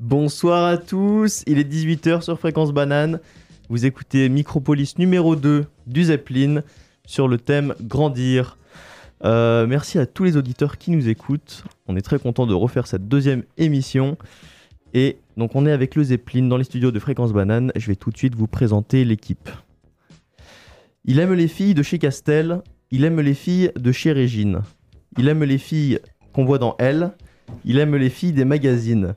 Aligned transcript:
Bonsoir 0.00 0.64
à 0.64 0.78
tous, 0.78 1.42
il 1.46 1.58
est 1.58 1.70
18h 1.70 2.22
sur 2.22 2.38
Fréquence 2.38 2.72
Banane. 2.72 3.20
Vous 3.68 3.84
écoutez 3.84 4.30
Micropolis 4.30 4.96
numéro 4.96 5.36
2 5.36 5.66
du 5.86 6.04
Zeppelin 6.04 6.62
sur 7.04 7.28
le 7.28 7.36
thème 7.36 7.74
Grandir. 7.82 8.56
Euh, 9.24 9.66
merci 9.66 9.98
à 9.98 10.06
tous 10.06 10.24
les 10.24 10.38
auditeurs 10.38 10.78
qui 10.78 10.90
nous 10.90 11.08
écoutent. 11.08 11.64
On 11.86 11.96
est 11.96 12.02
très 12.02 12.18
content 12.18 12.46
de 12.46 12.54
refaire 12.54 12.86
cette 12.86 13.08
deuxième 13.08 13.42
émission. 13.58 14.16
Et 14.94 15.18
donc 15.36 15.54
on 15.54 15.66
est 15.66 15.72
avec 15.72 15.96
le 15.96 16.04
Zeppelin 16.04 16.46
dans 16.46 16.56
les 16.56 16.64
studios 16.64 16.92
de 16.92 16.98
Fréquence 16.98 17.34
Banane. 17.34 17.72
Je 17.76 17.88
vais 17.88 17.96
tout 17.96 18.10
de 18.10 18.16
suite 18.16 18.36
vous 18.36 18.46
présenter 18.46 19.04
l'équipe. 19.04 19.50
Il 21.04 21.18
aime 21.18 21.34
les 21.34 21.48
filles 21.48 21.74
de 21.74 21.82
chez 21.82 21.98
Castel. 21.98 22.62
Il 22.90 23.04
aime 23.04 23.20
les 23.20 23.34
filles 23.34 23.70
de 23.76 23.92
chez 23.92 24.12
Régine. 24.12 24.62
Il 25.18 25.28
aime 25.28 25.44
les 25.44 25.58
filles 25.58 25.98
qu'on 26.32 26.44
voit 26.44 26.58
dans 26.58 26.76
Elle. 26.78 27.12
Il 27.64 27.78
aime 27.78 27.96
les 27.96 28.10
filles 28.10 28.32
des 28.32 28.44
magazines. 28.44 29.14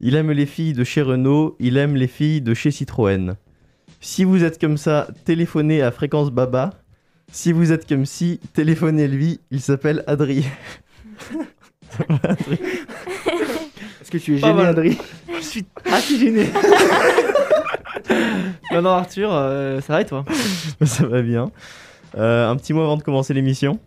Il 0.00 0.14
aime 0.14 0.30
les 0.30 0.46
filles 0.46 0.72
de 0.72 0.84
chez 0.84 1.02
Renault. 1.02 1.56
Il 1.58 1.76
aime 1.76 1.96
les 1.96 2.06
filles 2.08 2.40
de 2.40 2.54
chez 2.54 2.70
Citroën. 2.70 3.34
Si 4.00 4.24
vous 4.24 4.44
êtes 4.44 4.60
comme 4.60 4.76
ça, 4.76 5.08
téléphonez 5.24 5.82
à 5.82 5.90
Fréquence 5.90 6.30
Baba. 6.30 6.70
Si 7.32 7.52
vous 7.52 7.72
êtes 7.72 7.86
comme 7.88 8.06
si, 8.06 8.40
téléphonez-lui. 8.54 9.40
Il 9.50 9.60
s'appelle 9.60 10.04
Adrien. 10.06 10.44
Est-ce 14.00 14.10
que 14.10 14.18
tu 14.18 14.36
es 14.36 14.38
gêné, 14.38 14.52
mal. 14.54 14.66
Adri 14.66 14.96
Je 15.36 15.40
suis 15.42 15.64
assez 15.84 16.18
gêné. 16.18 16.46
non, 18.72 18.82
non, 18.82 18.90
Arthur, 18.90 19.30
euh, 19.32 19.80
ça 19.80 19.94
va 19.94 20.00
et 20.02 20.06
toi? 20.06 20.24
Ça 20.84 21.06
va 21.06 21.22
bien. 21.22 21.50
Euh, 22.16 22.48
un 22.48 22.56
petit 22.56 22.72
mot 22.72 22.82
avant 22.82 22.96
de 22.96 23.02
commencer 23.02 23.34
l'émission? 23.34 23.78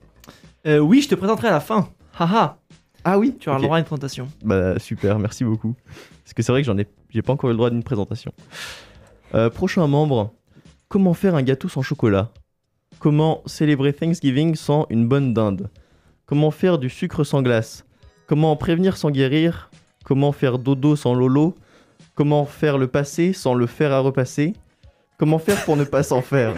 Euh, 0.67 0.79
Oui, 0.79 1.01
je 1.01 1.09
te 1.09 1.15
présenterai 1.15 1.47
à 1.47 1.51
la 1.51 1.59
fin. 1.59 1.89
Haha, 2.21 2.59
Ah 3.03 3.17
oui, 3.17 3.35
tu 3.39 3.49
auras 3.49 3.57
le 3.57 3.63
droit 3.63 3.77
à 3.77 3.79
une 3.79 3.85
présentation. 3.85 4.27
Bah 4.43 4.77
super, 4.77 5.17
merci 5.17 5.43
beaucoup. 5.43 5.75
Parce 6.23 6.35
que 6.35 6.43
c'est 6.43 6.51
vrai 6.51 6.61
que 6.61 6.67
j'en 6.67 6.77
ai, 6.77 6.87
j'ai 7.09 7.23
pas 7.23 7.33
encore 7.33 7.49
eu 7.49 7.53
le 7.53 7.57
droit 7.57 7.71
d'une 7.71 7.81
présentation. 7.81 8.31
Euh, 9.33 9.49
prochain 9.49 9.87
membre, 9.87 10.31
comment 10.87 11.15
faire 11.15 11.33
un 11.33 11.41
gâteau 11.41 11.67
sans 11.67 11.81
chocolat? 11.81 12.29
Comment 12.99 13.41
célébrer 13.47 13.91
Thanksgiving 13.93 14.53
sans 14.53 14.85
une 14.91 15.07
bonne 15.07 15.33
dinde? 15.33 15.71
Comment 16.27 16.51
faire 16.51 16.77
du 16.77 16.89
sucre 16.89 17.23
sans 17.23 17.41
glace? 17.41 17.85
Comment 18.27 18.55
prévenir 18.55 18.97
sans 18.97 19.09
guérir? 19.09 19.71
Comment 20.03 20.31
faire 20.31 20.59
dodo 20.59 20.95
sans 20.95 21.15
lolo? 21.15 21.55
Comment 22.13 22.45
faire 22.45 22.77
le 22.77 22.85
passé 22.85 23.33
sans 23.33 23.55
le 23.55 23.65
faire 23.65 23.93
à 23.93 23.99
repasser? 23.99 24.53
Comment 25.17 25.39
faire 25.39 25.65
pour 25.65 25.75
ne 25.75 25.85
pas 25.85 26.03
s'en 26.03 26.21
faire? 26.21 26.53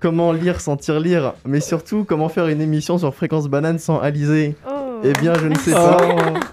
Comment 0.00 0.32
lire 0.32 0.60
sans 0.60 0.76
lire 0.98 1.32
Mais 1.46 1.60
surtout, 1.60 2.04
comment 2.04 2.28
faire 2.28 2.48
une 2.48 2.60
émission 2.60 2.98
sur 2.98 3.14
Fréquence 3.14 3.48
Banane 3.48 3.78
sans 3.78 3.98
Alizé 3.98 4.54
Oh. 4.68 5.00
Eh 5.04 5.12
bien, 5.14 5.34
je 5.34 5.46
ne 5.46 5.54
sais 5.56 5.72
pas. 5.72 5.96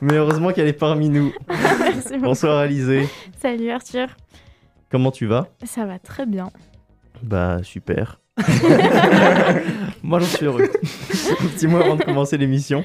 Mais 0.02 0.16
heureusement 0.16 0.52
qu'elle 0.52 0.68
est 0.68 0.74
parmi 0.74 1.10
nous. 1.10 1.34
Merci 1.50 2.10
beaucoup. 2.14 2.24
Bonsoir 2.26 2.58
Alizé. 2.60 3.08
Salut 3.42 3.70
Arthur. 3.70 4.08
Comment 4.92 5.12
tu 5.12 5.26
vas? 5.26 5.48
Ça 5.66 5.86
va 5.86 6.00
très 6.00 6.26
bien. 6.26 6.50
Bah 7.22 7.60
super. 7.64 8.20
Moi, 10.04 10.20
j'en 10.20 10.26
suis 10.26 10.46
heureux. 10.46 10.64
Un 10.64 11.48
petit 11.48 11.68
mot 11.68 11.78
avant 11.78 11.96
de 11.96 12.04
commencer 12.04 12.38
l'émission. 12.38 12.84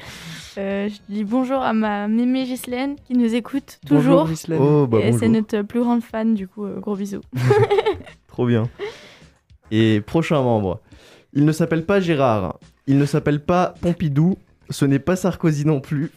Euh, 0.57 0.89
je 0.89 1.13
dis 1.13 1.23
bonjour 1.23 1.61
à 1.61 1.73
ma 1.73 2.07
mémé 2.07 2.43
Ghislaine 2.43 2.95
qui 3.05 3.13
nous 3.13 3.33
écoute 3.33 3.79
Bonjour, 3.89 4.01
toujours. 4.23 4.27
Ghislaine. 4.29 4.59
Oh 4.61 4.87
bah 4.87 4.99
Et 4.99 5.11
c'est 5.13 5.27
bonjour. 5.27 5.29
notre 5.29 5.61
plus 5.61 5.79
grande 5.81 6.03
fan, 6.03 6.33
du 6.33 6.47
coup, 6.47 6.65
euh, 6.65 6.79
gros 6.79 6.95
bisous. 6.95 7.21
Trop 8.27 8.45
bien. 8.45 8.67
Et 9.71 10.01
prochain 10.01 10.41
membre. 10.41 10.81
Il 11.33 11.45
ne 11.45 11.51
s'appelle 11.51 11.85
pas 11.85 11.99
Gérard. 11.99 12.59
Il 12.87 12.97
ne 12.97 13.05
s'appelle 13.05 13.39
pas 13.39 13.75
Pompidou. 13.81 14.37
Ce 14.69 14.85
n'est 14.85 14.99
pas 14.99 15.15
Sarkozy 15.15 15.65
non 15.65 15.79
plus. 15.79 16.11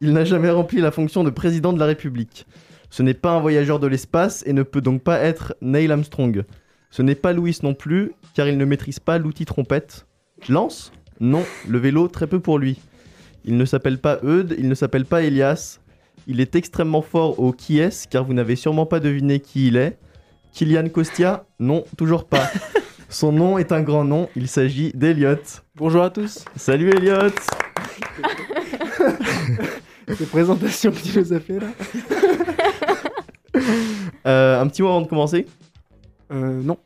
Il 0.00 0.12
n'a 0.12 0.24
jamais 0.24 0.50
rempli 0.50 0.80
la 0.80 0.90
fonction 0.90 1.22
de 1.22 1.30
président 1.30 1.72
de 1.72 1.78
la 1.78 1.86
République. 1.86 2.46
Ce 2.90 3.02
n'est 3.02 3.14
pas 3.14 3.30
un 3.30 3.40
voyageur 3.40 3.78
de 3.78 3.86
l'espace 3.86 4.42
et 4.46 4.52
ne 4.52 4.62
peut 4.64 4.80
donc 4.80 5.02
pas 5.02 5.20
être 5.20 5.54
Neil 5.62 5.90
Armstrong. 5.90 6.44
Ce 6.90 7.02
n'est 7.02 7.14
pas 7.14 7.32
Louis 7.32 7.56
non 7.62 7.72
plus, 7.72 8.12
car 8.34 8.48
il 8.48 8.58
ne 8.58 8.64
maîtrise 8.64 8.98
pas 8.98 9.18
l'outil 9.18 9.44
trompette. 9.44 10.06
Lance 10.48 10.92
Non, 11.20 11.44
le 11.68 11.78
vélo, 11.78 12.08
très 12.08 12.26
peu 12.26 12.40
pour 12.40 12.58
lui. 12.58 12.80
Il 13.44 13.56
ne 13.56 13.64
s'appelle 13.64 13.98
pas 13.98 14.18
Eudes, 14.22 14.54
il 14.58 14.68
ne 14.68 14.74
s'appelle 14.74 15.06
pas 15.06 15.22
Elias. 15.22 15.78
Il 16.26 16.40
est 16.40 16.54
extrêmement 16.54 17.02
fort 17.02 17.40
au 17.40 17.52
qui 17.52 17.78
est 17.78 18.06
car 18.08 18.24
vous 18.24 18.34
n'avez 18.34 18.56
sûrement 18.56 18.86
pas 18.86 19.00
deviné 19.00 19.40
qui 19.40 19.68
il 19.68 19.76
est. 19.76 19.98
Kylian 20.52 20.88
Costia 20.88 21.44
Non, 21.58 21.84
toujours 21.96 22.26
pas. 22.26 22.48
Son 23.08 23.32
nom 23.32 23.58
est 23.58 23.72
un 23.72 23.82
grand 23.82 24.04
nom, 24.04 24.28
il 24.36 24.48
s'agit 24.48 24.90
d'Eliott. 24.94 25.62
Bonjour 25.76 26.02
à 26.02 26.10
tous. 26.10 26.44
Salut 26.56 26.90
Eliott 26.90 27.34
Ces 30.16 30.26
présentations 30.26 30.90
que 30.92 30.96
tu 30.98 31.18
nous 31.18 31.32
as 31.32 31.40
fait 31.40 31.58
là. 31.58 31.68
Euh, 34.26 34.60
Un 34.60 34.66
petit 34.68 34.82
mot 34.82 34.88
avant 34.88 35.02
de 35.02 35.08
commencer? 35.08 35.46
Euh, 36.32 36.62
non. 36.62 36.78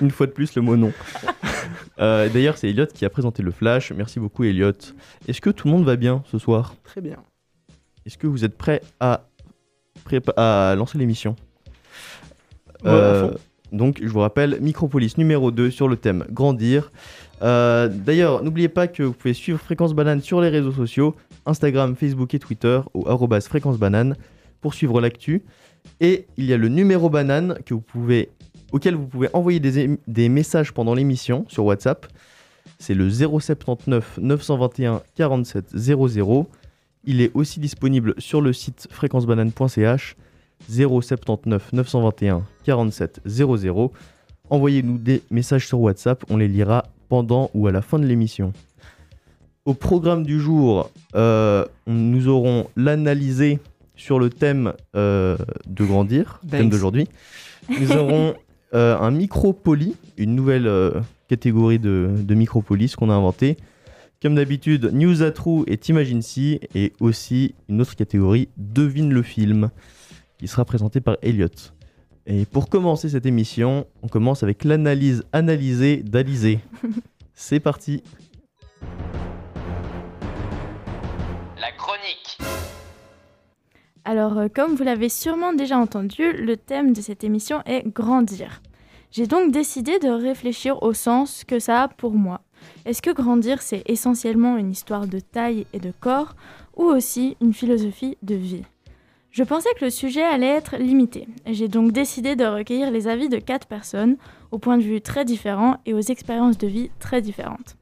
Une 0.00 0.10
fois 0.10 0.26
de 0.26 0.32
plus, 0.32 0.54
le 0.56 0.62
mot 0.62 0.76
non. 0.76 0.92
Euh, 2.00 2.28
D'ailleurs, 2.28 2.58
c'est 2.58 2.68
Elliot 2.68 2.86
qui 2.92 3.04
a 3.04 3.10
présenté 3.10 3.42
le 3.42 3.50
flash. 3.52 3.92
Merci 3.92 4.18
beaucoup, 4.20 4.42
Elliot. 4.44 4.72
Est-ce 5.28 5.40
que 5.40 5.50
tout 5.50 5.68
le 5.68 5.72
monde 5.74 5.84
va 5.84 5.94
bien 5.96 6.22
ce 6.30 6.38
soir? 6.38 6.74
Très 6.82 7.00
bien. 7.00 7.16
Est-ce 8.04 8.18
que 8.18 8.26
vous 8.26 8.44
êtes 8.44 8.58
prêts 8.58 8.82
à, 9.00 9.22
prépa- 10.04 10.34
à 10.36 10.74
lancer 10.74 10.98
l'émission? 10.98 11.36
Ouais, 12.84 13.20
fond. 13.20 13.34
Donc, 13.72 14.00
je 14.02 14.08
vous 14.08 14.20
rappelle, 14.20 14.58
Micropolis 14.60 15.16
numéro 15.16 15.50
2 15.50 15.70
sur 15.70 15.88
le 15.88 15.96
thème 15.96 16.24
Grandir. 16.30 16.90
Euh, 17.42 17.88
D'ailleurs, 17.88 18.42
n'oubliez 18.44 18.68
pas 18.68 18.86
que 18.86 19.02
vous 19.02 19.14
pouvez 19.14 19.32
suivre 19.32 19.58
Fréquence 19.58 19.94
Banane 19.94 20.20
sur 20.20 20.40
les 20.42 20.50
réseaux 20.50 20.72
sociaux 20.72 21.16
Instagram, 21.46 21.96
Facebook 21.96 22.34
et 22.34 22.38
Twitter 22.38 22.80
au 22.92 23.04
Fréquence 23.40 23.78
Banane 23.78 24.16
pour 24.60 24.74
suivre 24.74 25.00
l'actu. 25.00 25.42
Et 26.00 26.26
il 26.36 26.44
y 26.44 26.52
a 26.52 26.56
le 26.56 26.68
numéro 26.68 27.10
banane 27.10 27.58
que 27.66 27.74
vous 27.74 27.80
pouvez, 27.80 28.28
auquel 28.70 28.94
vous 28.94 29.06
pouvez 29.06 29.28
envoyer 29.32 29.58
des 29.58 30.28
messages 30.28 30.72
pendant 30.72 30.94
l'émission 30.94 31.44
sur 31.48 31.64
WhatsApp. 31.64 32.06
C'est 32.78 32.94
le 32.94 33.10
079 33.10 34.18
921 34.20 35.02
47 35.14 35.76
00. 35.76 36.48
Il 37.04 37.20
est 37.20 37.32
aussi 37.34 37.58
disponible 37.58 38.14
sur 38.18 38.40
le 38.40 38.52
site 38.52 38.86
fréquencebanane.ch 38.90 40.16
079 40.68 41.72
921 41.72 42.42
47 42.64 43.20
00. 43.24 43.92
Envoyez-nous 44.50 44.98
des 44.98 45.22
messages 45.30 45.66
sur 45.66 45.80
WhatsApp, 45.80 46.24
on 46.28 46.36
les 46.36 46.48
lira 46.48 46.84
pendant 47.08 47.50
ou 47.54 47.66
à 47.66 47.72
la 47.72 47.82
fin 47.82 47.98
de 47.98 48.06
l'émission. 48.06 48.52
Au 49.64 49.74
programme 49.74 50.24
du 50.24 50.40
jour, 50.40 50.90
euh, 51.14 51.64
nous 51.86 52.28
aurons 52.28 52.66
l'analysé 52.76 53.60
sur 53.96 54.18
le 54.18 54.30
thème 54.30 54.72
euh, 54.96 55.36
de 55.66 55.84
grandir, 55.84 56.40
thème 56.50 56.68
d'aujourd'hui. 56.68 57.06
Nous 57.68 57.92
aurons 57.96 58.34
euh, 58.74 58.98
un 58.98 59.10
micro-poli, 59.10 59.94
une 60.16 60.34
nouvelle 60.34 60.66
euh, 60.66 60.92
catégorie 61.28 61.78
de, 61.78 62.10
de 62.18 62.34
micro-polis 62.34 62.96
qu'on 62.96 63.10
a 63.10 63.14
inventé. 63.14 63.56
Comme 64.22 64.34
d'habitude, 64.36 64.90
News 64.92 65.22
à 65.22 65.30
True 65.30 65.64
et 65.66 65.76
T'imagines 65.76 66.22
si, 66.22 66.60
et 66.74 66.92
aussi 67.00 67.54
une 67.68 67.80
autre 67.80 67.96
catégorie, 67.96 68.48
Devine 68.56 69.12
le 69.12 69.22
film, 69.22 69.70
qui 70.42 70.48
sera 70.48 70.64
présentée 70.64 71.00
par 71.00 71.18
Elliot. 71.22 71.46
Et 72.26 72.46
pour 72.46 72.68
commencer 72.68 73.08
cette 73.08 73.26
émission, 73.26 73.86
on 74.02 74.08
commence 74.08 74.42
avec 74.42 74.64
l'analyse 74.64 75.22
analysée 75.32 75.98
d'Alizé. 75.98 76.58
C'est 77.32 77.60
parti. 77.60 78.02
La 81.60 81.70
chronique. 81.78 82.38
Alors, 84.04 84.36
euh, 84.36 84.48
comme 84.52 84.74
vous 84.74 84.82
l'avez 84.82 85.08
sûrement 85.08 85.52
déjà 85.52 85.78
entendu, 85.78 86.32
le 86.32 86.56
thème 86.56 86.92
de 86.92 87.00
cette 87.00 87.22
émission 87.22 87.62
est 87.64 87.86
grandir. 87.86 88.62
J'ai 89.12 89.28
donc 89.28 89.52
décidé 89.52 90.00
de 90.00 90.08
réfléchir 90.08 90.82
au 90.82 90.92
sens 90.92 91.44
que 91.44 91.60
ça 91.60 91.84
a 91.84 91.88
pour 91.88 92.14
moi. 92.14 92.40
Est-ce 92.84 93.00
que 93.00 93.14
grandir, 93.14 93.62
c'est 93.62 93.84
essentiellement 93.86 94.56
une 94.56 94.72
histoire 94.72 95.06
de 95.06 95.20
taille 95.20 95.68
et 95.72 95.78
de 95.78 95.92
corps, 96.00 96.34
ou 96.76 96.82
aussi 96.82 97.36
une 97.40 97.54
philosophie 97.54 98.18
de 98.22 98.34
vie? 98.34 98.64
Je 99.32 99.44
pensais 99.44 99.70
que 99.78 99.86
le 99.86 99.90
sujet 99.90 100.22
allait 100.22 100.46
être 100.46 100.76
limité, 100.76 101.26
j'ai 101.46 101.66
donc 101.66 101.92
décidé 101.92 102.36
de 102.36 102.44
recueillir 102.44 102.90
les 102.90 103.08
avis 103.08 103.30
de 103.30 103.38
quatre 103.38 103.66
personnes, 103.66 104.18
aux 104.50 104.58
points 104.58 104.76
de 104.76 104.82
vue 104.82 105.00
très 105.00 105.24
différents 105.24 105.78
et 105.86 105.94
aux 105.94 106.00
expériences 106.00 106.58
de 106.58 106.66
vie 106.66 106.90
très 106.98 107.22
différentes. 107.22 107.78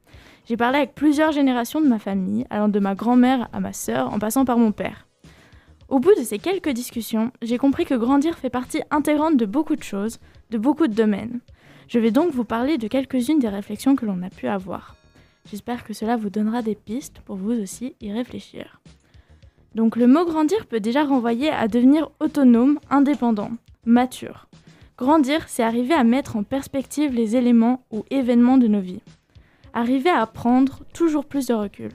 J'ai 0.47 0.55
parlé 0.55 0.77
avec 0.77 0.95
plusieurs 0.95 1.33
générations 1.33 1.81
de 1.81 1.89
ma 1.89 1.99
famille, 1.99 2.45
allant 2.49 2.69
de 2.69 2.79
ma 2.79 2.95
grand-mère 2.95 3.49
à 3.51 3.59
ma 3.59 3.73
sœur, 3.73 4.13
en 4.13 4.17
passant 4.17 4.45
par 4.45 4.57
mon 4.57 4.71
père. 4.71 5.07
Au 5.89 5.99
bout 5.99 6.15
de 6.17 6.23
ces 6.23 6.39
quelques 6.39 6.69
discussions, 6.69 7.31
j'ai 7.41 7.57
compris 7.57 7.83
que 7.83 7.95
grandir 7.95 8.37
fait 8.37 8.49
partie 8.49 8.81
intégrante 8.89 9.35
de 9.35 9.45
beaucoup 9.45 9.75
de 9.75 9.83
choses, 9.83 10.19
de 10.51 10.57
beaucoup 10.57 10.87
de 10.87 10.95
domaines. 10.95 11.41
Je 11.89 11.99
vais 11.99 12.11
donc 12.11 12.31
vous 12.31 12.45
parler 12.45 12.77
de 12.77 12.87
quelques-unes 12.87 13.39
des 13.39 13.49
réflexions 13.49 13.97
que 13.97 14.05
l'on 14.05 14.23
a 14.23 14.29
pu 14.29 14.47
avoir. 14.47 14.95
J'espère 15.51 15.83
que 15.83 15.93
cela 15.93 16.15
vous 16.15 16.29
donnera 16.29 16.61
des 16.61 16.75
pistes 16.75 17.19
pour 17.25 17.35
vous 17.35 17.51
aussi 17.51 17.93
y 17.99 18.13
réfléchir. 18.13 18.79
Donc 19.75 19.95
le 19.95 20.07
mot 20.07 20.25
grandir 20.25 20.65
peut 20.65 20.79
déjà 20.79 21.03
renvoyer 21.03 21.49
à 21.49 21.67
devenir 21.67 22.11
autonome, 22.19 22.79
indépendant, 22.89 23.51
mature. 23.85 24.47
Grandir, 24.97 25.47
c'est 25.47 25.63
arriver 25.63 25.93
à 25.93 26.03
mettre 26.03 26.35
en 26.35 26.43
perspective 26.43 27.13
les 27.13 27.35
éléments 27.35 27.85
ou 27.91 28.03
événements 28.11 28.57
de 28.57 28.67
nos 28.67 28.81
vies. 28.81 29.01
Arriver 29.73 30.09
à 30.09 30.27
prendre 30.27 30.81
toujours 30.93 31.25
plus 31.25 31.47
de 31.47 31.53
recul. 31.53 31.91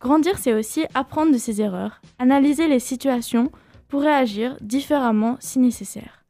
Grandir, 0.00 0.38
c'est 0.38 0.54
aussi 0.54 0.84
apprendre 0.94 1.32
de 1.32 1.38
ses 1.38 1.60
erreurs, 1.60 2.00
analyser 2.18 2.68
les 2.68 2.78
situations 2.78 3.50
pour 3.88 4.02
réagir 4.02 4.56
différemment 4.60 5.36
si 5.40 5.58
nécessaire. 5.58 6.24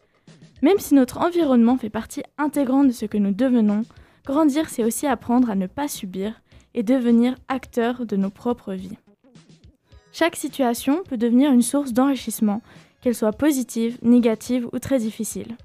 Même 0.62 0.78
si 0.78 0.94
notre 0.94 1.18
environnement 1.18 1.76
fait 1.76 1.90
partie 1.90 2.22
intégrante 2.38 2.88
de 2.88 2.92
ce 2.92 3.06
que 3.06 3.18
nous 3.18 3.32
devenons, 3.32 3.82
grandir, 4.24 4.68
c'est 4.68 4.84
aussi 4.84 5.06
apprendre 5.06 5.50
à 5.50 5.54
ne 5.54 5.66
pas 5.66 5.88
subir 5.88 6.40
et 6.74 6.82
devenir 6.82 7.34
acteur 7.48 8.06
de 8.06 8.16
nos 8.16 8.30
propres 8.30 8.74
vies. 8.74 8.96
Chaque 10.12 10.36
situation 10.36 11.02
peut 11.08 11.16
devenir 11.16 11.52
une 11.52 11.62
source 11.62 11.92
d'enrichissement, 11.92 12.62
qu'elle 13.00 13.14
soit 13.14 13.32
positive, 13.32 13.98
négative 14.02 14.68
ou 14.72 14.78
très 14.78 14.98
difficile. 14.98 15.56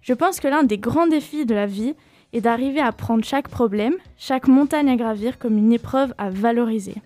Je 0.00 0.14
pense 0.14 0.40
que 0.40 0.48
l'un 0.48 0.64
des 0.64 0.78
grands 0.78 1.06
défis 1.06 1.46
de 1.46 1.54
la 1.54 1.66
vie 1.66 1.94
est 2.32 2.40
d'arriver 2.40 2.80
à 2.80 2.92
prendre 2.92 3.24
chaque 3.24 3.48
problème, 3.48 3.94
chaque 4.16 4.48
montagne 4.48 4.90
à 4.90 4.96
gravir 4.96 5.38
comme 5.38 5.56
une 5.56 5.72
épreuve 5.72 6.14
à 6.18 6.30
valoriser. 6.30 6.96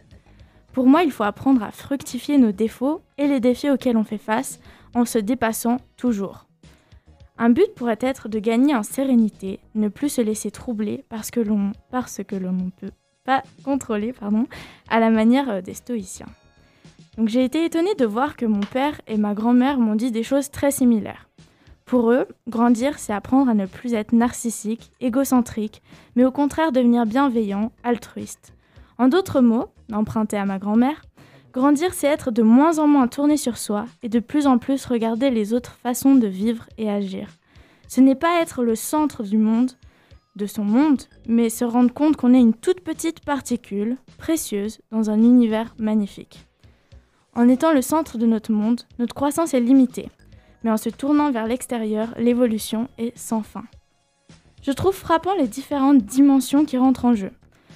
Pour 0.72 0.86
moi, 0.86 1.02
il 1.02 1.10
faut 1.10 1.24
apprendre 1.24 1.62
à 1.62 1.70
fructifier 1.70 2.38
nos 2.38 2.52
défauts 2.52 3.00
et 3.18 3.26
les 3.26 3.40
défis 3.40 3.70
auxquels 3.70 3.96
on 3.96 4.04
fait 4.04 4.18
face 4.18 4.60
en 4.94 5.04
se 5.04 5.18
dépassant 5.18 5.78
toujours. 5.96 6.46
Un 7.38 7.50
but 7.50 7.74
pourrait 7.74 7.98
être 8.00 8.28
de 8.28 8.38
gagner 8.38 8.74
en 8.74 8.82
sérénité, 8.82 9.60
ne 9.74 9.88
plus 9.88 10.08
se 10.08 10.22
laisser 10.22 10.50
troubler 10.50 11.04
parce 11.10 11.30
que 11.30 11.40
l'on 11.40 11.72
que 12.26 12.36
l'on 12.36 12.52
ne 12.52 12.70
peut 12.70 12.92
pas 13.24 13.42
contrôler, 13.64 14.12
pardon, 14.12 14.46
à 14.88 15.00
la 15.00 15.10
manière 15.10 15.50
euh, 15.50 15.60
des 15.60 15.74
stoïciens. 15.74 16.28
Donc 17.16 17.28
j'ai 17.28 17.44
été 17.44 17.64
étonnée 17.64 17.94
de 17.94 18.04
voir 18.04 18.36
que 18.36 18.44
mon 18.44 18.60
père 18.60 19.00
et 19.06 19.16
ma 19.16 19.34
grand-mère 19.34 19.78
m'ont 19.78 19.94
dit 19.94 20.10
des 20.10 20.22
choses 20.22 20.50
très 20.50 20.70
similaires. 20.70 21.28
Pour 21.86 22.10
eux, 22.10 22.26
grandir, 22.48 22.98
c'est 22.98 23.12
apprendre 23.12 23.50
à 23.50 23.54
ne 23.54 23.64
plus 23.64 23.94
être 23.94 24.12
narcissique, 24.12 24.90
égocentrique, 25.00 25.82
mais 26.14 26.24
au 26.24 26.32
contraire 26.32 26.72
devenir 26.72 27.06
bienveillant, 27.06 27.72
altruiste. 27.84 28.52
En 28.98 29.08
d'autres 29.08 29.40
mots, 29.40 29.68
empruntés 29.92 30.36
à 30.36 30.44
ma 30.44 30.58
grand-mère, 30.58 31.02
grandir, 31.52 31.94
c'est 31.94 32.08
être 32.08 32.30
de 32.30 32.42
moins 32.42 32.78
en 32.78 32.86
moins 32.86 33.08
tourné 33.08 33.36
sur 33.36 33.56
soi 33.56 33.86
et 34.02 34.08
de 34.08 34.18
plus 34.18 34.46
en 34.46 34.58
plus 34.58 34.84
regarder 34.84 35.30
les 35.30 35.54
autres 35.54 35.78
façons 35.82 36.16
de 36.16 36.26
vivre 36.26 36.66
et 36.76 36.90
agir. 36.90 37.28
Ce 37.88 38.00
n'est 38.00 38.14
pas 38.14 38.42
être 38.42 38.62
le 38.62 38.74
centre 38.74 39.22
du 39.22 39.38
monde, 39.38 39.70
de 40.34 40.46
son 40.46 40.64
monde, 40.64 41.02
mais 41.26 41.48
se 41.48 41.64
rendre 41.64 41.94
compte 41.94 42.16
qu'on 42.16 42.34
est 42.34 42.40
une 42.40 42.52
toute 42.52 42.80
petite 42.80 43.20
particule, 43.20 43.96
précieuse, 44.18 44.80
dans 44.90 45.08
un 45.08 45.22
univers 45.22 45.74
magnifique. 45.78 46.45
En 47.36 47.50
étant 47.50 47.74
le 47.74 47.82
centre 47.82 48.16
de 48.16 48.24
notre 48.24 48.50
monde, 48.50 48.80
notre 48.98 49.14
croissance 49.14 49.52
est 49.52 49.60
limitée, 49.60 50.08
mais 50.64 50.70
en 50.70 50.78
se 50.78 50.88
tournant 50.88 51.30
vers 51.30 51.46
l'extérieur, 51.46 52.08
l'évolution 52.16 52.88
est 52.96 53.16
sans 53.16 53.42
fin. 53.42 53.64
Je 54.62 54.72
trouve 54.72 54.94
frappant 54.94 55.34
les 55.34 55.46
différentes 55.46 55.98
dimensions 55.98 56.64
qui 56.64 56.78
rentrent 56.78 57.04
en 57.04 57.14
jeu. 57.14 57.30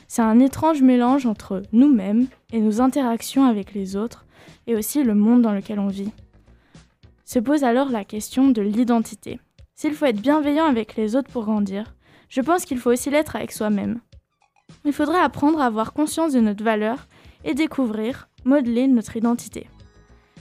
C'est 0.08 0.22
un 0.22 0.40
étrange 0.40 0.80
mélange 0.80 1.26
entre 1.26 1.62
nous-mêmes 1.72 2.26
et 2.54 2.60
nos 2.60 2.80
interactions 2.80 3.44
avec 3.44 3.74
les 3.74 3.96
autres, 3.96 4.24
et 4.66 4.74
aussi 4.76 5.04
le 5.04 5.14
monde 5.14 5.42
dans 5.42 5.52
lequel 5.52 5.78
on 5.78 5.88
vit. 5.88 6.10
Se 7.26 7.38
pose 7.38 7.62
alors 7.62 7.90
la 7.90 8.04
question 8.04 8.48
de 8.48 8.62
l'identité. 8.62 9.40
S'il 9.74 9.92
faut 9.92 10.06
être 10.06 10.22
bienveillant 10.22 10.64
avec 10.64 10.96
les 10.96 11.16
autres 11.16 11.30
pour 11.30 11.44
grandir, 11.44 11.94
je 12.30 12.40
pense 12.40 12.64
qu'il 12.64 12.78
faut 12.78 12.92
aussi 12.92 13.10
l'être 13.10 13.36
avec 13.36 13.52
soi-même. 13.52 14.00
Il 14.86 14.94
faudrait 14.94 15.20
apprendre 15.20 15.60
à 15.60 15.66
avoir 15.66 15.92
conscience 15.92 16.32
de 16.32 16.40
notre 16.40 16.64
valeur 16.64 17.06
et 17.44 17.54
découvrir, 17.54 18.28
modeler 18.44 18.86
notre 18.86 19.16
identité. 19.16 19.68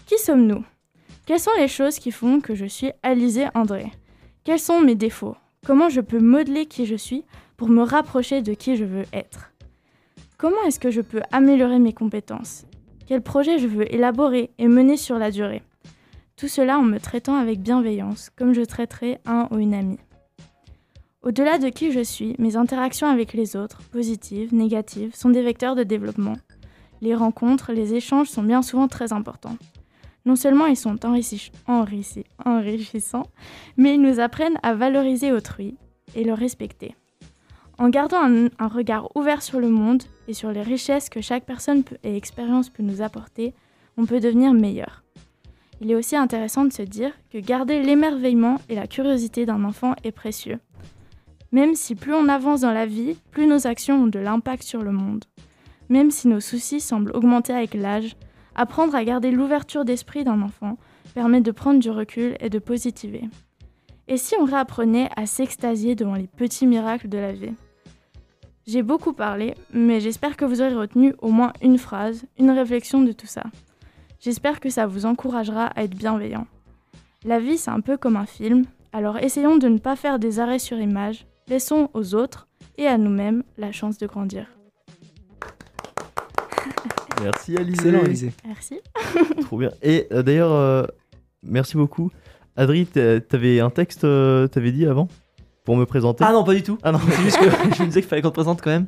Qui 0.05 0.17
sommes-nous? 0.17 0.63
Quelles 1.25 1.39
sont 1.39 1.51
les 1.57 1.67
choses 1.67 1.99
qui 1.99 2.11
font 2.11 2.41
que 2.41 2.55
je 2.55 2.65
suis 2.65 2.91
Alizé 3.03 3.45
André? 3.53 3.91
Quels 4.43 4.59
sont 4.59 4.81
mes 4.81 4.95
défauts? 4.95 5.35
Comment 5.65 5.89
je 5.89 6.01
peux 6.01 6.19
modeler 6.19 6.65
qui 6.65 6.85
je 6.85 6.95
suis 6.95 7.23
pour 7.57 7.69
me 7.69 7.83
rapprocher 7.83 8.41
de 8.41 8.53
qui 8.53 8.75
je 8.75 8.85
veux 8.85 9.05
être? 9.13 9.51
Comment 10.37 10.63
est-ce 10.65 10.79
que 10.79 10.91
je 10.91 11.01
peux 11.01 11.21
améliorer 11.31 11.79
mes 11.79 11.93
compétences? 11.93 12.65
Quel 13.05 13.21
projet 13.21 13.59
je 13.59 13.67
veux 13.67 13.93
élaborer 13.93 14.51
et 14.57 14.67
mener 14.67 14.97
sur 14.97 15.19
la 15.19 15.31
durée? 15.31 15.63
Tout 16.35 16.47
cela 16.47 16.79
en 16.79 16.83
me 16.83 16.99
traitant 16.99 17.35
avec 17.35 17.59
bienveillance, 17.59 18.29
comme 18.35 18.53
je 18.53 18.61
traiterais 18.61 19.19
un 19.25 19.47
ou 19.51 19.57
une 19.57 19.73
amie. 19.73 19.99
Au-delà 21.21 21.57
de 21.59 21.67
qui 21.67 21.91
je 21.91 22.01
suis, 22.01 22.35
mes 22.39 22.55
interactions 22.55 23.07
avec 23.07 23.33
les 23.33 23.57
autres, 23.57 23.81
positives, 23.91 24.55
négatives, 24.55 25.13
sont 25.13 25.29
des 25.29 25.41
vecteurs 25.41 25.75
de 25.75 25.83
développement. 25.83 26.37
Les 27.01 27.15
rencontres, 27.15 27.71
les 27.73 27.93
échanges 27.93 28.27
sont 28.29 28.43
bien 28.43 28.61
souvent 28.61 28.87
très 28.87 29.13
importants. 29.13 29.57
Non 30.25 30.35
seulement 30.35 30.65
ils 30.65 30.75
sont 30.75 30.95
enrichi- 31.05 31.51
enrichi- 31.67 32.25
enrichissants, 32.45 33.27
mais 33.77 33.95
ils 33.95 34.01
nous 34.01 34.19
apprennent 34.19 34.59
à 34.63 34.73
valoriser 34.73 35.31
autrui 35.31 35.75
et 36.15 36.23
le 36.23 36.33
respecter. 36.33 36.95
En 37.77 37.87
gardant 37.87 38.23
un, 38.23 38.67
regard 38.67 39.15
ouvert 39.15 39.41
sur 39.41 39.61
le 39.61 39.69
monde 39.69 40.03
et 40.27 40.33
sur 40.33 40.51
les 40.51 40.61
richesses 40.61 41.09
que 41.09 41.21
chaque 41.21 41.45
personne 41.45 41.83
et 42.03 42.17
expérience 42.17 42.69
peut 42.69 42.83
nous 42.83 43.01
apporter, 43.01 43.53
on 43.95 44.05
peut 44.05 44.19
devenir 44.19 44.53
meilleur. 44.53 45.03
Il 45.79 45.89
est 45.89 45.95
aussi 45.95 46.17
intéressant 46.17 46.65
de 46.65 46.73
se 46.73 46.81
dire 46.81 47.13
que 47.31 47.37
garder 47.37 47.81
l'émerveillement 47.81 48.57
et 48.67 48.75
la 48.75 48.85
curiosité 48.87 49.45
d'un 49.45 49.63
enfant 49.63 49.95
est 50.03 50.11
précieux. 50.11 50.59
Même 51.53 51.73
si 51.73 51.95
plus 51.95 52.13
on 52.13 52.27
avance 52.27 52.61
dans 52.61 52.73
la 52.73 52.85
vie, 52.85 53.15
plus 53.31 53.47
nos 53.47 53.65
actions 53.65 54.03
ont 54.03 54.07
de 54.07 54.19
l'impact 54.19 54.63
sur 54.63 54.81
le 54.83 54.91
monde. 54.91 55.23
Même 55.89 56.11
si 56.11 56.27
nos 56.27 56.39
soucis 56.39 56.79
semblent 56.79 57.15
augmenter 57.15 57.53
avec 57.53 57.73
l'âge, 57.73 58.15
apprendre 58.55 58.95
à 58.95 59.03
garder 59.03 59.31
l'ouverture 59.31 59.85
d'esprit 59.85 60.23
d'un 60.23 60.41
enfant 60.41 60.77
permet 61.13 61.41
de 61.41 61.51
prendre 61.51 61.79
du 61.79 61.89
recul 61.89 62.35
et 62.39 62.49
de 62.49 62.59
positiver. 62.59 63.23
Et 64.07 64.17
si 64.17 64.35
on 64.39 64.45
réapprenait 64.45 65.09
à 65.15 65.25
s'extasier 65.25 65.95
devant 65.95 66.15
les 66.15 66.27
petits 66.27 66.67
miracles 66.67 67.09
de 67.09 67.17
la 67.17 67.31
vie? 67.31 67.53
J'ai 68.67 68.83
beaucoup 68.83 69.13
parlé, 69.13 69.55
mais 69.73 69.99
j'espère 69.99 70.37
que 70.37 70.45
vous 70.45 70.61
aurez 70.61 70.75
retenu 70.75 71.15
au 71.19 71.29
moins 71.29 71.53
une 71.61 71.79
phrase, 71.79 72.25
une 72.37 72.51
réflexion 72.51 73.01
de 73.01 73.11
tout 73.11 73.27
ça. 73.27 73.43
J'espère 74.19 74.59
que 74.59 74.69
ça 74.69 74.85
vous 74.85 75.05
encouragera 75.05 75.67
à 75.67 75.83
être 75.83 75.95
bienveillant. 75.95 76.45
La 77.25 77.39
vie, 77.39 77.57
c'est 77.57 77.71
un 77.71 77.81
peu 77.81 77.97
comme 77.97 78.17
un 78.17 78.25
film, 78.25 78.65
alors 78.93 79.17
essayons 79.17 79.57
de 79.57 79.67
ne 79.67 79.79
pas 79.79 79.95
faire 79.95 80.19
des 80.19 80.39
arrêts 80.39 80.59
sur 80.59 80.79
image, 80.79 81.25
laissons 81.47 81.89
aux 81.93 82.15
autres 82.15 82.47
et 82.77 82.87
à 82.87 82.97
nous-mêmes 82.97 83.43
la 83.57 83.71
chance 83.71 83.97
de 83.97 84.07
grandir. 84.07 84.58
Merci 87.23 87.57
Alizé. 87.57 87.71
Excellent, 87.73 88.03
Élisée. 88.03 88.31
Merci. 88.45 88.79
Trop 89.41 89.57
bien. 89.57 89.71
Et 89.81 90.07
euh, 90.11 90.23
d'ailleurs, 90.23 90.51
euh, 90.53 90.83
merci 91.43 91.75
beaucoup. 91.77 92.11
Adri, 92.55 92.85
t'a- 92.85 93.19
t'avais 93.21 93.59
un 93.59 93.69
texte, 93.69 94.03
euh, 94.03 94.47
t'avais 94.47 94.71
dit 94.71 94.85
avant 94.85 95.07
Pour 95.63 95.77
me 95.77 95.85
présenter? 95.85 96.23
Ah 96.27 96.31
non, 96.33 96.43
pas 96.43 96.53
du 96.55 96.63
tout. 96.63 96.77
Ah 96.83 96.91
non. 96.91 96.99
C'est 97.09 97.21
juste 97.23 97.37
que 97.39 97.45
je 97.75 97.81
me 97.83 97.87
disais 97.87 98.01
qu'il 98.01 98.09
fallait 98.09 98.21
qu'on 98.21 98.29
te 98.29 98.33
présente 98.35 98.61
quand 98.61 98.69
même. 98.71 98.87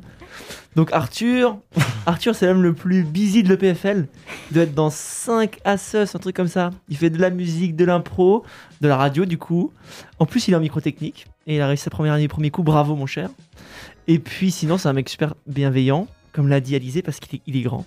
Donc 0.74 0.90
Arthur, 0.92 1.58
Arthur 2.06 2.34
c'est 2.34 2.46
l'homme 2.46 2.62
le 2.62 2.72
plus 2.72 3.02
busy 3.04 3.42
de 3.42 3.48
l'EPFL. 3.50 4.06
Il 4.50 4.54
doit 4.54 4.62
être 4.62 4.74
dans 4.74 4.88
5 4.90 5.58
Asus, 5.64 6.14
un 6.14 6.18
truc 6.18 6.34
comme 6.34 6.48
ça. 6.48 6.70
Il 6.88 6.96
fait 6.96 7.10
de 7.10 7.18
la 7.20 7.28
musique, 7.30 7.76
de 7.76 7.84
l'impro, 7.84 8.42
de 8.80 8.88
la 8.88 8.96
radio 8.96 9.26
du 9.26 9.36
coup. 9.36 9.70
En 10.18 10.24
plus 10.26 10.48
il 10.48 10.54
est 10.54 10.56
en 10.56 10.60
microtechnique 10.60 11.26
et 11.46 11.56
il 11.56 11.60
a 11.60 11.66
réussi 11.66 11.84
sa 11.84 11.90
première 11.90 12.14
année 12.14 12.26
premier 12.28 12.50
coup. 12.50 12.62
Bravo 12.62 12.94
mon 12.96 13.04
cher. 13.06 13.28
Et 14.08 14.18
puis 14.18 14.50
sinon 14.50 14.78
c'est 14.78 14.88
un 14.88 14.94
mec 14.94 15.08
super 15.10 15.34
bienveillant, 15.46 16.08
comme 16.32 16.48
l'a 16.48 16.60
dit 16.60 16.74
Alizé, 16.74 17.02
parce 17.02 17.20
qu'il 17.20 17.38
est, 17.38 17.42
il 17.46 17.56
est 17.56 17.62
grand. 17.62 17.84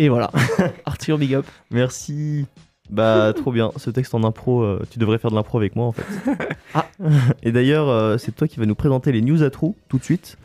Et 0.00 0.08
voilà. 0.08 0.30
Arthur, 0.86 1.18
big 1.18 1.34
up. 1.34 1.44
Merci. 1.70 2.46
Bah, 2.88 3.34
trop 3.36 3.52
bien. 3.52 3.70
Ce 3.76 3.90
texte 3.90 4.14
en 4.14 4.24
impro, 4.24 4.62
euh, 4.62 4.82
tu 4.90 4.98
devrais 4.98 5.18
faire 5.18 5.30
de 5.30 5.36
l'impro 5.36 5.58
avec 5.58 5.76
moi 5.76 5.86
en 5.86 5.92
fait. 5.92 6.06
Ah. 6.72 6.86
Et 7.42 7.52
d'ailleurs, 7.52 7.88
euh, 7.88 8.16
c'est 8.16 8.32
toi 8.32 8.48
qui 8.48 8.58
vas 8.58 8.64
nous 8.64 8.74
présenter 8.74 9.12
les 9.12 9.20
news 9.20 9.42
à 9.42 9.50
trous 9.50 9.76
tout 9.88 9.98
de 9.98 10.04
suite. 10.04 10.38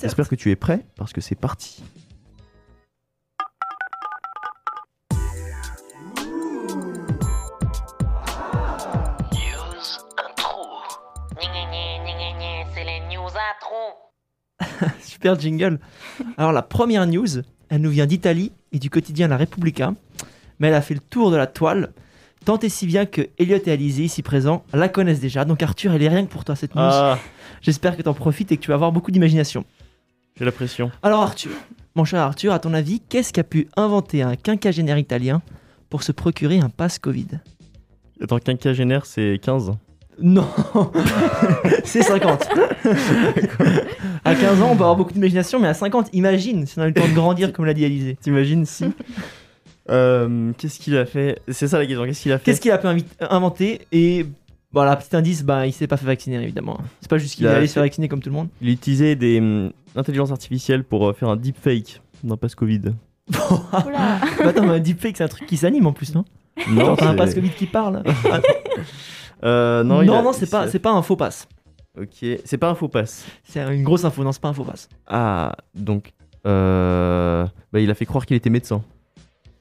J'espère 0.00 0.26
que 0.28 0.36
tu 0.36 0.50
es 0.50 0.56
prêt 0.56 0.86
parce 0.96 1.12
que 1.12 1.20
c'est 1.20 1.34
parti. 1.34 1.82
Super 15.00 15.38
jingle. 15.38 15.78
Alors 16.36 16.52
la 16.52 16.62
première 16.62 17.06
news, 17.06 17.42
elle 17.68 17.80
nous 17.80 17.90
vient 17.90 18.06
d'Italie 18.06 18.52
et 18.72 18.78
du 18.78 18.90
quotidien 18.90 19.28
La 19.28 19.36
Repubblica, 19.36 19.94
mais 20.58 20.68
elle 20.68 20.74
a 20.74 20.82
fait 20.82 20.94
le 20.94 21.00
tour 21.00 21.30
de 21.30 21.36
la 21.36 21.46
toile, 21.46 21.92
tant 22.44 22.58
et 22.58 22.68
si 22.68 22.86
bien 22.86 23.06
que 23.06 23.28
Elliot 23.38 23.58
et 23.64 23.70
Alizé, 23.72 24.04
ici 24.04 24.22
présents, 24.22 24.64
la 24.72 24.88
connaissent 24.88 25.20
déjà. 25.20 25.44
Donc 25.44 25.62
Arthur, 25.62 25.92
elle 25.92 26.02
est 26.02 26.08
rien 26.08 26.24
que 26.26 26.30
pour 26.30 26.44
toi 26.44 26.56
cette 26.56 26.74
news. 26.74 26.82
Ah, 26.82 27.18
J'espère 27.62 27.96
que 27.96 28.02
tu 28.02 28.08
en 28.08 28.14
profites 28.14 28.52
et 28.52 28.56
que 28.56 28.62
tu 28.62 28.68
vas 28.68 28.74
avoir 28.74 28.92
beaucoup 28.92 29.10
d'imagination. 29.10 29.64
j'ai 30.38 30.44
la 30.44 30.52
pression. 30.52 30.90
Alors 31.02 31.22
Arthur, 31.22 31.52
mon 31.94 32.04
cher 32.04 32.20
Arthur, 32.20 32.52
à 32.52 32.58
ton 32.58 32.74
avis, 32.74 33.00
qu'est-ce 33.00 33.32
qu'a 33.32 33.44
pu 33.44 33.68
inventer 33.76 34.22
un 34.22 34.36
quinquagénaire 34.36 34.98
italien 34.98 35.40
pour 35.90 36.02
se 36.02 36.12
procurer 36.12 36.58
un 36.58 36.68
pass 36.68 36.98
Covid? 36.98 37.28
Attends, 38.20 38.38
quinquagénaire, 38.38 39.06
c'est 39.06 39.40
15. 39.42 39.72
Non, 40.20 40.46
c'est 41.84 42.02
50. 42.02 42.48
à 44.24 44.34
15 44.34 44.62
ans, 44.62 44.68
on 44.72 44.76
peut 44.76 44.82
avoir 44.82 44.96
beaucoup 44.96 45.12
d'imagination, 45.12 45.58
mais 45.60 45.68
à 45.68 45.74
50, 45.74 46.10
imagine 46.12 46.66
si 46.66 46.78
on 46.78 46.82
a 46.82 46.86
eu 46.86 46.88
le 46.88 46.94
temps 46.94 47.08
de 47.08 47.12
grandir 47.14 47.52
comme 47.52 47.64
l'a 47.64 47.74
dit 47.74 47.84
Alizé. 47.84 48.16
T'imagines 48.20 48.64
si 48.66 48.86
Euh, 49.90 50.52
Qu'est-ce 50.56 50.78
qu'il 50.78 50.96
a 50.96 51.04
fait? 51.04 51.38
C'est 51.48 51.68
ça 51.68 51.78
la 51.78 51.84
question. 51.84 52.06
Qu'est-ce 52.06 52.22
qu'il 52.22 52.32
a 52.32 52.38
fait? 52.38 52.44
Qu'est-ce 52.44 52.60
qu'il 52.62 52.70
a 52.70 52.78
pu 52.78 52.86
inventer? 53.20 53.82
Et 53.92 54.24
voilà, 54.72 54.96
petit 54.96 55.14
indice, 55.14 55.42
bah, 55.44 55.66
il 55.66 55.74
s'est 55.74 55.86
pas 55.86 55.98
fait 55.98 56.06
vacciner 56.06 56.42
évidemment. 56.42 56.78
C'est 57.02 57.10
pas 57.10 57.18
juste 57.18 57.34
qu'il 57.34 57.44
Il 57.44 57.48
est 57.48 57.54
allé 57.54 57.66
se 57.66 57.72
fait- 57.72 57.74
faire 57.74 57.82
vacciner 57.82 58.08
comme 58.08 58.20
tout 58.22 58.30
le 58.30 58.34
monde. 58.34 58.48
Il 58.62 58.70
utilisait 58.70 59.14
des 59.14 59.40
hum, 59.40 59.72
intelligences 59.94 60.30
artificielles 60.30 60.84
pour 60.84 61.06
euh, 61.06 61.12
faire 61.12 61.28
un 61.28 61.36
deepfake 61.36 62.00
d'un 62.22 62.38
pass 62.38 62.54
Covid. 62.54 62.80
Bah 63.30 64.20
attends, 64.48 64.64
mais 64.64 64.72
un 64.74 64.80
deepfake, 64.80 65.18
c'est 65.18 65.24
un 65.24 65.28
truc 65.28 65.46
qui 65.46 65.58
s'anime 65.58 65.86
en 65.86 65.92
plus, 65.92 66.14
non? 66.14 66.24
Non, 66.70 66.86
T'entends 66.96 67.10
c'est- 67.10 67.16
pas 67.16 67.26
ce 67.26 67.34
que 67.34 67.40
vite 67.40 67.54
qui 67.56 67.66
parle 67.66 68.02
Euh, 69.44 69.82
non, 69.84 70.02
Non, 70.04 70.32
c'est 70.32 70.48
pas, 70.50 70.68
c'est 70.68 70.78
pas 70.78 70.90
un 70.92 71.02
faux 71.02 71.16
pass. 71.16 71.46
Ok, 72.00 72.24
c'est 72.44 72.58
pas 72.58 72.70
un 72.70 72.74
faux 72.74 72.88
pass. 72.88 73.24
C'est 73.44 73.60
une 73.74 73.84
grosse 73.84 74.04
info, 74.04 74.24
non, 74.24 74.32
c'est 74.32 74.40
pas 74.42 74.48
un 74.48 74.52
faux 74.54 74.64
pass. 74.64 74.88
Ah, 75.06 75.54
donc. 75.74 76.12
Euh... 76.46 77.46
Bah, 77.72 77.80
il 77.80 77.90
a 77.90 77.94
fait 77.94 78.04
croire 78.06 78.26
qu'il 78.26 78.36
était 78.36 78.50
médecin. 78.50 78.82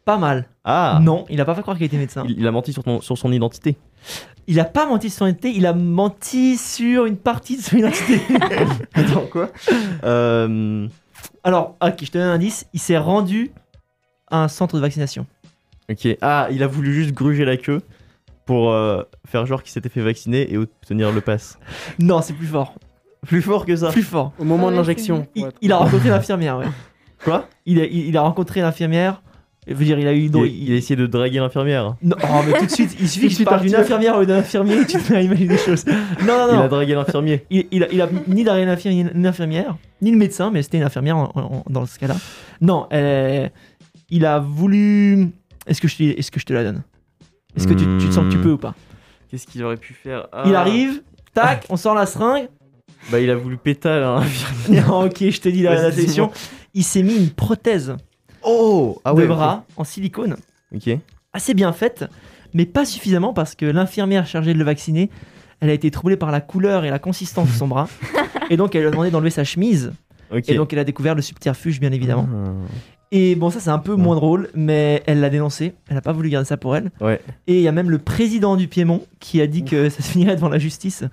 Pas 0.05 0.17
mal. 0.17 0.47
Ah 0.65 0.99
Non, 1.01 1.25
il 1.29 1.39
a 1.39 1.45
pas 1.45 1.55
fait 1.55 1.61
croire 1.61 1.77
qu'il 1.77 1.85
était 1.85 1.97
médecin. 1.97 2.23
il, 2.27 2.39
il 2.39 2.47
a 2.47 2.51
menti 2.51 2.73
sur, 2.73 2.83
ton- 2.83 2.99
sur 3.01 3.17
son 3.17 3.31
identité. 3.31 3.77
Il 4.47 4.59
a 4.59 4.65
pas 4.65 4.85
menti 4.85 5.09
sur 5.09 5.19
son 5.19 5.27
identité, 5.27 5.51
il 5.55 5.65
a 5.65 5.73
menti 5.73 6.57
sur 6.57 7.05
une 7.05 7.15
partie 7.15 7.55
de 7.57 7.61
son 7.61 7.77
identité. 7.77 8.19
Attends, 8.93 9.27
quoi 9.31 9.49
euh... 10.03 10.87
Alors, 11.45 11.77
ok, 11.81 11.95
je 12.01 12.11
te 12.11 12.17
donne 12.17 12.27
un 12.27 12.33
indice. 12.33 12.65
Il 12.73 12.79
s'est 12.81 12.97
rendu 12.97 13.51
à 14.29 14.43
un 14.43 14.47
centre 14.49 14.75
de 14.75 14.81
vaccination. 14.81 15.25
Ok. 15.89 16.07
Ah, 16.21 16.47
il 16.51 16.63
a 16.63 16.67
voulu 16.67 16.93
juste 16.93 17.11
gruger 17.13 17.45
la 17.45 17.55
queue 17.57 17.81
pour 18.45 18.71
euh, 18.71 19.03
faire 19.25 19.45
genre 19.45 19.61
qu'il 19.63 19.71
s'était 19.71 19.89
fait 19.89 20.01
vacciner 20.01 20.51
et 20.51 20.57
obtenir 20.57 21.11
le 21.11 21.21
pass. 21.21 21.57
Non, 21.99 22.21
c'est 22.21 22.33
plus 22.33 22.47
fort. 22.47 22.73
Plus 23.25 23.41
fort 23.41 23.65
que 23.65 23.75
ça. 23.75 23.89
Plus 23.89 24.03
fort. 24.03 24.33
Au 24.37 24.43
moment 24.43 24.63
Ah 24.67 24.71
de 24.71 24.71
ouais, 24.71 24.77
l'injection. 24.77 25.27
Il, 25.35 25.47
il 25.61 25.71
a 25.71 25.77
rencontré 25.77 26.09
l'infirmière, 26.09 26.57
ouais. 26.57 26.65
Quoi? 27.23 27.47
Il 27.65 27.79
a, 27.79 27.85
il, 27.85 28.07
il 28.09 28.17
a 28.17 28.21
rencontré 28.21 28.59
l'infirmière. 28.61 29.21
Je 29.65 29.73
veux 29.75 29.85
dire, 29.85 29.97
il 29.97 30.07
a 30.09 30.13
eu. 30.13 30.23
il, 30.23 30.29
donc, 30.31 30.43
a, 30.43 30.47
il 30.47 30.73
a 30.73 30.75
essayé 30.75 30.97
de 30.97 31.07
draguer 31.07 31.39
l'infirmière. 31.39 31.95
Non, 32.03 32.17
oh, 32.21 32.27
mais 32.45 32.51
tout 32.59 32.65
de 32.65 32.69
suite, 32.71 32.97
il 32.99 33.07
suffit 33.07 33.29
que 33.29 33.33
tu 33.35 33.45
parles 33.45 33.61
d'une 33.61 33.75
infirmière 33.75 34.19
ou 34.19 34.25
d'un 34.25 34.39
infirmier 34.39 34.81
et 34.81 34.85
tu 34.85 34.97
te 34.97 35.13
mets 35.13 35.19
à 35.19 35.21
imaginer 35.21 35.47
des 35.47 35.57
choses. 35.57 35.85
Non, 35.85 35.93
non, 36.37 36.47
Il 36.49 36.55
non. 36.55 36.61
a 36.63 36.67
dragué 36.67 36.93
l'infirmier. 36.95 37.45
Il, 37.49 37.65
il 37.71 37.81
a, 37.85 37.87
il 37.89 38.01
a 38.01 38.09
ni 38.27 38.43
derrière 38.43 38.63
une 38.65 38.69
infirmière, 38.73 39.09
une 39.15 39.25
infirmière, 39.25 39.77
ni 40.01 40.11
le 40.11 40.17
médecin, 40.17 40.51
mais 40.51 40.61
c'était 40.63 40.79
une 40.79 40.83
infirmière 40.83 41.15
en- 41.15 41.31
en- 41.33 41.63
dans 41.69 41.85
ce 41.85 41.97
cas-là. 41.97 42.15
Non, 42.59 42.87
euh, 42.91 43.47
il 44.09 44.25
a 44.25 44.39
voulu. 44.39 45.29
Est-ce 45.65 45.79
que, 45.79 45.87
je 45.87 45.95
te- 45.95 46.03
est-ce 46.19 46.29
que 46.29 46.41
je 46.41 46.45
te 46.45 46.51
la 46.51 46.65
donne? 46.65 46.83
Est-ce 47.55 47.67
que 47.67 47.73
tu, 47.73 47.85
tu 47.99 48.07
te 48.09 48.13
sens 48.13 48.25
que 48.25 48.31
tu 48.31 48.39
peux 48.39 48.51
ou 48.53 48.57
pas 48.57 48.73
Qu'est-ce 49.29 49.47
qu'il 49.47 49.63
aurait 49.63 49.77
pu 49.77 49.93
faire? 49.93 50.27
Ah. 50.31 50.43
Il 50.45 50.55
arrive, 50.55 51.01
tac, 51.33 51.65
on 51.69 51.77
sort 51.77 51.95
la 51.95 52.05
seringue. 52.05 52.47
Bah, 53.11 53.19
il 53.19 53.29
a 53.29 53.35
voulu 53.35 53.57
péter 53.57 53.89
l'infirmière. 53.89 54.87
Non, 54.89 55.03
ok, 55.05 55.29
je 55.29 55.41
te 55.41 55.49
dis 55.49 55.61
la, 55.61 55.75
la 55.75 55.81
Vas-y, 55.89 56.03
solution. 56.03 56.31
Il 56.73 56.85
s'est 56.85 57.03
mis 57.03 57.15
une 57.15 57.29
prothèse 57.31 57.97
Oh 58.43 59.01
Ah 59.03 59.13
de 59.13 59.25
bras 59.25 59.65
en 59.75 59.83
silicone, 59.83 60.37
Ok. 60.73 60.89
assez 61.33 61.53
bien 61.53 61.73
faite, 61.73 62.05
mais 62.53 62.65
pas 62.65 62.85
suffisamment 62.85 63.33
parce 63.33 63.55
que 63.55 63.65
l'infirmière 63.65 64.25
chargée 64.25 64.53
de 64.53 64.57
le 64.59 64.63
vacciner, 64.63 65.09
elle 65.59 65.69
a 65.69 65.73
été 65.73 65.91
troublée 65.91 66.15
par 66.15 66.31
la 66.31 66.39
couleur 66.39 66.85
et 66.85 66.89
la 66.89 66.99
consistance 66.99 67.49
de 67.49 67.53
son 67.53 67.67
bras. 67.67 67.89
Et 68.49 68.55
donc, 68.57 68.73
elle 68.75 68.81
lui 68.81 68.87
a 68.87 68.91
demandé 68.91 69.09
d'enlever 69.11 69.29
sa 69.31 69.43
chemise. 69.43 69.91
Et 70.47 70.55
donc, 70.55 70.73
elle 70.73 70.79
a 70.79 70.83
découvert 70.83 71.15
le 71.15 71.21
subterfuge, 71.21 71.79
bien 71.79 71.91
évidemment. 71.91 72.27
Ah. 72.31 72.49
Et 73.15 73.35
bon, 73.35 73.51
ça, 73.51 73.59
c'est 73.59 73.69
un 73.69 73.77
peu 73.77 73.93
moins 73.93 74.15
drôle, 74.15 74.49
mais 74.55 75.03
elle 75.05 75.19
l'a 75.19 75.29
dénoncé. 75.29 75.75
Elle 75.87 75.93
n'a 75.93 76.01
pas 76.01 76.13
voulu 76.13 76.29
garder 76.29 76.47
ça 76.47 76.57
pour 76.57 76.75
elle. 76.75 76.89
Ouais. 76.99 77.21
Et 77.45 77.57
il 77.57 77.61
y 77.61 77.67
a 77.67 77.71
même 77.71 77.91
le 77.91 77.99
président 77.99 78.55
du 78.55 78.67
Piémont 78.67 79.05
qui 79.19 79.39
a 79.39 79.45
dit 79.45 79.63
que 79.63 79.89
ça 79.89 80.01
se 80.01 80.09
finirait 80.09 80.35
devant 80.35 80.49
la 80.49 80.57
justice. 80.57 81.03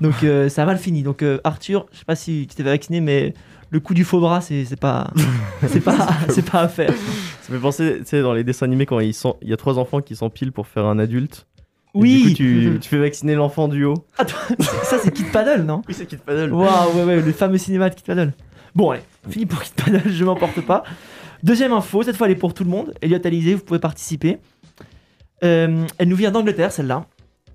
Donc, 0.00 0.24
euh, 0.24 0.48
ça 0.48 0.64
a 0.64 0.66
mal 0.66 0.78
fini. 0.78 1.04
Donc, 1.04 1.22
euh, 1.22 1.38
Arthur, 1.44 1.86
je 1.92 1.98
sais 1.98 2.04
pas 2.04 2.16
si 2.16 2.48
tu 2.50 2.56
t'es 2.56 2.64
vacciné, 2.64 3.00
mais 3.00 3.34
le 3.70 3.78
coup 3.78 3.94
du 3.94 4.02
faux 4.02 4.18
bras, 4.18 4.40
c'est 4.40 4.64
pas, 4.80 5.12
c'est 5.68 5.78
pas, 5.80 6.08
c'est 6.28 6.44
pas 6.44 6.62
à 6.62 6.68
faire. 6.68 6.90
Ça 6.90 7.52
fait 7.52 7.58
penser, 7.60 7.98
tu 8.00 8.06
sais, 8.06 8.22
dans 8.22 8.32
les 8.32 8.42
dessins 8.42 8.66
animés, 8.66 8.86
quand 8.86 8.98
ils 8.98 9.14
sont... 9.14 9.36
il 9.40 9.48
y 9.48 9.52
a 9.52 9.56
trois 9.56 9.78
enfants 9.78 10.00
qui 10.00 10.16
s'empilent 10.16 10.52
pour 10.52 10.66
faire 10.66 10.86
un 10.86 10.98
adulte. 10.98 11.46
Et 11.94 11.98
Oui. 12.00 12.22
Du 12.22 12.28
coup, 12.30 12.34
tu, 12.34 12.78
tu 12.80 12.88
fais 12.88 12.98
vacciner 12.98 13.36
l'enfant 13.36 13.68
du 13.68 13.84
haut. 13.84 14.04
Attends, 14.18 14.34
ça, 14.82 14.98
c'est 15.00 15.12
Kid 15.12 15.30
Paddle, 15.30 15.62
non? 15.62 15.82
Oui, 15.86 15.94
c'est 15.96 16.06
Kid 16.06 16.18
Paddle. 16.18 16.52
Waouh, 16.52 16.96
ouais, 16.96 17.04
ouais, 17.04 17.20
le 17.20 17.32
fameux 17.32 17.58
cinéma 17.58 17.90
de 17.90 17.94
Kid 17.94 18.06
Paddle. 18.06 18.32
Bon, 18.74 18.90
allez, 18.90 19.02
fini 19.28 19.46
pour 19.46 19.62
Kid 19.62 19.74
Paddle, 19.74 20.02
je 20.10 20.24
m'emporte 20.24 20.60
pas. 20.60 20.82
Deuxième 21.42 21.72
info, 21.72 22.02
cette 22.02 22.16
fois 22.16 22.26
elle 22.26 22.32
est 22.32 22.36
pour 22.36 22.54
tout 22.54 22.64
le 22.64 22.70
monde. 22.70 22.94
Elliot 23.02 23.18
Alizé, 23.24 23.54
vous 23.54 23.62
pouvez 23.62 23.78
participer. 23.78 24.38
Euh, 25.42 25.84
elle 25.98 26.08
nous 26.08 26.16
vient 26.16 26.30
d'Angleterre, 26.30 26.72
celle-là. 26.72 27.06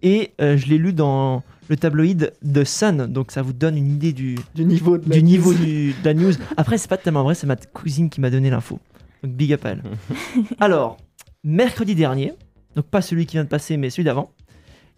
Et 0.01 0.31
euh, 0.39 0.55
je 0.57 0.67
l'ai 0.67 0.77
lu 0.77 0.93
dans 0.93 1.43
le 1.67 1.75
tabloïd 1.75 2.33
The 2.53 2.63
Sun, 2.63 3.07
donc 3.07 3.31
ça 3.31 3.41
vous 3.41 3.53
donne 3.53 3.77
une 3.77 3.91
idée 3.91 4.13
du, 4.13 4.37
Du 4.55 4.63
niveau 4.65 4.97
de 4.97 5.09
la 5.09 5.15
du 5.17 5.23
niveau 5.23 5.51
news. 5.53 5.59
du- 5.65 5.91
de 5.93 6.05
la 6.05 6.13
news. 6.13 6.31
Après, 6.57 6.77
c'est 6.77 6.87
pas 6.87 6.97
tellement 6.97 7.23
vrai, 7.23 7.35
c'est 7.35 7.47
ma 7.47 7.55
cousine 7.57 8.09
qui 8.09 8.21
m'a 8.21 8.29
donné 8.29 8.49
l'info. 8.49 8.79
Donc 9.23 9.33
big 9.33 9.51
up 9.53 9.65
à 9.65 9.69
elle. 9.71 9.83
Alors, 10.59 10.97
mercredi 11.43 11.95
dernier, 11.95 12.33
donc 12.75 12.85
pas 12.85 13.01
celui 13.01 13.25
qui 13.25 13.35
vient 13.35 13.43
de 13.43 13.49
passer, 13.49 13.75
mais 13.77 13.89
celui 13.89 14.05
d'avant, 14.05 14.31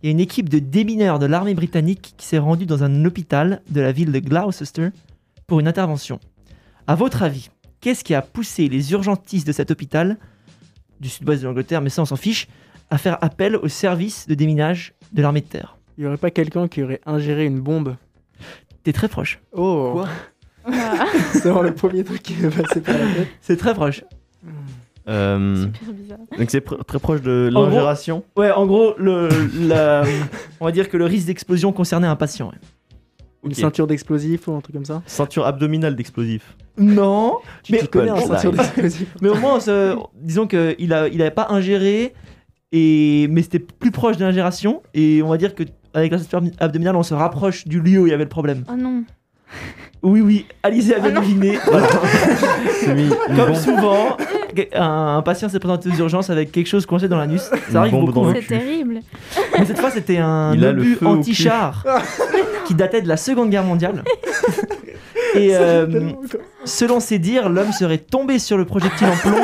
il 0.04 0.08
y 0.08 0.10
a 0.10 0.12
une 0.12 0.20
équipe 0.20 0.50
de 0.50 0.60
démineurs 0.60 1.20
de 1.20 1.26
l'armée 1.26 1.54
britannique 1.56 2.14
qui 2.18 2.26
s'est 2.26 2.38
rendue 2.38 2.66
dans 2.66 2.84
un 2.84 3.06
hôpital 3.06 3.62
de 3.70 3.82
la 3.82 3.92
ville 3.92 4.12
de 4.12 4.20
Gloucester 4.20 4.90
pour 5.52 5.60
une 5.60 5.68
intervention. 5.68 6.18
À 6.88 6.96
votre 6.96 7.24
avis, 7.24 7.50
qu'est-ce 7.82 8.06
qui 8.06 8.16
a 8.16 8.22
poussé 8.22 8.70
les 8.70 8.94
urgentistes 8.94 9.46
de 9.46 9.52
cet 9.52 9.70
hôpital, 9.70 10.16
du 11.02 11.10
sud-ouest 11.10 11.42
de 11.42 11.48
l'Angleterre, 11.50 11.82
mais 11.82 11.90
ça 11.90 12.02
on 12.02 12.06
s'en 12.06 12.16
fiche, 12.16 12.48
à 12.90 12.98
faire 12.98 13.18
appel 13.22 13.58
au 13.58 13.68
service 13.68 14.30
de 14.30 14.34
déminage 14.34 14.94
de 15.12 15.22
l'armée 15.22 15.42
de 15.42 15.48
terre? 15.48 15.76
Il 15.98 16.06
y 16.06 16.08
aurait 16.08 16.16
pas 16.16 16.32
quelqu'un 16.32 16.70
qui 16.70 16.82
aurait 16.84 17.02
ingéré 17.06 17.44
une 17.44 17.60
bombe? 17.60 17.98
T'es 18.84 18.94
très 18.94 19.10
proche. 19.10 19.42
Oh 19.52 19.90
Quoi? 19.92 20.08
Ah, 20.64 21.06
C'est 21.34 21.42
vraiment 21.42 21.64
le 21.64 21.76
premier 21.76 22.06
truc 22.06 22.24
qui 22.24 22.34
m'est 22.36 22.50
passé 22.50 22.80
par 22.80 22.98
la 22.98 23.14
tête. 23.14 23.28
C'est 23.42 23.58
très 23.58 23.74
proche. 23.74 24.06
Euh, 25.10 25.64
super 25.64 25.92
bizarre. 25.94 26.18
donc 26.38 26.50
c'est 26.50 26.66
pr- 26.66 26.82
très 26.86 27.00
proche 27.00 27.22
de 27.22 27.50
En 27.54 27.60
gros- 27.60 27.66
l'ingération? 27.72 28.24
Ouais, 28.38 28.52
en 28.52 28.66
gros, 28.68 28.94
le, 28.98 29.28
la- 29.68 30.04
on 30.62 30.66
va 30.66 30.72
dire 30.72 30.88
que 30.90 30.96
le 30.96 31.04
risque 31.06 31.26
d'explosion 31.28 31.74
concernait 31.74 32.08
un 32.08 32.16
patient. 32.16 32.48
ouais. 32.48 32.58
Une 33.44 33.54
ceinture 33.56 33.88
d'explosifs 33.88 34.48
ou 34.48 34.54
un 34.54 34.62
truc 34.62 34.76
comme 34.76 34.86
ça. 34.86 35.02
Ceinture 35.08 35.46
abdominale 35.48 35.96
d'explosif. 35.96 36.56
Non, 36.78 37.38
Tu 37.64 37.72
Mais- 37.74 37.88
connais 37.88 38.12
en 38.12 38.16
Bon, 38.20 38.28
ceinture 38.28 38.52
d'explosifs. 38.52 39.16
mais 39.22 39.30
au 39.30 39.36
moins, 39.36 39.60
se- 39.60 39.96
disons 40.16 40.46
qu'il 40.48 40.94
a, 40.94 41.08
il 41.08 41.22
avait 41.22 41.32
pas 41.32 41.48
ingéré, 41.50 42.14
et, 42.72 43.28
mais 43.30 43.42
c'était 43.42 43.60
plus 43.60 43.92
proche 43.92 44.18
de 44.18 44.24
l'ingération. 44.26 44.82
Et 44.94 45.22
on 45.24 45.30
va 45.30 45.38
dire 45.38 45.56
que 45.56 45.64
avec 45.94 46.12
la 46.12 46.20
ceinture 46.20 46.42
abdominale, 46.60 46.96
on 46.96 47.04
se 47.04 47.14
rapproche 47.14 47.68
du 47.68 47.82
lieu 47.82 48.00
où 48.02 48.08
il 48.08 48.12
y 48.12 48.14
avait 48.14 48.24
le 48.24 48.30
problème. 48.30 48.64
Oh 48.72 48.76
non. 48.78 49.04
Oui, 50.04 50.22
oui, 50.22 50.46
Alizé 50.64 50.96
avait 50.96 51.10
Ah 51.10 51.12
non. 51.12 51.22
deviné. 51.22 51.60
Comme 53.36 53.54
souvent, 53.56 54.18
un, 54.74 55.22
patient 55.24 55.48
s'est 55.48 55.60
présenté 55.60 55.90
aux 55.90 56.00
urgences 56.00 56.30
avec 56.32 56.52
quelque 56.52 56.68
chose 56.68 56.86
coincé 56.88 57.08
dans 57.08 57.18
l'anus. 57.18 57.50
Ça 57.70 57.82
arrive 57.82 57.94
beaucoup. 57.94 58.26
hein. 58.26 58.34
C'est 58.36 58.48
terrible. 58.48 59.02
Mais 59.60 59.66
cette 59.66 59.80
fois, 59.80 59.92
c'était 59.92 60.18
un 60.18 60.54
Il 60.56 60.66
obus 60.66 60.98
anti-char 61.06 61.86
qui 62.66 62.74
datait 62.74 63.02
de 63.02 63.08
la 63.08 63.18
Seconde 63.18 63.52
Guerre 63.52 63.64
mondiale. 63.64 64.04
Et 65.36 65.56
euh, 65.56 65.88
selon 66.66 67.00
ses 67.00 67.20
dires, 67.20 67.48
l'homme 67.48 67.72
serait 67.72 68.00
tombé 68.00 68.38
sur 68.40 68.58
le 68.58 68.66
projectile 68.66 69.08
en 69.08 69.16
plomb 69.16 69.44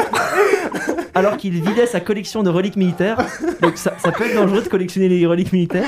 alors 1.15 1.37
qu'il 1.37 1.53
vidait 1.53 1.85
sa 1.87 1.99
collection 1.99 2.43
de 2.43 2.49
reliques 2.49 2.75
militaires. 2.75 3.17
Donc 3.61 3.77
ça, 3.77 3.93
ça 3.97 4.11
peut 4.11 4.25
être 4.25 4.35
dangereux 4.35 4.61
de 4.61 4.67
collectionner 4.67 5.07
les 5.09 5.25
reliques 5.25 5.53
militaires. 5.53 5.87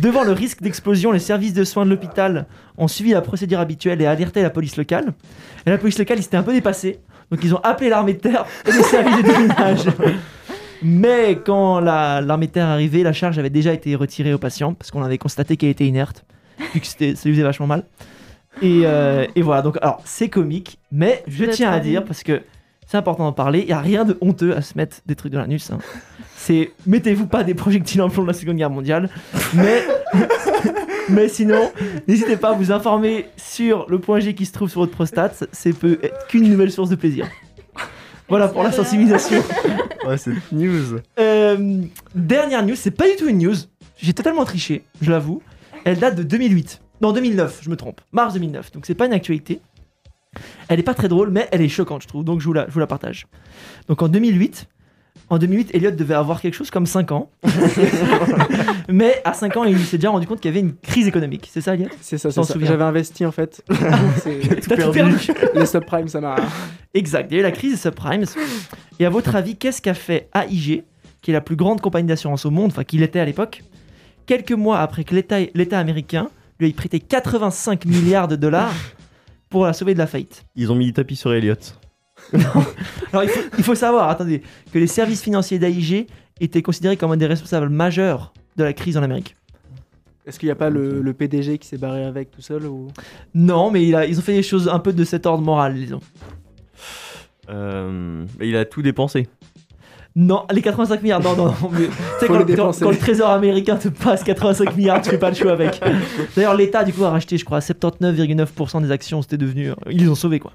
Devant 0.00 0.24
le 0.24 0.32
risque 0.32 0.62
d'explosion, 0.62 1.12
les 1.12 1.18
services 1.18 1.52
de 1.52 1.64
soins 1.64 1.84
de 1.84 1.90
l'hôpital 1.90 2.46
ont 2.78 2.88
suivi 2.88 3.10
la 3.10 3.20
procédure 3.20 3.60
habituelle 3.60 4.00
et 4.00 4.06
alerté 4.06 4.40
la 4.42 4.50
police 4.50 4.76
locale. 4.76 5.12
Et 5.66 5.70
la 5.70 5.78
police 5.78 5.98
locale, 5.98 6.18
ils 6.18 6.22
s'étaient 6.22 6.38
un 6.38 6.42
peu 6.42 6.52
dépassés. 6.52 7.00
Donc 7.30 7.40
ils 7.44 7.54
ont 7.54 7.60
appelé 7.62 7.90
l'armée 7.90 8.14
de 8.14 8.18
terre 8.20 8.44
et 8.66 8.72
les 8.72 8.82
services 8.82 9.16
de 9.16 9.22
déminage. 9.22 9.84
Mais 10.82 11.38
quand 11.44 11.78
la- 11.80 12.20
l'armée 12.20 12.46
de 12.46 12.52
terre 12.52 12.66
est 12.66 12.72
arrivée, 12.72 13.02
la 13.02 13.12
charge 13.12 13.38
avait 13.38 13.50
déjà 13.50 13.72
été 13.72 13.94
retirée 13.94 14.32
au 14.34 14.38
patient 14.38 14.74
parce 14.74 14.90
qu'on 14.90 15.02
avait 15.02 15.18
constaté 15.18 15.56
qu'elle 15.56 15.70
était 15.70 15.86
inerte, 15.86 16.24
vu 16.74 16.80
que 16.80 16.86
ça 16.86 16.94
lui 17.00 17.14
faisait 17.14 17.42
vachement 17.42 17.66
mal. 17.66 17.84
Et, 18.60 18.82
euh, 18.84 19.26
et 19.36 19.42
voilà, 19.42 19.62
donc 19.62 19.78
alors 19.80 20.00
c'est 20.04 20.28
comique, 20.28 20.78
mais 20.90 21.22
je 21.28 21.44
tiens 21.46 21.70
à 21.70 21.80
dire 21.80 22.04
parce 22.04 22.22
que 22.22 22.42
c'est 22.86 22.96
important 22.98 23.24
d'en 23.24 23.32
parler, 23.32 23.60
il 23.60 23.66
n'y 23.66 23.72
a 23.72 23.80
rien 23.80 24.04
de 24.04 24.18
honteux 24.20 24.54
à 24.56 24.60
se 24.60 24.76
mettre 24.76 24.98
des 25.06 25.14
trucs 25.14 25.32
dans 25.32 25.40
l'anus. 25.40 25.70
hein. 25.70 25.78
C'est 26.44 26.72
mettez-vous 26.88 27.28
pas 27.28 27.44
des 27.44 27.54
projectiles 27.54 28.02
en 28.02 28.10
plomb 28.10 28.24
de 28.24 28.26
la 28.26 28.32
Seconde 28.32 28.56
Guerre 28.56 28.68
mondiale, 28.68 29.08
mais 29.54 29.84
mais 31.08 31.28
sinon 31.28 31.70
n'hésitez 32.08 32.36
pas 32.36 32.50
à 32.50 32.52
vous 32.54 32.72
informer 32.72 33.26
sur 33.36 33.86
le 33.88 34.00
point 34.00 34.18
G 34.18 34.34
qui 34.34 34.44
se 34.44 34.52
trouve 34.52 34.68
sur 34.68 34.80
votre 34.80 34.90
prostate, 34.90 35.44
c'est 35.52 35.72
peut 35.72 36.00
être 36.02 36.26
qu'une 36.26 36.48
nouvelle 36.50 36.72
source 36.72 36.90
de 36.90 36.96
plaisir. 36.96 37.28
Voilà 38.28 38.48
pour 38.48 38.64
la 38.64 38.72
sensibilisation. 38.72 39.40
Ouais, 40.04 40.18
c'est 40.18 40.32
news. 40.50 40.98
Euh, 41.20 41.82
dernière 42.16 42.66
news, 42.66 42.74
c'est 42.74 42.90
pas 42.90 43.08
du 43.08 43.14
tout 43.14 43.28
une 43.28 43.38
news. 43.38 43.54
J'ai 43.98 44.12
totalement 44.12 44.44
triché, 44.44 44.82
je 45.00 45.12
l'avoue. 45.12 45.42
Elle 45.84 46.00
date 46.00 46.16
de 46.16 46.24
2008. 46.24 46.80
Non, 47.02 47.12
2009, 47.12 47.60
je 47.62 47.70
me 47.70 47.76
trompe. 47.76 48.00
Mars 48.10 48.34
2009. 48.34 48.72
Donc 48.72 48.84
c'est 48.84 48.96
pas 48.96 49.06
une 49.06 49.12
actualité. 49.12 49.60
Elle 50.66 50.80
est 50.80 50.82
pas 50.82 50.94
très 50.94 51.06
drôle, 51.06 51.30
mais 51.30 51.48
elle 51.52 51.60
est 51.60 51.68
choquante, 51.68 52.02
je 52.02 52.08
trouve. 52.08 52.24
Donc 52.24 52.40
je 52.40 52.46
vous 52.46 52.52
la, 52.52 52.66
je 52.66 52.72
vous 52.72 52.80
la 52.80 52.88
partage. 52.88 53.28
Donc 53.86 54.02
en 54.02 54.08
2008, 54.08 54.66
en 55.30 55.38
2008, 55.38 55.70
Elliot 55.74 55.90
devait 55.92 56.14
avoir 56.14 56.40
quelque 56.40 56.54
chose 56.54 56.70
comme 56.70 56.86
5 56.86 57.12
ans. 57.12 57.30
mais 58.88 59.20
à 59.24 59.32
5 59.32 59.56
ans, 59.56 59.64
il 59.64 59.78
s'est 59.78 59.96
déjà 59.98 60.10
rendu 60.10 60.26
compte 60.26 60.40
qu'il 60.40 60.50
y 60.50 60.52
avait 60.54 60.60
une 60.66 60.74
crise 60.74 61.06
économique. 61.06 61.48
C'est 61.50 61.60
ça, 61.60 61.74
Elliot 61.74 61.88
C'est 62.00 62.18
ça, 62.18 62.30
c'est 62.30 62.42
ça. 62.42 62.54
J'avais 62.60 62.84
investi 62.84 63.24
en 63.24 63.32
fait. 63.32 63.62
C'est- 64.22 64.40
T'as 64.68 64.76
tout 64.76 64.92
perdu. 64.92 65.16
perdu. 65.16 65.32
Les 65.54 65.66
subprimes, 65.66 66.08
ça 66.08 66.20
m'a. 66.20 66.36
Exact, 66.94 67.28
il 67.30 67.34
y 67.34 67.36
a 67.38 67.40
eu 67.40 67.42
la 67.42 67.50
crise 67.52 67.72
des 67.72 67.78
subprimes. 67.78 68.24
Et 68.98 69.06
à 69.06 69.10
votre 69.10 69.34
avis, 69.34 69.56
qu'est-ce 69.56 69.80
qu'a 69.80 69.94
fait 69.94 70.28
AIG, 70.34 70.84
qui 71.22 71.30
est 71.30 71.34
la 71.34 71.40
plus 71.40 71.56
grande 71.56 71.80
compagnie 71.80 72.08
d'assurance 72.08 72.44
au 72.44 72.50
monde, 72.50 72.70
enfin 72.72 72.84
qui 72.84 72.98
l'était 72.98 73.20
à 73.20 73.24
l'époque, 73.24 73.62
quelques 74.26 74.52
mois 74.52 74.80
après 74.80 75.04
que 75.04 75.14
l'État 75.14 75.38
l'État 75.54 75.78
américain 75.78 76.28
lui 76.60 76.68
ait 76.68 76.72
prêté 76.72 77.00
85 77.00 77.86
milliards 77.86 78.28
de 78.28 78.36
dollars 78.36 78.74
pour 79.48 79.66
la 79.66 79.72
sauver 79.72 79.94
de 79.94 79.98
la 79.98 80.06
faillite 80.06 80.44
Ils 80.56 80.70
ont 80.70 80.74
mis 80.74 80.86
du 80.86 80.92
tapis 80.92 81.16
sur 81.16 81.32
Elliot. 81.32 81.54
Alors 83.12 83.24
il 83.24 83.28
faut, 83.30 83.40
il 83.58 83.64
faut 83.64 83.74
savoir, 83.74 84.08
attendez, 84.08 84.42
que 84.72 84.78
les 84.78 84.86
services 84.86 85.22
financiers 85.22 85.58
d'AIG 85.58 86.06
étaient 86.40 86.62
considérés 86.62 86.96
comme 86.96 87.12
un 87.12 87.16
des 87.16 87.26
responsables 87.26 87.68
majeurs 87.68 88.32
de 88.56 88.64
la 88.64 88.72
crise 88.72 88.96
en 88.96 89.02
Amérique. 89.02 89.36
Est-ce 90.26 90.38
qu'il 90.38 90.46
n'y 90.46 90.52
a 90.52 90.56
pas 90.56 90.70
le, 90.70 91.02
le 91.02 91.12
PDG 91.14 91.58
qui 91.58 91.66
s'est 91.66 91.78
barré 91.78 92.04
avec 92.04 92.30
tout 92.30 92.42
seul 92.42 92.64
ou... 92.66 92.88
Non, 93.34 93.70
mais 93.70 93.84
il 93.86 93.94
a- 93.96 94.06
ils 94.06 94.18
ont 94.18 94.22
fait 94.22 94.34
des 94.34 94.42
choses 94.42 94.68
un 94.68 94.78
peu 94.78 94.92
de 94.92 95.04
cet 95.04 95.26
ordre 95.26 95.42
moral, 95.42 95.74
disons. 95.74 96.00
Euh, 97.50 98.24
il 98.40 98.56
a 98.56 98.64
tout 98.64 98.82
dépensé. 98.82 99.28
Non, 100.14 100.44
les 100.52 100.60
85 100.62 101.02
milliards, 101.02 101.22
non, 101.22 101.34
non, 101.36 101.46
non. 101.46 101.70
mais- 101.72 101.86
Tu 101.86 101.92
sais, 102.20 102.26
quand, 102.28 102.38
le 102.90 102.96
trésor 102.98 103.30
américain 103.30 103.76
te 103.76 103.88
passe 103.88 104.22
85 104.22 104.76
milliards, 104.76 105.00
tu 105.02 105.10
fais 105.10 105.18
pas 105.18 105.30
le 105.30 105.34
choix 105.34 105.52
avec. 105.52 105.80
D'ailleurs, 106.36 106.54
l'État, 106.54 106.84
du 106.84 106.92
coup, 106.92 107.04
a 107.04 107.10
racheté, 107.10 107.36
je 107.38 107.44
crois, 107.44 107.60
79,9% 107.60 108.82
des 108.82 108.90
actions, 108.90 109.22
c'était 109.22 109.38
devenu. 109.38 109.70
euh, 109.70 109.74
Ils 109.90 110.02
les 110.02 110.08
ont 110.08 110.14
sauvés, 110.14 110.38
quoi. 110.38 110.52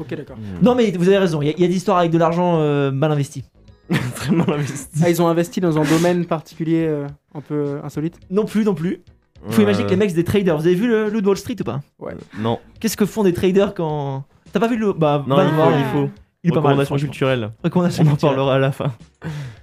Ok, 0.00 0.14
d'accord. 0.14 0.36
Non, 0.62 0.74
mais 0.74 0.90
vous 0.92 1.08
avez 1.08 1.18
raison, 1.18 1.40
il 1.42 1.46
y, 1.46 1.50
a- 1.50 1.54
il 1.56 1.60
y 1.60 1.64
a 1.64 1.68
des 1.68 1.76
histoires 1.76 1.98
avec 1.98 2.10
de 2.10 2.18
l'argent 2.18 2.58
euh, 2.60 2.90
mal 2.90 3.10
investi. 3.12 3.44
Très 4.16 4.32
mal 4.34 4.50
investi. 4.52 5.00
Ah, 5.02 5.10
ils 5.10 5.22
ont 5.22 5.28
investi 5.28 5.60
dans 5.60 5.78
un 5.78 5.84
domaine 5.84 6.24
particulier 6.26 6.86
euh, 6.88 7.06
un 7.34 7.40
peu 7.40 7.78
insolite? 7.84 8.18
Non 8.30 8.44
plus, 8.44 8.64
non 8.64 8.74
plus. 8.74 9.02
Il 9.48 9.52
faut 9.54 9.62
imaginer 9.62 9.84
que 9.84 9.90
les 9.90 9.96
mecs, 9.96 10.10
c'est 10.10 10.16
des 10.16 10.24
traders. 10.24 10.56
Vous 10.56 10.66
avez 10.66 10.74
vu 10.74 10.88
le 10.88 11.08
loup 11.08 11.20
de 11.20 11.26
Wall 11.28 11.36
Street 11.36 11.54
ou 11.60 11.64
pas? 11.64 11.80
Non, 12.38 12.58
Qu'est-ce 12.80 12.96
que 12.96 13.06
font 13.06 13.22
des 13.22 13.32
traders 13.32 13.74
quand. 13.74 14.24
T'as 14.52 14.58
pas 14.60 14.66
vu 14.66 14.76
le. 14.76 14.92
Bah, 14.92 15.24
non, 15.28 15.36
va 15.36 15.44
il 15.44 15.50
faut, 15.50 15.70
il 15.78 15.84
faut. 16.06 16.10
Il 16.42 16.50
est 16.50 16.52
pas 16.52 16.60
mal. 16.60 16.70
Recommandation 16.72 16.96
culturelle. 16.96 17.50
Recommandation 17.62 18.04
On 18.08 18.12
en 18.12 18.16
parlera 18.16 18.54
à 18.54 18.58
la 18.58 18.72
fin. 18.72 18.92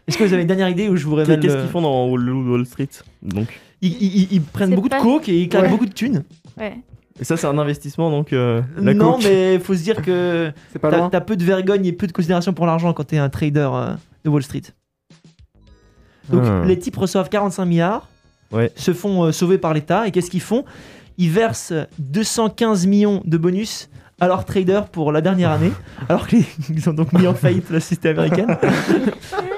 Est-ce 0.08 0.18
que 0.18 0.24
vous 0.24 0.32
avez 0.34 0.42
une 0.44 0.48
dernière 0.48 0.70
idée 0.70 0.88
où 0.90 0.96
je 0.96 1.06
vous 1.06 1.16
révèle. 1.16 1.40
Qu'est-ce 1.40 1.56
euh, 1.56 1.62
qu'ils 1.63 1.72
font 1.72 1.82
dans 1.82 2.16
le 2.16 2.34
Wall 2.34 2.66
Street 2.66 2.90
Donc, 3.24 3.60
ils, 3.82 3.92
ils- 4.02 4.34
ils- 4.34 4.42
prennent 4.42 4.74
beaucoup 4.75 4.90
pas- 4.90 5.00
de 5.00 5.04
coke 5.04 5.28
et 5.28 5.42
ils 5.42 5.50
claquent 5.50 5.63
Ouais. 5.63 5.70
beaucoup 5.70 5.86
de 5.86 5.94
thunes. 5.94 6.24
Ouais. 6.58 6.78
Et 7.20 7.24
ça 7.24 7.38
c'est 7.38 7.48
un 7.48 7.58
investissement 7.58 8.10
donc 8.10 8.34
euh, 8.34 8.62
la 8.77 8.93
non, 8.93 9.13
coke. 9.13 9.24
mais 9.25 9.60
faut 9.60 9.75
se 9.75 9.84
dire 9.84 10.01
que 10.01 10.51
C'est 10.72 10.79
pas 10.79 11.10
t'as 11.10 11.22
peu 11.22 11.36
de 11.36 11.43
vergogne 11.43 11.86
et 11.86 11.93
peu 11.93 12.08
de 12.08 12.12
considération 12.12 12.53
pour 12.53 12.65
l'argent 12.65 12.93
quand 12.93 13.03
t'es 13.05 13.17
un 13.17 13.29
trader 13.29 13.70
euh, 13.74 13.93
de 14.24 14.29
Wall 14.29 14.43
Street. 14.43 14.63
Donc 16.29 16.43
Ah. 16.46 16.63
les 16.65 16.79
types 16.79 16.96
reçoivent 16.98 17.29
45 17.29 17.65
milliards, 17.65 18.08
Ouais. 18.51 18.72
se 18.75 18.93
font 18.93 19.24
euh, 19.25 19.32
sauver 19.32 19.58
par 19.58 19.74
l'État 19.74 20.08
et 20.08 20.12
qu'est-ce 20.12 20.29
qu'ils 20.32 20.41
font? 20.41 20.63
Ils 21.17 21.29
versent 21.29 21.74
215 22.00 22.86
millions 22.88 23.22
de 23.25 23.38
bonus 23.38 23.89
à 24.24 24.27
leurs 24.27 24.46
traders 24.46 24.88
pour 24.88 25.12
la 25.12 25.20
dernière 25.20 25.51
année, 25.51 25.74
alors 26.10 26.27
qu'ils 26.27 26.46
ont 26.88 26.94
donc 26.94 27.12
mis 27.12 27.27
en 27.27 27.34
faillite 27.34 27.70
la 27.70 27.82
société 27.82 28.10
américaine. 28.10 28.58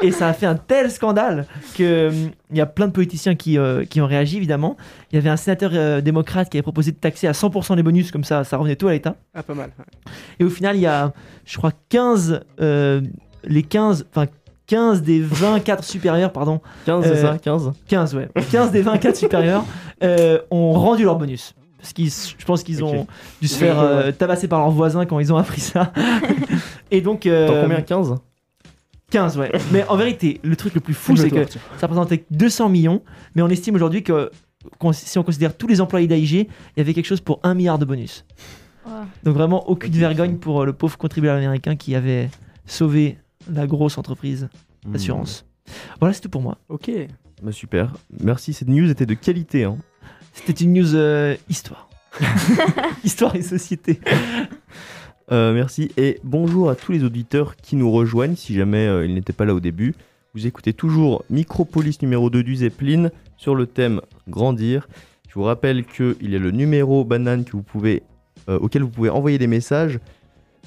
et 0.02 0.12
ça 0.12 0.28
a 0.28 0.34
fait 0.34 0.48
un 0.48 0.56
tel 0.56 0.90
scandale 0.90 1.46
que 1.78 2.10
hum, 2.10 2.32
il 2.50 2.58
y 2.58 2.62
a 2.62 2.66
plein 2.66 2.88
de 2.88 2.92
politiciens 2.92 3.36
qui, 3.36 3.60
euh, 3.60 3.86
qui 3.86 4.02
ont 4.02 4.08
réagi 4.08 4.38
évidemment. 4.38 4.76
Il 5.12 5.16
y 5.16 5.20
avait 5.20 5.30
un 5.30 5.38
sénateur 5.38 5.70
euh, 5.74 6.02
démocrate 6.02 6.50
qui 6.50 6.58
avait 6.58 6.64
proposé 6.64 6.92
de 6.92 6.98
taxer 6.98 7.28
à 7.28 7.34
100% 7.34 7.76
les 7.76 7.84
bonus, 7.84 8.10
comme 8.12 8.24
ça, 8.24 8.44
ça 8.44 8.58
revenait 8.58 8.76
tout 8.76 8.88
à 8.88 8.94
l'État. 8.94 9.16
Ah, 9.36 9.44
pas 9.44 9.54
mal. 9.54 9.70
ouais. 9.78 9.86
Et 10.40 10.44
au 10.44 10.50
final, 10.50 10.76
il 10.76 10.82
y 10.82 10.88
a, 10.88 11.14
je 11.46 11.58
crois, 11.58 11.72
15, 11.90 12.42
euh, 12.60 13.02
les 13.44 13.62
15, 13.62 14.08
enfin 14.10 14.26
15 14.66 15.04
des 15.04 15.22
24 15.22 15.84
supérieurs, 15.84 16.32
pardon, 16.32 16.60
15 16.88 17.04
c'est 17.06 17.22
ça 17.22 17.38
15 17.38 17.72
15, 17.88 18.16
ouais, 18.16 18.30
15 18.52 18.72
des 18.72 18.82
24 18.82 19.16
supérieurs 19.16 19.64
euh, 20.02 20.40
ont 20.50 20.74
rendu 20.74 21.04
leur 21.04 21.18
bonus. 21.18 21.54
Parce 21.86 21.94
qu'ils, 21.94 22.10
je 22.10 22.46
pense 22.46 22.64
qu'ils 22.64 22.84
ont 22.84 23.06
dû 23.40 23.48
se 23.48 23.60
faire 23.60 23.80
euh, 23.80 24.12
tabasser 24.12 24.48
par 24.48 24.58
leurs 24.58 24.72
voisins 24.72 25.06
quand 25.06 25.20
ils 25.20 25.32
ont 25.32 25.38
appris 25.38 25.62
ça. 25.62 25.94
Et 26.90 27.00
donc, 27.00 27.28
euh, 27.28 27.48
Dans 27.48 27.62
combien? 27.62 27.82
15 27.82 28.16
15, 29.12 29.38
ouais. 29.38 29.52
Mais 29.72 29.88
en 29.88 29.96
vérité, 29.96 30.40
le 30.42 30.56
truc 30.56 30.74
le 30.74 30.80
plus 30.82 30.96
fou, 30.96 31.16
c'est 31.16 31.30
que 31.30 31.46
ça 31.48 31.84
représentait 31.84 32.26
200 32.32 32.70
millions, 32.70 33.04
mais 33.36 33.44
on 33.44 33.50
estime 33.50 33.76
aujourd'hui 33.76 34.02
que 34.02 34.32
si 34.94 35.20
on 35.20 35.24
considère 35.24 35.56
tous 35.56 35.68
les 35.68 35.80
employés 35.80 36.08
d'AIG, 36.08 36.32
il 36.32 36.48
y 36.78 36.82
avait 36.82 36.96
quelque 36.96 37.06
chose 37.06 37.22
pour 37.22 37.40
1 37.44 37.54
milliard 37.54 37.78
de 37.78 37.86
bonus. 37.86 38.26
Donc 39.24 39.36
vraiment 39.36 39.70
aucune 39.70 39.94
vergogne 39.94 40.38
pour 40.38 40.64
euh, 40.64 40.66
le 40.66 40.74
pauvre 40.74 40.98
contribuable 40.98 41.38
américain 41.38 41.76
qui 41.76 41.94
avait 41.94 42.32
sauvé 42.66 43.20
la 43.48 43.68
grosse 43.68 44.00
entreprise 44.00 44.50
d'assurance. 44.88 45.46
Voilà, 46.00 46.16
c'est 46.16 46.22
tout 46.22 46.30
pour 46.30 46.42
moi. 46.42 46.58
Ok. 46.68 46.90
Bah, 47.44 47.52
super. 47.52 47.94
Merci, 48.24 48.54
cette 48.54 48.70
news 48.70 48.90
était 48.90 49.06
de 49.06 49.14
qualité. 49.14 49.66
Hein. 49.66 49.78
C'était 50.36 50.66
une 50.66 50.74
news 50.74 50.96
euh, 50.96 51.36
histoire. 51.50 51.90
histoire 53.04 53.36
et 53.36 53.42
société. 53.42 54.00
Euh, 55.32 55.54
merci 55.54 55.92
et 55.98 56.20
bonjour 56.24 56.70
à 56.70 56.76
tous 56.76 56.92
les 56.92 57.04
auditeurs 57.04 57.56
qui 57.56 57.76
nous 57.76 57.92
rejoignent 57.92 58.36
si 58.36 58.54
jamais 58.54 58.86
euh, 58.86 59.06
ils 59.06 59.14
n'étaient 59.14 59.34
pas 59.34 59.46
là 59.46 59.56
au 59.56 59.60
début. 59.60 59.96
Vous 60.34 60.46
écoutez 60.46 60.74
toujours 60.74 61.24
Micropolis 61.30 62.02
numéro 62.02 62.30
2 62.30 62.44
du 62.44 62.58
Zeppelin 62.58 63.10
sur 63.38 63.56
le 63.56 63.66
thème 63.66 64.02
Grandir. 64.28 64.88
Je 65.30 65.36
vous 65.36 65.44
rappelle 65.44 65.86
qu'il 65.86 66.30
y 66.30 66.36
a 66.36 66.40
le 66.40 66.52
numéro 66.52 67.06
banane 67.06 67.46
que 67.46 67.54
vous 67.54 67.64
pouvez, 67.64 68.04
euh, 68.50 68.60
auquel 68.60 68.84
vous 68.84 68.90
pouvez 68.90 69.10
envoyer 69.10 69.38
des 69.38 69.48
messages 69.48 70.00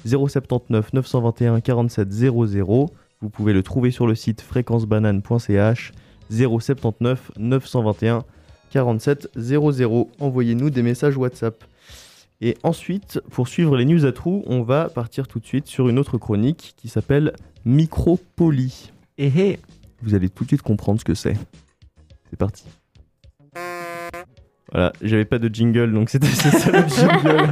079 0.05 0.93
921 0.93 1.61
47 1.61 2.11
00. 2.11 2.89
Vous 3.21 3.29
pouvez 3.29 3.53
le 3.53 3.61
trouver 3.61 3.91
sur 3.91 4.07
le 4.07 4.15
site 4.15 4.41
fréquencebanane.ch 4.41 5.91
079 6.31 7.31
921 7.37 8.23
47 8.23 8.38
00. 8.73 10.09
Envoyez-nous 10.19 10.69
des 10.69 10.81
messages 10.81 11.17
WhatsApp. 11.17 11.63
Et 12.41 12.57
ensuite, 12.63 13.19
pour 13.31 13.47
suivre 13.47 13.75
les 13.75 13.85
news 13.85 14.05
à 14.05 14.11
trous, 14.11 14.43
on 14.47 14.61
va 14.61 14.87
partir 14.89 15.27
tout 15.27 15.39
de 15.39 15.45
suite 15.45 15.67
sur 15.67 15.89
une 15.89 15.99
autre 15.99 16.17
chronique 16.17 16.73
qui 16.77 16.87
s'appelle 16.87 17.33
Micropoli. 17.65 18.91
Et 19.17 19.27
hé, 19.27 19.59
Vous 20.01 20.15
allez 20.15 20.29
tout 20.29 20.45
de 20.45 20.49
suite 20.49 20.61
comprendre 20.61 20.99
ce 20.99 21.05
que 21.05 21.15
c'est. 21.15 21.35
C'est 22.29 22.37
parti. 22.37 22.63
Voilà, 24.71 24.93
j'avais 25.01 25.25
pas 25.25 25.39
de 25.39 25.53
jingle, 25.53 25.91
donc 25.91 26.09
c'était 26.09 26.27
ça 26.27 26.71
le 26.71 26.87
jingle. 26.87 27.51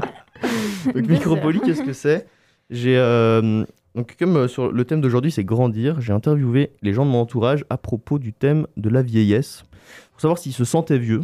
donc 0.94 1.66
qu'est-ce 1.66 1.82
que 1.82 1.94
c'est 1.94 2.28
J'ai 2.70 2.98
euh, 2.98 3.66
donc 3.98 4.16
comme 4.18 4.38
euh, 4.38 4.48
sur 4.48 4.72
le 4.72 4.86
thème 4.86 5.02
d'aujourd'hui 5.02 5.32
c'est 5.32 5.44
grandir, 5.44 6.00
j'ai 6.02 6.14
interviewé 6.14 6.72
les 6.84 6.94
gens 6.94 7.04
de 7.04 7.10
mon 7.10 7.20
entourage 7.20 7.66
à 7.72 7.78
propos 7.78 8.20
du 8.20 8.32
thème 8.32 8.68
de 8.78 8.90
la 8.90 9.02
vieillesse 9.02 9.64
pour 10.12 10.22
savoir 10.22 10.38
s'ils 10.38 10.54
se 10.54 10.66
sentaient 10.66 11.00
vieux. 11.00 11.22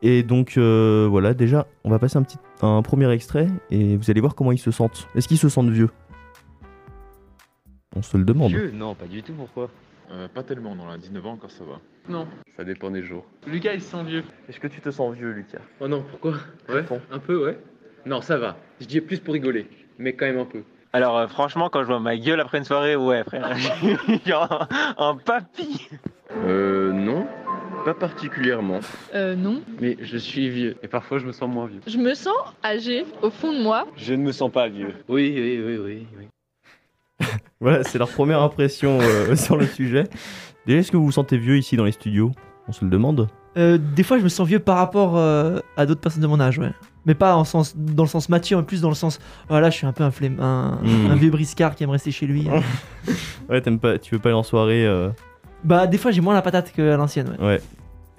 Et 0.00 0.22
donc 0.22 0.56
euh, 0.56 1.06
voilà, 1.10 1.34
déjà 1.34 1.66
on 1.84 1.90
va 1.90 1.98
passer 1.98 2.16
un 2.16 2.22
petit 2.22 2.38
un 2.62 2.80
premier 2.80 3.12
extrait 3.12 3.48
et 3.70 3.98
vous 3.98 4.10
allez 4.10 4.22
voir 4.22 4.34
comment 4.34 4.52
ils 4.52 4.58
se 4.58 4.70
sentent. 4.70 5.06
Est-ce 5.14 5.28
qu'ils 5.28 5.38
se 5.38 5.50
sentent 5.50 5.68
vieux? 5.68 5.90
On 7.94 8.00
se 8.00 8.16
le 8.16 8.24
demande. 8.24 8.52
Vieux? 8.52 8.70
Non, 8.70 8.94
pas 8.94 9.06
du 9.06 9.22
tout, 9.22 9.34
pourquoi? 9.34 9.68
Euh, 10.10 10.28
pas 10.28 10.42
tellement, 10.42 10.74
non, 10.74 10.88
à 10.88 10.96
19 10.96 11.26
ans 11.26 11.32
encore 11.32 11.50
ça 11.50 11.64
va. 11.64 11.78
Non, 12.08 12.26
Ça 12.56 12.64
dépend 12.64 12.90
des 12.90 13.02
jours. 13.02 13.26
Lucas 13.46 13.74
il 13.74 13.82
se 13.82 13.90
sent 13.90 14.04
vieux. 14.04 14.24
Est-ce 14.48 14.58
que 14.58 14.66
tu 14.68 14.80
te 14.80 14.90
sens 14.90 15.14
vieux, 15.14 15.32
Lucas? 15.32 15.60
Oh 15.78 15.88
non, 15.88 16.02
pourquoi? 16.10 16.36
Ouais, 16.70 16.86
un 17.10 17.18
peu, 17.18 17.44
ouais. 17.44 17.58
Non, 18.06 18.22
ça 18.22 18.38
va. 18.38 18.56
Je 18.80 18.86
dis 18.86 19.02
plus 19.02 19.20
pour 19.20 19.34
rigoler, 19.34 19.66
mais 19.98 20.14
quand 20.14 20.24
même 20.24 20.38
un 20.38 20.46
peu. 20.46 20.62
Alors 20.92 21.18
euh, 21.18 21.26
franchement, 21.28 21.68
quand 21.68 21.82
je 21.82 21.86
vois 21.86 22.00
ma 22.00 22.16
gueule 22.16 22.40
après 22.40 22.58
une 22.58 22.64
soirée, 22.64 22.96
ouais 22.96 23.22
frère, 23.24 23.54
genre 24.26 24.66
un, 24.98 25.08
un 25.08 25.16
papy. 25.16 25.88
Euh, 26.44 26.92
non, 26.92 27.26
pas 27.84 27.94
particulièrement. 27.94 28.80
Euh, 29.14 29.34
non. 29.34 29.62
Mais 29.80 29.96
je 30.00 30.16
suis 30.16 30.48
vieux, 30.48 30.76
et 30.82 30.88
parfois 30.88 31.18
je 31.18 31.26
me 31.26 31.32
sens 31.32 31.48
moins 31.48 31.66
vieux. 31.66 31.80
Je 31.86 31.98
me 31.98 32.14
sens 32.14 32.36
âgée 32.64 33.04
au 33.22 33.30
fond 33.30 33.52
de 33.52 33.62
moi. 33.62 33.86
Je 33.96 34.14
ne 34.14 34.22
me 34.22 34.32
sens 34.32 34.50
pas 34.50 34.68
vieux. 34.68 34.94
Oui, 35.08 35.32
oui, 35.36 35.62
oui, 35.64 35.76
oui. 35.78 36.06
oui. 36.18 37.26
Voilà, 37.60 37.82
c'est 37.82 37.98
leur 37.98 38.08
première 38.08 38.40
impression 38.40 39.00
euh, 39.00 39.34
sur 39.34 39.56
le 39.56 39.66
sujet. 39.66 40.04
Déjà, 40.66 40.78
est-ce 40.78 40.92
que 40.92 40.96
vous 40.96 41.06
vous 41.06 41.12
sentez 41.12 41.36
vieux 41.38 41.56
ici 41.56 41.76
dans 41.76 41.84
les 41.84 41.92
studios? 41.92 42.30
On 42.68 42.72
se 42.72 42.84
le 42.84 42.90
demande. 42.90 43.28
Euh, 43.58 43.78
des 43.78 44.02
fois 44.02 44.18
je 44.18 44.24
me 44.24 44.28
sens 44.28 44.46
vieux 44.48 44.58
par 44.60 44.76
rapport 44.78 45.16
euh, 45.16 45.58
à 45.76 45.84
d'autres 45.84 46.00
personnes 46.00 46.22
de 46.22 46.26
mon 46.28 46.40
âge, 46.40 46.58
ouais. 46.58 46.72
Mais 47.06 47.14
pas 47.14 47.34
en 47.36 47.44
sens, 47.44 47.74
dans 47.76 48.02
le 48.04 48.08
sens 48.08 48.28
mature, 48.28 48.58
mais 48.58 48.64
plus 48.64 48.80
dans 48.82 48.88
le 48.90 48.94
sens, 48.94 49.18
voilà, 49.48 49.70
je 49.70 49.76
suis 49.76 49.86
un 49.86 49.92
peu 49.92 50.04
un, 50.04 50.10
flemme, 50.10 50.38
un, 50.40 50.78
un 51.10 51.14
vieux 51.16 51.30
briscard 51.30 51.74
qui 51.74 51.82
aime 51.84 51.90
rester 51.90 52.10
chez 52.10 52.26
lui. 52.26 52.48
hein. 52.50 52.60
Ouais, 53.48 53.60
t'aimes 53.62 53.78
pas, 53.78 53.98
tu 53.98 54.14
veux 54.14 54.20
pas 54.20 54.28
aller 54.28 54.36
en 54.38 54.42
soirée 54.42 54.84
euh, 54.86 55.08
bah 55.64 55.86
des 55.88 55.98
fois 55.98 56.10
j'ai 56.12 56.20
moins 56.20 56.34
la 56.34 56.42
patate 56.42 56.70
qu'à 56.72 56.96
l'ancienne, 56.96 57.34
ouais. 57.40 57.46
Ouais. 57.46 57.60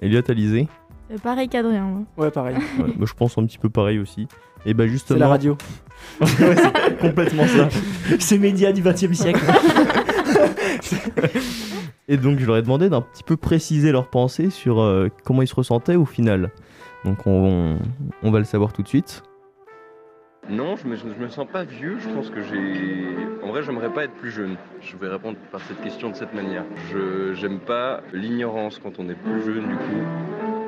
Elliot, 0.02 0.22
Alizé 0.28 0.68
Euh, 1.12 1.16
pareil 1.22 1.48
qu'Adrien. 1.48 1.84
moi. 1.84 2.00
Ouais, 2.16 2.30
pareil. 2.30 2.56
ouais, 2.78 2.92
bah, 2.96 3.06
Je 3.06 3.14
pense 3.14 3.38
un 3.38 3.44
petit 3.46 3.58
peu 3.58 3.68
pareil 3.70 3.98
aussi. 3.98 4.26
Et 4.66 4.74
bah 4.74 4.86
justement. 4.86 5.16
C'est 5.16 5.20
la 5.20 5.28
radio. 5.28 5.56
Ouais, 6.20 6.26
c'est 6.56 6.98
complètement 6.98 7.46
ça. 7.46 7.68
Ces 8.18 8.38
médias 8.38 8.72
du 8.72 8.80
20 8.82 9.04
e 9.04 9.12
siècle. 9.14 9.40
Et 12.12 12.16
donc, 12.16 12.40
je 12.40 12.46
leur 12.46 12.56
ai 12.56 12.62
demandé 12.62 12.88
d'un 12.88 13.02
petit 13.02 13.22
peu 13.22 13.36
préciser 13.36 13.92
leurs 13.92 14.10
pensées 14.10 14.50
sur 14.50 14.80
euh, 14.80 15.06
comment 15.24 15.42
ils 15.42 15.46
se 15.46 15.54
ressentaient 15.54 15.94
au 15.94 16.04
final. 16.04 16.50
Donc, 17.04 17.24
on, 17.24 17.78
on 18.24 18.30
va 18.32 18.40
le 18.40 18.44
savoir 18.44 18.72
tout 18.72 18.82
de 18.82 18.88
suite. 18.88 19.22
Non, 20.48 20.74
je 20.74 20.88
me, 20.88 20.96
je 20.96 21.04
me 21.06 21.28
sens 21.28 21.46
pas 21.46 21.62
vieux, 21.62 21.98
je 22.00 22.08
pense 22.08 22.28
que 22.30 22.42
j'ai... 22.42 23.06
En 23.44 23.50
vrai, 23.50 23.62
j'aimerais 23.62 23.90
pas 23.90 24.02
être 24.02 24.14
plus 24.14 24.32
jeune. 24.32 24.56
Je 24.80 24.96
vais 24.96 25.06
répondre 25.06 25.36
par 25.52 25.60
cette 25.60 25.80
question 25.82 26.10
de 26.10 26.16
cette 26.16 26.34
manière. 26.34 26.64
Je 26.90 27.32
j'aime 27.34 27.60
pas 27.60 28.00
l'ignorance 28.12 28.80
quand 28.82 28.98
on 28.98 29.08
est 29.08 29.14
plus 29.14 29.44
jeune, 29.44 29.68
du 29.68 29.76
coup. 29.76 30.02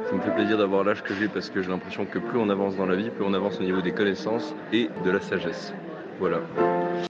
Ça 0.06 0.14
me 0.14 0.20
fait 0.20 0.34
plaisir 0.36 0.58
d'avoir 0.58 0.84
l'âge 0.84 1.02
que 1.02 1.12
j'ai 1.12 1.26
parce 1.26 1.50
que 1.50 1.60
j'ai 1.60 1.70
l'impression 1.70 2.04
que 2.04 2.20
plus 2.20 2.38
on 2.38 2.50
avance 2.50 2.76
dans 2.76 2.86
la 2.86 2.94
vie, 2.94 3.10
plus 3.10 3.24
on 3.24 3.34
avance 3.34 3.58
au 3.58 3.64
niveau 3.64 3.80
des 3.80 3.92
connaissances 3.92 4.54
et 4.72 4.90
de 5.04 5.10
la 5.10 5.20
sagesse. 5.20 5.74
Voilà. 6.20 6.38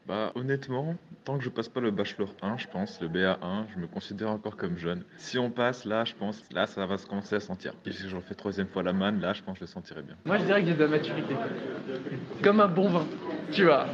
Bah 0.09 0.33
honnêtement, 0.35 0.95
Tant 1.25 1.39
que 1.39 1.45
je 1.45 1.51
passe 1.51 1.69
pas 1.69 1.79
le 1.81 1.93
bachelor 1.93 2.35
1, 2.43 2.57
je 2.59 2.67
pense, 2.67 3.01
le 3.01 3.09
BA1, 3.09 3.67
je 3.73 3.79
me 3.79 3.87
considère 3.87 4.31
encore 4.31 4.57
comme 4.57 4.77
jeune. 4.77 5.05
Si 5.19 5.39
on 5.39 5.51
passe, 5.51 5.85
là, 5.85 6.05
je 6.05 6.15
pense, 6.15 6.43
là, 6.53 6.67
ça 6.67 6.85
va 6.85 6.99
se 6.99 7.07
commencer 7.07 7.37
à 7.37 7.41
sentir. 7.41 7.75
Et 7.87 7.93
si 7.93 8.09
je 8.09 8.17
refais 8.17 8.35
troisième 8.35 8.67
fois 8.67 8.83
la 8.83 8.93
manne, 8.93 9.21
là, 9.21 9.33
je 9.33 9.41
pense 9.41 9.55
que 9.55 9.61
je 9.61 9.65
le 9.65 9.73
sentirai 9.73 10.03
bien. 10.03 10.17
Moi, 10.25 10.39
je 10.39 10.45
dirais 10.45 10.63
que 10.63 10.69
j'ai 10.69 10.75
de 10.75 10.83
la 10.83 10.89
maturité. 10.89 11.37
Comme 12.43 12.59
un 12.59 12.67
bon 12.67 12.89
vin, 12.89 13.07
tu 13.53 13.65
vois. 13.65 13.87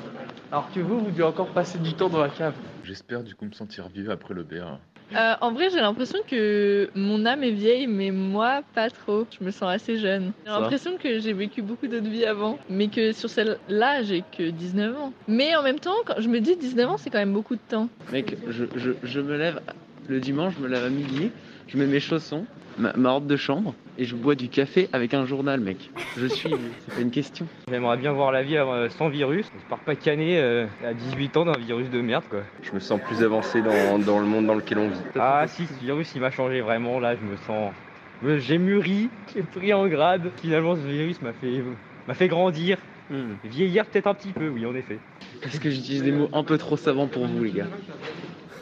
Alors 0.50 0.72
que 0.72 0.80
vous, 0.80 1.00
vous 1.00 1.10
devez 1.10 1.24
encore 1.24 1.48
passer 1.48 1.78
du 1.78 1.92
temps 1.92 2.08
dans 2.08 2.22
la 2.22 2.30
cave. 2.30 2.54
J'espère 2.82 3.22
du 3.22 3.34
coup 3.34 3.44
me 3.44 3.52
sentir 3.52 3.88
vieux 3.88 4.10
après 4.10 4.32
le 4.32 4.42
BA1. 4.42 4.78
Euh, 5.14 5.34
en 5.40 5.52
vrai, 5.52 5.70
j'ai 5.70 5.80
l'impression 5.80 6.18
que 6.26 6.90
mon 6.94 7.24
âme 7.24 7.42
est 7.42 7.50
vieille, 7.50 7.86
mais 7.86 8.10
moi, 8.10 8.62
pas 8.74 8.90
trop. 8.90 9.26
Je 9.38 9.44
me 9.44 9.50
sens 9.50 9.70
assez 9.70 9.96
jeune. 9.98 10.32
J'ai 10.44 10.50
l'impression 10.52 10.96
que 10.98 11.18
j'ai 11.18 11.32
vécu 11.32 11.62
beaucoup 11.62 11.86
d'autres 11.86 12.08
vies 12.08 12.26
avant, 12.26 12.58
mais 12.68 12.88
que 12.88 13.12
sur 13.12 13.30
celle-là, 13.30 14.02
j'ai 14.02 14.22
que 14.36 14.50
19 14.50 14.96
ans. 14.98 15.12
Mais 15.26 15.56
en 15.56 15.62
même 15.62 15.78
temps, 15.78 15.94
quand 16.04 16.14
je 16.18 16.28
me 16.28 16.40
dis 16.40 16.56
19 16.56 16.90
ans, 16.90 16.96
c'est 16.98 17.10
quand 17.10 17.18
même 17.18 17.32
beaucoup 17.32 17.54
de 17.54 17.60
temps. 17.68 17.88
Mec, 18.12 18.36
je, 18.48 18.64
je, 18.76 18.90
je 19.02 19.20
me 19.20 19.36
lève 19.36 19.60
le 20.08 20.20
dimanche, 20.20 20.54
je 20.58 20.62
me 20.62 20.68
lève 20.68 20.84
à 20.84 20.90
midi, 20.90 21.30
je 21.68 21.76
mets 21.76 21.86
mes 21.86 22.00
chaussons, 22.00 22.46
ma, 22.78 22.92
ma 22.94 23.10
robe 23.12 23.26
de 23.26 23.36
chambre, 23.36 23.74
et 23.98 24.04
je 24.04 24.14
bois 24.16 24.34
du 24.34 24.48
café 24.48 24.88
avec 24.92 25.14
un 25.14 25.26
journal, 25.26 25.60
mec. 25.60 25.90
Je 26.16 26.26
suis, 26.26 26.50
c'est 26.80 26.94
pas 26.94 27.00
une 27.00 27.10
question. 27.10 27.46
J'aimerais 27.68 27.96
bien 27.96 28.12
voir 28.12 28.32
la 28.32 28.42
vie 28.42 28.56
euh, 28.56 28.88
sans 28.90 29.08
virus. 29.08 29.46
Je 29.46 29.68
pars 29.68 29.80
pas 29.80 29.94
canner 29.94 30.38
euh, 30.38 30.66
à 30.84 30.94
18 30.94 31.36
ans 31.36 31.44
d'un 31.44 31.58
virus 31.58 31.90
de 31.90 32.00
merde 32.00 32.24
quoi. 32.30 32.40
Je 32.62 32.72
me 32.72 32.80
sens 32.80 33.00
plus 33.00 33.22
avancé 33.22 33.60
dans, 33.62 33.98
dans 33.98 34.18
le 34.18 34.26
monde 34.26 34.46
dans 34.46 34.54
lequel 34.54 34.78
on 34.78 34.88
vit. 34.88 34.98
Ah 35.18 35.44
si, 35.46 35.66
ce 35.66 35.74
virus 35.84 36.12
il 36.14 36.20
m'a 36.20 36.30
changé 36.30 36.60
vraiment 36.60 36.98
là, 37.00 37.14
je 37.16 37.24
me 37.24 37.36
sens... 37.36 37.72
J'ai 38.38 38.58
mûri, 38.58 39.10
j'ai 39.32 39.42
pris 39.42 39.72
en 39.72 39.86
grade. 39.86 40.30
Finalement 40.40 40.74
ce 40.74 40.80
virus 40.80 41.22
m'a 41.22 41.32
fait, 41.32 41.62
m'a 42.08 42.14
fait 42.14 42.26
grandir. 42.28 42.78
Vieillir 43.44 43.86
peut-être 43.86 44.06
un 44.08 44.14
petit 44.14 44.32
peu, 44.32 44.48
oui 44.48 44.66
en 44.66 44.74
effet. 44.74 44.98
Parce 45.40 45.58
que 45.58 45.70
j'utilise 45.70 46.02
des 46.02 46.12
mots 46.12 46.28
un 46.32 46.42
peu 46.42 46.58
trop 46.58 46.76
savants 46.76 47.06
pour 47.06 47.26
vous, 47.26 47.44
les 47.44 47.52
gars. 47.52 47.66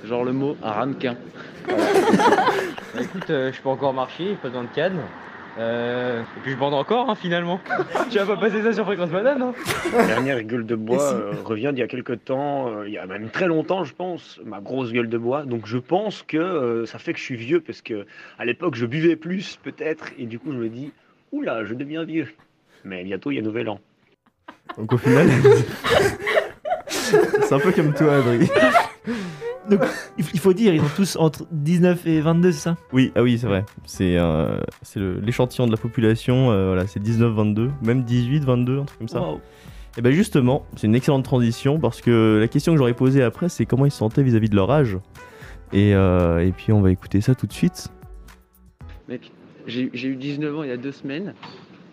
Genre 0.04 0.24
le 0.24 0.32
mot 0.32 0.56
ramequin. 0.62 1.16
Bah, 2.94 3.02
écoute, 3.02 3.28
euh, 3.28 3.52
je 3.52 3.61
peux 3.61 3.68
encore 3.68 3.92
marcher, 3.92 4.38
pas 4.40 4.48
besoin 4.48 4.62
de 4.62 4.74
canne. 4.74 5.00
Euh, 5.59 6.20
et 6.22 6.40
puis 6.42 6.52
je 6.52 6.56
bande 6.56 6.74
encore 6.74 7.09
hein, 7.09 7.14
finalement. 7.14 7.61
tu 8.11 8.18
vas 8.18 8.26
pas 8.26 8.37
passer 8.37 8.62
ça 8.62 8.72
sur 8.74 8.85
fréquence 8.85 9.09
banane 9.09 9.40
hein 9.40 9.54
La 9.92 10.06
dernière 10.06 10.42
gueule 10.42 10.66
de 10.66 10.74
bois 10.74 11.14
euh, 11.14 11.32
revient 11.44 11.70
d'il 11.72 11.80
y 11.80 11.82
a 11.82 11.88
quelques 11.88 12.24
temps, 12.24 12.68
euh, 12.68 12.87
il 12.87 12.92
y 12.92 12.98
a 12.98 13.06
même 13.06 13.30
très 13.30 13.46
longtemps, 13.46 13.85
je 13.85 13.94
pense, 13.94 14.38
ma 14.44 14.61
grosse 14.61 14.92
gueule 14.92 15.09
de 15.09 15.16
bois. 15.16 15.44
Donc 15.44 15.66
je 15.66 15.78
pense 15.78 16.22
que 16.22 16.37
euh, 16.37 16.85
ça 16.87 16.98
fait 16.98 17.14
que 17.14 17.18
je 17.18 17.24
suis 17.24 17.37
vieux 17.37 17.61
parce 17.61 17.80
que 17.80 18.06
à 18.38 18.44
l'époque 18.44 18.74
je 18.74 18.85
buvais 18.85 19.16
plus 19.16 19.59
peut-être 19.62 20.09
et 20.18 20.26
du 20.26 20.38
coup 20.38 20.52
je 20.52 20.59
me 20.59 20.68
dis 20.68 20.92
oula 21.32 21.64
je 21.64 21.72
deviens 21.72 22.04
vieux. 22.04 22.28
Mais 22.85 23.02
bientôt 23.04 23.30
il 23.30 23.37
y 23.37 23.38
a 23.38 23.42
Nouvel 23.42 23.70
An. 23.70 23.80
Donc 24.76 24.92
au 24.92 24.98
final, 24.98 25.26
c'est 26.87 27.52
un 27.52 27.59
peu 27.61 27.72
comme 27.72 27.94
toi, 27.94 28.16
Adri. 28.16 28.48
Donc, 29.70 29.81
il 30.18 30.38
faut 30.38 30.52
dire, 30.52 30.74
ils 30.74 30.81
ont 30.81 30.90
tous 30.94 31.16
entre 31.16 31.46
19 31.50 32.07
et 32.07 32.20
22, 32.20 32.52
c'est 32.52 32.61
ça? 32.61 32.76
Oui, 32.92 33.12
ah 33.16 33.22
oui, 33.22 33.38
c'est 33.38 33.46
vrai. 33.46 33.64
C'est 33.85 34.16
euh, 34.16 34.61
l'échantillon 35.22 35.66
de 35.66 35.72
la 35.72 35.76
population. 35.76 36.50
euh, 36.50 36.66
voilà, 36.66 36.87
c'est 36.87 37.02
19-22, 37.02 37.70
même 37.83 38.02
18-22, 38.02 38.81
un 38.81 38.85
truc 38.85 38.98
comme 38.98 39.09
ça. 39.09 39.20
Wow. 39.20 39.40
Et 39.98 40.02
ben 40.02 40.12
justement, 40.12 40.66
c'est 40.76 40.87
une 40.87 40.94
excellente 40.94 41.24
transition 41.24 41.81
parce 41.81 42.02
que 42.02 42.38
la 42.38 42.48
question 42.48 42.72
que 42.72 42.79
j'aurais 42.79 42.94
posée 42.94 43.22
après, 43.22 43.48
c'est 43.48 43.64
comment 43.64 43.87
ils 43.87 43.90
se 43.90 43.98
sentaient 43.98 44.22
vis-à-vis 44.22 44.50
de 44.50 44.57
leur 44.57 44.70
âge. 44.70 44.98
Et, 45.72 45.94
euh, 45.94 46.46
et 46.46 46.52
puis 46.52 46.72
on 46.72 46.83
va 46.83 46.90
écouter 46.90 47.20
ça 47.20 47.35
tout 47.35 47.46
de 47.46 47.52
suite. 47.52 47.88
Mec, 49.09 49.33
j'ai 49.66 49.88
eu 49.88 50.16
19 50.16 50.59
ans 50.59 50.62
il 50.62 50.68
y 50.68 50.72
a 50.72 50.76
deux 50.76 50.92
semaines. 50.92 51.35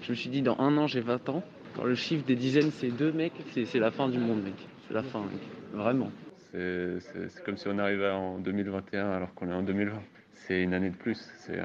Je 0.01 0.11
me 0.11 0.15
suis 0.15 0.29
dit, 0.29 0.41
dans 0.41 0.59
un 0.59 0.77
an, 0.77 0.85
j'ai 0.85 0.99
20 0.99 1.29
ans. 1.29 1.43
Quand 1.75 1.85
le 1.85 1.95
chiffre 1.95 2.25
des 2.25 2.35
dizaines, 2.35 2.71
c'est 2.77 2.89
deux, 2.89 3.11
mec, 3.13 3.31
c'est 3.53 3.65
c'est 3.65 3.79
la 3.79 3.89
fin 3.89 4.09
du 4.09 4.19
monde, 4.19 4.43
mec. 4.43 4.53
C'est 4.87 4.93
la 4.93 5.01
fin, 5.01 5.21
mec. 5.21 5.39
Vraiment. 5.73 6.11
C'est 6.53 7.43
comme 7.43 7.57
si 7.57 7.67
on 7.67 7.77
arrivait 7.79 8.11
en 8.11 8.37
2021 8.39 9.11
alors 9.11 9.33
qu'on 9.33 9.49
est 9.49 9.53
en 9.53 9.63
2020. 9.63 9.99
C'est 10.47 10.61
une 10.61 10.73
année 10.73 10.89
de 10.89 10.95
plus, 10.95 11.17
c'est 11.37 11.57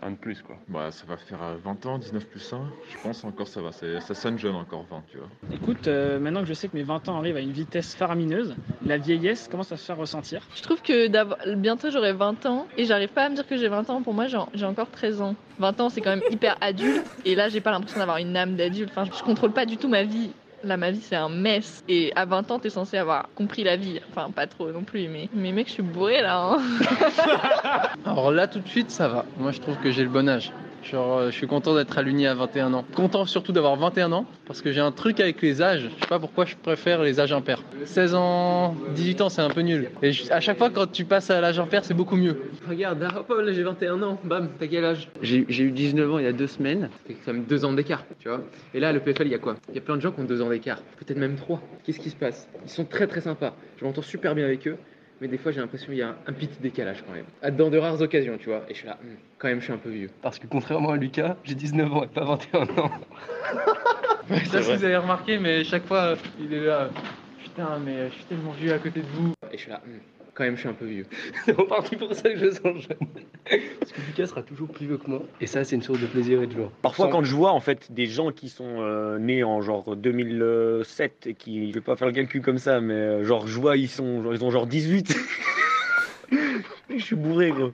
un, 0.00 0.10
de 0.10 0.16
plus 0.16 0.40
quoi. 0.42 0.56
Bah, 0.68 0.92
ça 0.92 1.06
va 1.06 1.16
faire 1.16 1.42
euh, 1.42 1.56
20 1.64 1.86
ans, 1.86 1.98
19 1.98 2.24
plus 2.26 2.52
1. 2.52 2.60
Je 2.88 3.02
pense 3.02 3.24
encore 3.24 3.48
ça 3.48 3.60
va. 3.62 3.72
Ça 3.72 4.14
sonne 4.14 4.38
jeune 4.38 4.54
encore 4.54 4.86
20, 4.88 5.02
tu 5.10 5.18
vois. 5.18 5.28
Écoute, 5.52 5.88
euh, 5.88 6.20
maintenant 6.20 6.42
que 6.42 6.46
je 6.46 6.54
sais 6.54 6.68
que 6.68 6.76
mes 6.76 6.84
20 6.84 7.08
ans 7.08 7.18
arrivent 7.18 7.36
à 7.36 7.40
une 7.40 7.50
vitesse 7.50 7.96
faramineuse, 7.96 8.54
la 8.86 8.96
vieillesse 8.96 9.48
commence 9.48 9.72
à 9.72 9.76
se 9.76 9.84
faire 9.84 9.96
ressentir. 9.96 10.46
Je 10.54 10.62
trouve 10.62 10.82
que 10.82 11.08
bientôt 11.56 11.90
j'aurai 11.90 12.12
20 12.12 12.46
ans 12.46 12.68
et 12.78 12.84
j'arrive 12.84 13.08
pas 13.08 13.24
à 13.24 13.28
me 13.28 13.34
dire 13.34 13.46
que 13.46 13.56
j'ai 13.56 13.68
20 13.68 13.90
ans. 13.90 14.02
Pour 14.02 14.14
moi, 14.14 14.28
j'ai 14.28 14.38
j'ai 14.54 14.66
encore 14.66 14.90
13 14.90 15.20
ans. 15.20 15.34
20 15.58 15.80
ans, 15.80 15.88
c'est 15.88 16.00
quand 16.00 16.10
même 16.10 16.24
hyper 16.30 16.56
adulte 16.60 17.04
et 17.24 17.34
là, 17.34 17.48
j'ai 17.48 17.60
pas 17.60 17.72
l'impression 17.72 17.98
d'avoir 17.98 18.18
une 18.18 18.36
âme 18.36 18.54
d'adulte. 18.54 18.90
Enfin, 18.96 19.04
je 19.04 19.22
contrôle 19.24 19.52
pas 19.52 19.66
du 19.66 19.78
tout 19.78 19.88
ma 19.88 20.04
vie. 20.04 20.30
Là, 20.64 20.76
ma 20.78 20.90
vie, 20.90 21.00
c'est 21.02 21.16
un 21.16 21.28
mess. 21.28 21.82
Et 21.88 22.12
à 22.16 22.24
20 22.24 22.50
ans, 22.50 22.58
t'es 22.58 22.70
censé 22.70 22.96
avoir 22.96 23.28
compris 23.34 23.64
la 23.64 23.76
vie. 23.76 24.00
Enfin, 24.10 24.30
pas 24.30 24.46
trop 24.46 24.70
non 24.72 24.82
plus, 24.82 25.08
mais, 25.08 25.28
mais 25.34 25.52
mec, 25.52 25.68
je 25.68 25.72
suis 25.74 25.82
bourré 25.82 26.22
là. 26.22 26.38
hein. 26.42 26.62
Alors 28.04 28.32
là, 28.32 28.46
tout 28.48 28.60
de 28.60 28.68
suite, 28.68 28.90
ça 28.90 29.08
va. 29.08 29.26
Moi, 29.36 29.52
je 29.52 29.60
trouve 29.60 29.76
que 29.78 29.90
j'ai 29.90 30.02
le 30.02 30.08
bon 30.08 30.28
âge. 30.28 30.52
Genre, 30.90 31.18
euh, 31.18 31.30
je 31.30 31.34
suis 31.36 31.46
content 31.46 31.74
d'être 31.74 31.96
à 31.98 32.02
l'Uni 32.02 32.26
à 32.26 32.34
21 32.34 32.74
ans. 32.74 32.84
Content 32.94 33.24
surtout 33.24 33.52
d'avoir 33.52 33.74
21 33.76 34.12
ans, 34.12 34.26
parce 34.46 34.60
que 34.60 34.70
j'ai 34.70 34.80
un 34.80 34.92
truc 34.92 35.18
avec 35.18 35.40
les 35.40 35.62
âges. 35.62 35.88
Je 35.96 36.02
sais 36.02 36.08
pas 36.08 36.18
pourquoi 36.18 36.44
je 36.44 36.56
préfère 36.56 37.02
les 37.02 37.20
âges 37.20 37.32
impairs. 37.32 37.62
16 37.84 38.14
ans, 38.14 38.76
18 38.94 39.20
ans, 39.22 39.28
c'est 39.30 39.40
un 39.42 39.48
peu 39.48 39.62
nul. 39.62 39.90
Et 40.02 40.12
je- 40.12 40.30
à 40.30 40.40
chaque 40.40 40.58
fois, 40.58 40.68
quand 40.70 40.90
tu 40.92 41.04
passes 41.04 41.30
à 41.30 41.40
l'âge 41.40 41.58
impair, 41.58 41.84
c'est 41.84 41.94
beaucoup 41.94 42.16
mieux. 42.16 42.36
Regarde, 42.68 43.02
ah, 43.10 43.20
hop, 43.20 43.32
là, 43.42 43.52
j'ai 43.52 43.62
21 43.62 44.02
ans. 44.02 44.20
Bam, 44.24 44.50
t'as 44.58 44.66
quel 44.66 44.84
âge? 44.84 45.08
J'ai 45.22 45.46
j'ai 45.48 45.64
eu 45.64 45.70
19 45.70 46.12
ans 46.12 46.18
il 46.18 46.24
y 46.24 46.28
a 46.28 46.32
deux 46.32 46.46
semaines. 46.46 46.82
Ça 46.92 46.98
fait 47.08 47.16
quand 47.24 47.32
même 47.32 47.44
deux 47.44 47.64
ans 47.64 47.72
d'écart, 47.72 48.04
tu 48.20 48.28
vois. 48.28 48.42
Et 48.74 48.80
là, 48.80 48.92
le 48.92 49.00
PFL, 49.00 49.26
il 49.26 49.32
y 49.32 49.34
a 49.34 49.38
quoi? 49.38 49.56
Il 49.70 49.74
y 49.74 49.78
a 49.78 49.80
plein 49.80 49.96
de 49.96 50.02
gens 50.02 50.12
qui 50.12 50.20
ont 50.20 50.24
deux 50.24 50.42
ans 50.42 50.50
d'écart. 50.50 50.78
Peut-être 50.98 51.18
même 51.18 51.36
trois. 51.36 51.62
Qu'est-ce 51.84 52.00
qui 52.00 52.10
se 52.10 52.16
passe? 52.16 52.46
Ils 52.64 52.70
sont 52.70 52.84
très 52.84 53.06
très 53.06 53.22
sympas. 53.22 53.54
Je 53.78 53.84
m'entends 53.84 54.02
super 54.02 54.34
bien 54.34 54.44
avec 54.44 54.66
eux. 54.68 54.76
Mais 55.24 55.28
des 55.28 55.38
fois, 55.38 55.52
j'ai 55.52 55.60
l'impression 55.60 55.86
qu'il 55.86 55.96
y 55.96 56.02
a 56.02 56.14
un, 56.26 56.32
petit 56.34 56.50
décalage 56.60 57.02
quand 57.06 57.14
même. 57.14 57.24
À- 57.40 57.50
Dans 57.50 57.70
de 57.70 57.78
rares 57.78 57.98
occasions, 58.02 58.36
tu 58.36 58.50
vois. 58.50 58.60
Et 58.68 58.74
je 58.74 58.80
suis 58.80 58.86
là, 58.86 58.98
Hmm, 59.02 59.14
quand 59.38 59.48
même, 59.48 59.58
je 59.60 59.64
suis 59.64 59.72
un 59.72 59.78
peu 59.78 59.88
vieux. 59.88 60.10
Parce 60.20 60.38
que 60.38 60.46
contrairement 60.46 60.90
à 60.90 60.98
Lucas, 60.98 61.36
j'ai 61.44 61.54
19 61.54 61.90
ans 61.94 62.04
et 62.04 62.08
pas 62.08 62.24
21 62.26 62.64
ans. 62.78 62.90
Ouais, 64.30 64.38
C'est 64.44 64.62
ça, 64.62 64.62
si 64.62 64.76
vous 64.76 64.84
avez 64.84 64.96
remarqué, 64.98 65.38
mais 65.38 65.64
chaque 65.64 65.86
fois, 65.86 66.02
euh, 66.12 66.16
il 66.40 66.52
est 66.52 66.60
là. 66.64 66.88
Putain, 67.42 67.78
mais 67.84 67.92
euh, 67.92 68.08
je 68.10 68.14
suis 68.16 68.24
tellement 68.24 68.52
vieux 68.52 68.72
à 68.74 68.78
côté 68.78 69.00
de 69.00 69.06
vous. 69.06 69.32
Et 69.50 69.56
je 69.56 69.62
suis 69.62 69.70
là, 69.70 69.80
Hmm, 69.86 69.98
quand 70.34 70.44
même, 70.44 70.56
je 70.56 70.60
suis 70.60 70.68
un 70.68 70.74
peu 70.74 70.86
vieux. 70.86 71.06
C'est 71.44 71.58
en 71.58 71.64
partie 71.64 71.96
pour 71.96 72.12
ça 72.14 72.30
que 72.30 72.36
je 72.36 72.50
sens 72.50 72.82
jeune. 72.82 72.98
Parce 73.78 73.92
que 73.92 74.00
Lucas 74.06 74.26
sera 74.26 74.42
toujours 74.42 74.68
plus 74.68 74.86
vieux 74.86 74.98
que 74.98 75.08
moi. 75.08 75.22
Et 75.40 75.46
ça, 75.46 75.64
c'est 75.64 75.76
une 75.76 75.82
source 75.82 76.00
de 76.00 76.06
plaisir 76.06 76.42
et 76.42 76.46
de 76.46 76.52
joie. 76.52 76.72
Parfois 76.82 77.08
quand 77.08 77.22
je 77.22 77.34
vois 77.34 77.52
en 77.52 77.60
fait 77.60 77.92
des 77.92 78.06
gens 78.06 78.32
qui 78.32 78.48
sont 78.48 78.80
euh, 78.80 79.18
nés 79.18 79.44
en 79.44 79.60
genre 79.60 79.96
2007 79.96 81.26
et 81.26 81.34
qui, 81.34 81.68
je 81.68 81.74
vais 81.74 81.80
pas 81.80 81.96
faire 81.96 82.08
le 82.08 82.14
calcul 82.14 82.42
comme 82.42 82.58
ça, 82.58 82.80
mais 82.80 82.94
euh, 82.94 83.24
genre 83.24 83.46
je 83.46 83.58
vois 83.60 83.76
ils 83.76 83.88
sont, 83.88 84.22
genre, 84.22 84.34
ils 84.34 84.44
ont 84.44 84.50
genre 84.50 84.66
18. 84.66 85.16
je 86.90 87.04
suis 87.04 87.16
bourré 87.16 87.50
gros. 87.50 87.72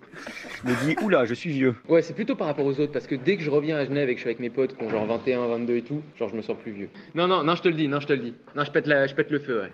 Je 0.64 0.70
me 0.70 0.84
dis 0.84 1.04
oula 1.04 1.24
je 1.24 1.34
suis 1.34 1.50
vieux. 1.50 1.74
Ouais, 1.88 2.02
c'est 2.02 2.14
plutôt 2.14 2.34
par 2.34 2.48
rapport 2.48 2.66
aux 2.66 2.80
autres, 2.80 2.92
parce 2.92 3.06
que 3.06 3.14
dès 3.14 3.36
que 3.36 3.42
je 3.42 3.50
reviens 3.50 3.76
à 3.76 3.84
Genève 3.84 4.08
et 4.08 4.14
que 4.14 4.18
je 4.18 4.22
suis 4.22 4.28
avec 4.28 4.40
mes 4.40 4.50
potes 4.50 4.76
qui 4.76 4.84
ont 4.84 4.90
genre 4.90 5.06
21, 5.06 5.46
22 5.46 5.76
et 5.76 5.82
tout, 5.82 6.02
genre 6.18 6.28
je 6.28 6.36
me 6.36 6.42
sens 6.42 6.56
plus 6.60 6.72
vieux. 6.72 6.88
Non, 7.14 7.28
non, 7.28 7.44
non, 7.44 7.54
je 7.54 7.62
te 7.62 7.68
le 7.68 7.74
dis, 7.74 7.88
non, 7.88 8.00
je 8.00 8.06
te 8.06 8.12
le 8.12 8.20
dis. 8.20 8.34
Non, 8.56 8.64
je 8.64 8.70
pète, 8.70 8.86
la, 8.86 9.06
je 9.06 9.14
pète 9.14 9.30
le 9.30 9.38
feu, 9.38 9.62
ouais. 9.62 9.72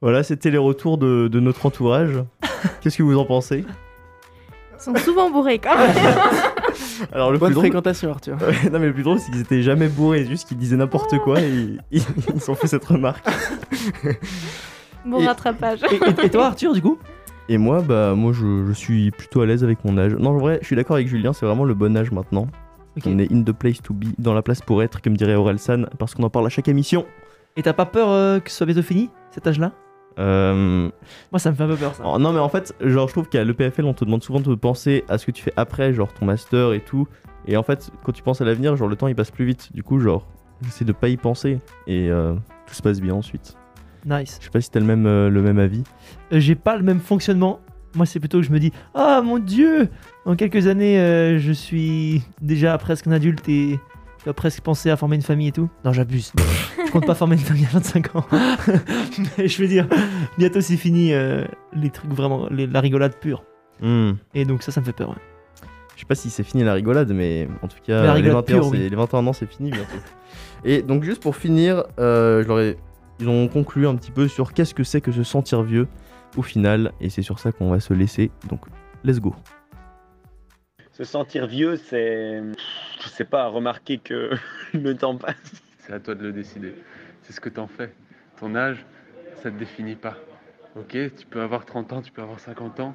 Voilà, 0.00 0.22
c'était 0.22 0.50
les 0.50 0.58
retours 0.58 0.98
de, 0.98 1.28
de 1.28 1.40
notre 1.40 1.66
entourage. 1.66 2.22
Qu'est-ce 2.80 2.98
que 2.98 3.02
vous 3.02 3.18
en 3.18 3.24
pensez? 3.24 3.64
Ils 4.76 4.80
sont 4.82 4.94
souvent 4.96 5.30
bourrés 5.30 5.58
quand 5.58 5.76
même. 5.76 5.94
Alors 7.12 7.32
le 7.32 7.38
Bonne 7.38 7.48
plus 7.48 7.54
drôle- 7.54 7.64
fréquentation, 7.66 8.10
Arthur. 8.10 8.36
Ouais, 8.40 8.70
non 8.70 8.78
mais 8.78 8.86
le 8.86 8.92
plus 8.92 9.02
drôle 9.02 9.18
c'est 9.18 9.30
qu'ils 9.30 9.40
étaient 9.40 9.62
jamais 9.62 9.88
bourrés, 9.88 10.24
juste 10.26 10.48
qu'ils 10.48 10.58
disaient 10.58 10.76
n'importe 10.76 11.18
quoi 11.20 11.40
et 11.40 11.76
ils, 11.90 12.02
ont 12.48 12.54
fait 12.54 12.66
cette 12.66 12.84
remarque. 12.84 13.24
Bon 15.06 15.20
Et- 15.20 15.26
rattrapage. 15.26 15.80
Et, 15.90 16.24
et 16.26 16.30
toi, 16.30 16.46
Arthur, 16.46 16.72
du 16.74 16.82
coup? 16.82 16.98
Et 17.48 17.58
moi, 17.58 17.82
bah 17.82 18.14
moi 18.14 18.32
je, 18.32 18.64
je 18.66 18.72
suis 18.72 19.10
plutôt 19.10 19.40
à 19.42 19.46
l'aise 19.46 19.62
avec 19.64 19.84
mon 19.84 19.96
âge. 19.98 20.14
Non 20.14 20.30
en 20.30 20.38
vrai, 20.38 20.58
je 20.62 20.66
suis 20.66 20.76
d'accord 20.76 20.96
avec 20.96 21.08
Julien, 21.08 21.32
c'est 21.32 21.46
vraiment 21.46 21.64
le 21.64 21.74
bon 21.74 21.96
âge 21.96 22.10
maintenant. 22.10 22.46
On 23.06 23.18
est 23.18 23.30
in 23.32 23.42
the 23.42 23.52
place 23.52 23.82
to 23.82 23.92
be, 23.92 24.06
dans 24.18 24.34
la 24.34 24.42
place 24.42 24.60
pour 24.60 24.82
être, 24.82 25.02
comme 25.02 25.16
dirait 25.16 25.34
Aurel 25.34 25.58
San, 25.58 25.88
parce 25.98 26.14
qu'on 26.14 26.22
en 26.22 26.30
parle 26.30 26.46
à 26.46 26.48
chaque 26.50 26.68
émission. 26.68 27.04
Et 27.56 27.62
t'as 27.62 27.72
pas 27.72 27.86
peur 27.86 28.10
euh, 28.10 28.40
que 28.40 28.50
ce 28.50 28.56
soit 28.56 28.66
bientôt 28.66 28.82
fini, 28.82 29.10
cet 29.30 29.46
âge-là? 29.46 29.72
Euh, 30.18 30.90
Moi, 31.32 31.38
ça 31.38 31.50
me 31.50 31.56
fait 31.56 31.62
un 31.62 31.68
peu 31.68 31.76
peur, 31.76 31.94
ça. 31.94 32.02
Oh, 32.06 32.18
non 32.18 32.32
mais 32.32 32.38
en 32.40 32.48
fait, 32.48 32.74
genre 32.80 33.08
je 33.08 33.12
trouve 33.12 33.28
qu'à 33.28 33.44
l'EPFL 33.44 33.84
on 33.84 33.94
te 33.94 34.04
demande 34.04 34.22
souvent 34.22 34.40
de 34.40 34.54
penser 34.54 35.04
à 35.08 35.18
ce 35.18 35.26
que 35.26 35.30
tu 35.30 35.42
fais 35.42 35.52
après, 35.56 35.92
genre 35.92 36.12
ton 36.12 36.26
master 36.26 36.72
et 36.72 36.80
tout. 36.80 37.06
Et 37.46 37.56
en 37.56 37.62
fait, 37.62 37.90
quand 38.02 38.12
tu 38.12 38.22
penses 38.22 38.40
à 38.40 38.44
l'avenir, 38.44 38.74
genre 38.76 38.88
le 38.88 38.96
temps 38.96 39.06
il 39.08 39.14
passe 39.14 39.30
plus 39.30 39.44
vite. 39.44 39.72
Du 39.72 39.82
coup, 39.82 40.00
genre, 40.00 40.26
j'essaie 40.62 40.84
de 40.84 40.92
pas 40.92 41.08
y 41.08 41.16
penser 41.16 41.60
et 41.86 42.10
euh, 42.10 42.34
tout 42.66 42.74
se 42.74 42.82
passe 42.82 43.00
bien 43.00 43.14
ensuite. 43.14 43.56
Nice. 44.04 44.38
Je 44.40 44.46
sais 44.46 44.50
pas 44.50 44.60
si 44.60 44.70
t'as 44.70 44.80
le 44.80 44.86
même, 44.86 45.06
euh, 45.06 45.30
le 45.30 45.40
même 45.42 45.58
avis. 45.58 45.82
J'ai 46.30 46.54
pas 46.56 46.76
le 46.76 46.82
même 46.82 47.00
fonctionnement. 47.00 47.60
Moi, 47.94 48.06
c'est 48.06 48.18
plutôt 48.18 48.38
que 48.40 48.44
je 48.46 48.50
me 48.50 48.58
dis 48.58 48.72
Ah 48.94 49.22
mon 49.22 49.38
dieu 49.38 49.88
Dans 50.26 50.34
quelques 50.34 50.66
années, 50.66 51.38
je 51.38 51.52
suis 51.52 52.22
déjà 52.40 52.76
presque 52.78 53.06
un 53.06 53.12
adulte 53.12 53.48
et 53.48 53.78
je 54.24 54.30
dois 54.30 54.34
presque 54.34 54.62
penser 54.62 54.88
à 54.88 54.96
former 54.96 55.16
une 55.16 55.22
famille 55.22 55.48
et 55.48 55.52
tout. 55.52 55.68
Non, 55.84 55.92
j'abuse. 55.92 56.32
je 56.86 56.90
compte 56.90 57.06
pas 57.06 57.14
former 57.14 57.34
une 57.36 57.42
famille 57.42 57.66
à 57.66 57.68
25 57.74 58.16
ans. 58.16 58.26
Mais 59.38 59.48
je 59.48 59.60
veux 59.60 59.68
dire, 59.68 59.86
bientôt 60.38 60.62
c'est 60.62 60.78
fini 60.78 61.12
euh, 61.12 61.44
les 61.74 61.90
trucs 61.90 62.10
vraiment, 62.10 62.48
les- 62.50 62.66
la 62.66 62.80
rigolade 62.80 63.16
pure. 63.20 63.44
Hmm. 63.82 64.12
Et 64.34 64.44
donc, 64.46 64.62
ça, 64.62 64.72
ça 64.72 64.80
me 64.80 64.86
fait 64.86 64.92
peur. 64.94 65.10
ouais. 65.10 65.16
Je 65.94 66.00
sais 66.00 66.06
pas 66.06 66.14
si 66.14 66.30
c'est 66.30 66.42
fini 66.42 66.64
la 66.64 66.72
rigolade, 66.72 67.12
mais 67.12 67.48
en 67.62 67.68
tout 67.68 67.76
cas, 67.86 68.02
les, 68.02 68.10
rigolade 68.10 68.36
21, 68.36 68.56
pure, 68.56 68.64
c'est- 68.64 68.70
oui. 68.70 68.88
les 68.88 68.96
21 68.96 69.26
ans 69.26 69.32
c'est 69.34 69.46
fini 69.46 69.70
bientôt. 69.70 69.94
et 70.64 70.82
donc 70.82 71.04
juste 71.04 71.22
pour 71.22 71.36
finir, 71.36 71.84
euh, 72.00 72.42
je 72.42 72.48
leur 72.48 72.60
ai 72.60 72.76
ils 73.20 73.28
ont 73.28 73.46
conclu 73.46 73.86
un 73.86 73.94
petit 73.94 74.10
peu 74.10 74.26
sur 74.26 74.52
qu'est-ce 74.52 74.74
que 74.74 74.82
c'est 74.82 75.00
que 75.00 75.12
se 75.12 75.22
sentir 75.22 75.62
vieux 75.62 75.86
au 76.36 76.42
final, 76.42 76.90
et 77.00 77.10
c'est 77.10 77.22
sur 77.22 77.38
ça 77.38 77.52
qu'on 77.52 77.70
va 77.70 77.78
se 77.78 77.94
laisser. 77.94 78.32
Donc, 78.48 78.62
let's 79.04 79.20
go. 79.20 79.34
Se 80.94 81.02
sentir 81.02 81.48
vieux, 81.48 81.74
c'est. 81.74 82.40
Je 83.00 83.08
sais 83.08 83.24
pas, 83.24 83.48
remarquer 83.48 83.98
que 83.98 84.30
le 84.72 84.96
temps 84.96 85.16
passe. 85.16 85.62
C'est 85.78 85.92
à 85.92 85.98
toi 85.98 86.14
de 86.14 86.22
le 86.22 86.32
décider. 86.32 86.74
C'est 87.22 87.32
ce 87.32 87.40
que 87.40 87.48
t'en 87.48 87.66
fais. 87.66 87.92
Ton 88.38 88.54
âge, 88.54 88.86
ça 89.42 89.50
te 89.50 89.56
définit 89.56 89.96
pas. 89.96 90.16
Ok, 90.76 90.90
tu 90.90 91.26
peux 91.28 91.40
avoir 91.40 91.66
30 91.66 91.92
ans, 91.94 92.00
tu 92.00 92.12
peux 92.12 92.22
avoir 92.22 92.38
50 92.38 92.78
ans, 92.78 92.94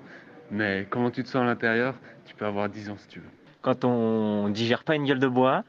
mais 0.50 0.88
comment 0.90 1.12
tu 1.12 1.24
te 1.24 1.28
sens 1.28 1.42
à 1.42 1.46
l'intérieur, 1.46 1.96
tu 2.26 2.36
peux 2.36 2.46
avoir 2.46 2.70
10 2.70 2.90
ans 2.90 2.98
si 2.98 3.08
tu 3.08 3.20
veux. 3.20 3.30
Quand 3.62 3.84
on 3.84 4.48
digère 4.48 4.84
pas 4.86 4.96
une 4.96 5.06
gueule 5.06 5.20
de 5.20 5.28
bois, 5.28 5.66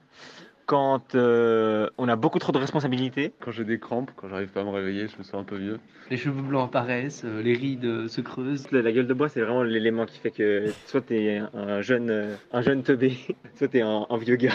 quand 0.71 1.17
euh, 1.17 1.89
on 1.99 2.07
a 2.09 2.15
beaucoup 2.15 2.39
trop 2.39 2.53
de 2.53 2.59
responsabilités. 2.59 3.33
Quand 3.41 3.51
j'ai 3.51 3.65
des 3.65 3.81
crampes, 3.81 4.13
quand 4.15 4.29
j'arrive 4.29 4.51
pas 4.51 4.61
à 4.61 4.65
me 4.65 4.71
réveiller, 4.71 5.09
je 5.09 5.19
me 5.19 5.25
sens 5.25 5.35
un 5.35 5.43
peu 5.43 5.57
vieux. 5.57 5.81
Les 6.13 6.17
cheveux 6.17 6.43
blancs 6.43 6.69
apparaissent, 6.69 7.25
euh, 7.25 7.43
les 7.43 7.55
rides 7.55 7.85
euh, 7.85 8.07
se 8.07 8.21
creusent. 8.21 8.71
La, 8.71 8.81
la 8.81 8.93
gueule 8.93 9.09
de 9.09 9.15
bois, 9.15 9.29
c'est 9.29 9.41
vraiment 9.41 9.65
l'élément 9.65 10.07
qui 10.07 10.21
fait 10.21 10.31
que 10.31 10.67
soit 10.87 11.01
t'es 11.01 11.43
un 11.55 11.81
jeune, 11.81 12.37
un 12.53 12.63
jeune 12.63 12.85
teubé, 12.85 13.17
soit 13.57 13.67
t'es 13.67 13.81
un, 13.81 14.07
un 14.09 14.17
vieux 14.17 14.37
gars. 14.37 14.55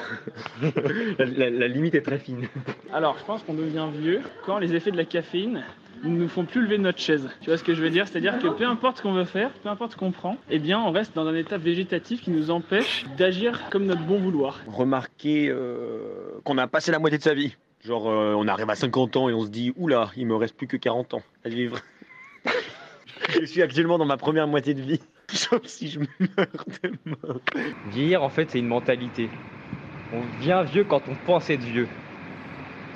la, 1.20 1.26
la- 1.26 1.50
la 1.50 1.68
limite 1.68 1.96
est 1.96 2.02
très 2.02 2.18
fine. 2.20 2.48
Alors, 2.94 3.18
je 3.20 3.26
pense 3.26 3.44
qu'on 3.44 3.54
devient 3.54 3.88
vieux 3.94 4.22
quand 4.46 4.58
les 4.60 4.74
effets 4.74 4.92
de 4.92 4.98
la 4.98 5.04
caféine 5.06 5.64
ne 6.04 6.10
nous 6.10 6.28
font 6.28 6.46
plus 6.46 6.62
lever 6.62 6.78
de 6.78 6.84
notre 6.84 7.00
chaise. 7.00 7.30
Tu 7.42 7.50
vois 7.50 7.58
ce 7.58 7.64
que 7.64 7.74
je 7.74 7.82
veux 7.82 7.90
dire? 7.90 8.08
C'est-à-dire 8.08 8.40
que 8.40 8.48
peu 8.48 8.66
importe 8.66 8.98
ce 8.98 9.02
qu'on 9.02 9.14
veut 9.14 9.26
faire, 9.26 9.52
peu 9.52 9.70
importe 9.70 9.94
ce 9.94 9.98
qu'on 9.98 10.12
prend, 10.12 10.38
eh 10.50 10.60
bien, 10.60 10.80
on 10.80 10.92
reste 10.92 11.16
dans 11.16 11.28
un 11.28 11.36
état 11.36 11.58
végétatif 11.58 12.22
qui 12.22 12.32
nous 12.32 12.52
empêche 12.52 13.06
d'agir 13.18 13.70
comme 13.70 13.86
notre 13.86 14.02
bon 14.02 14.20
vouloir. 14.20 14.60
Remarquer 14.68 15.50
euh, 15.50 16.40
qu'on 16.44 16.58
a 16.58 16.68
passé 16.68 16.92
la 16.92 17.00
moitié 17.00 17.18
de 17.18 17.24
sa 17.24 17.34
vie. 17.34 17.56
Genre, 17.84 18.10
euh, 18.10 18.34
on 18.36 18.48
arrive 18.48 18.70
à 18.70 18.76
50 18.76 19.16
ans 19.18 19.30
et 19.30 19.34
on 19.34 19.46
se 19.46 19.50
dit, 19.50 19.74
oula, 19.78 20.12
il 20.18 20.26
me 20.28 20.36
reste 20.36 20.56
plus 20.56 20.68
que 20.68 20.78
40 20.78 21.16
ans 21.16 21.22
à 21.44 21.50
vivre. 21.50 21.80
je 23.30 23.46
suis 23.46 23.62
actuellement 23.62 23.98
dans 23.98 24.06
ma 24.06 24.18
première 24.18 24.48
moitié 24.48 24.74
de 24.74 24.82
vie. 24.82 25.00
Sauf 25.30 25.66
si 25.66 25.90
je 25.90 26.00
meurs 26.00 26.66
demain. 26.84 27.40
Vieillir, 27.92 28.24
en 28.24 28.30
fait, 28.30 28.50
c'est 28.50 28.60
une 28.60 28.68
mentalité. 28.68 29.30
On 30.14 30.22
devient 30.40 30.64
vieux 30.72 30.84
quand 30.84 31.02
on 31.10 31.16
pense 31.26 31.50
être 31.50 31.62
vieux. 31.62 31.88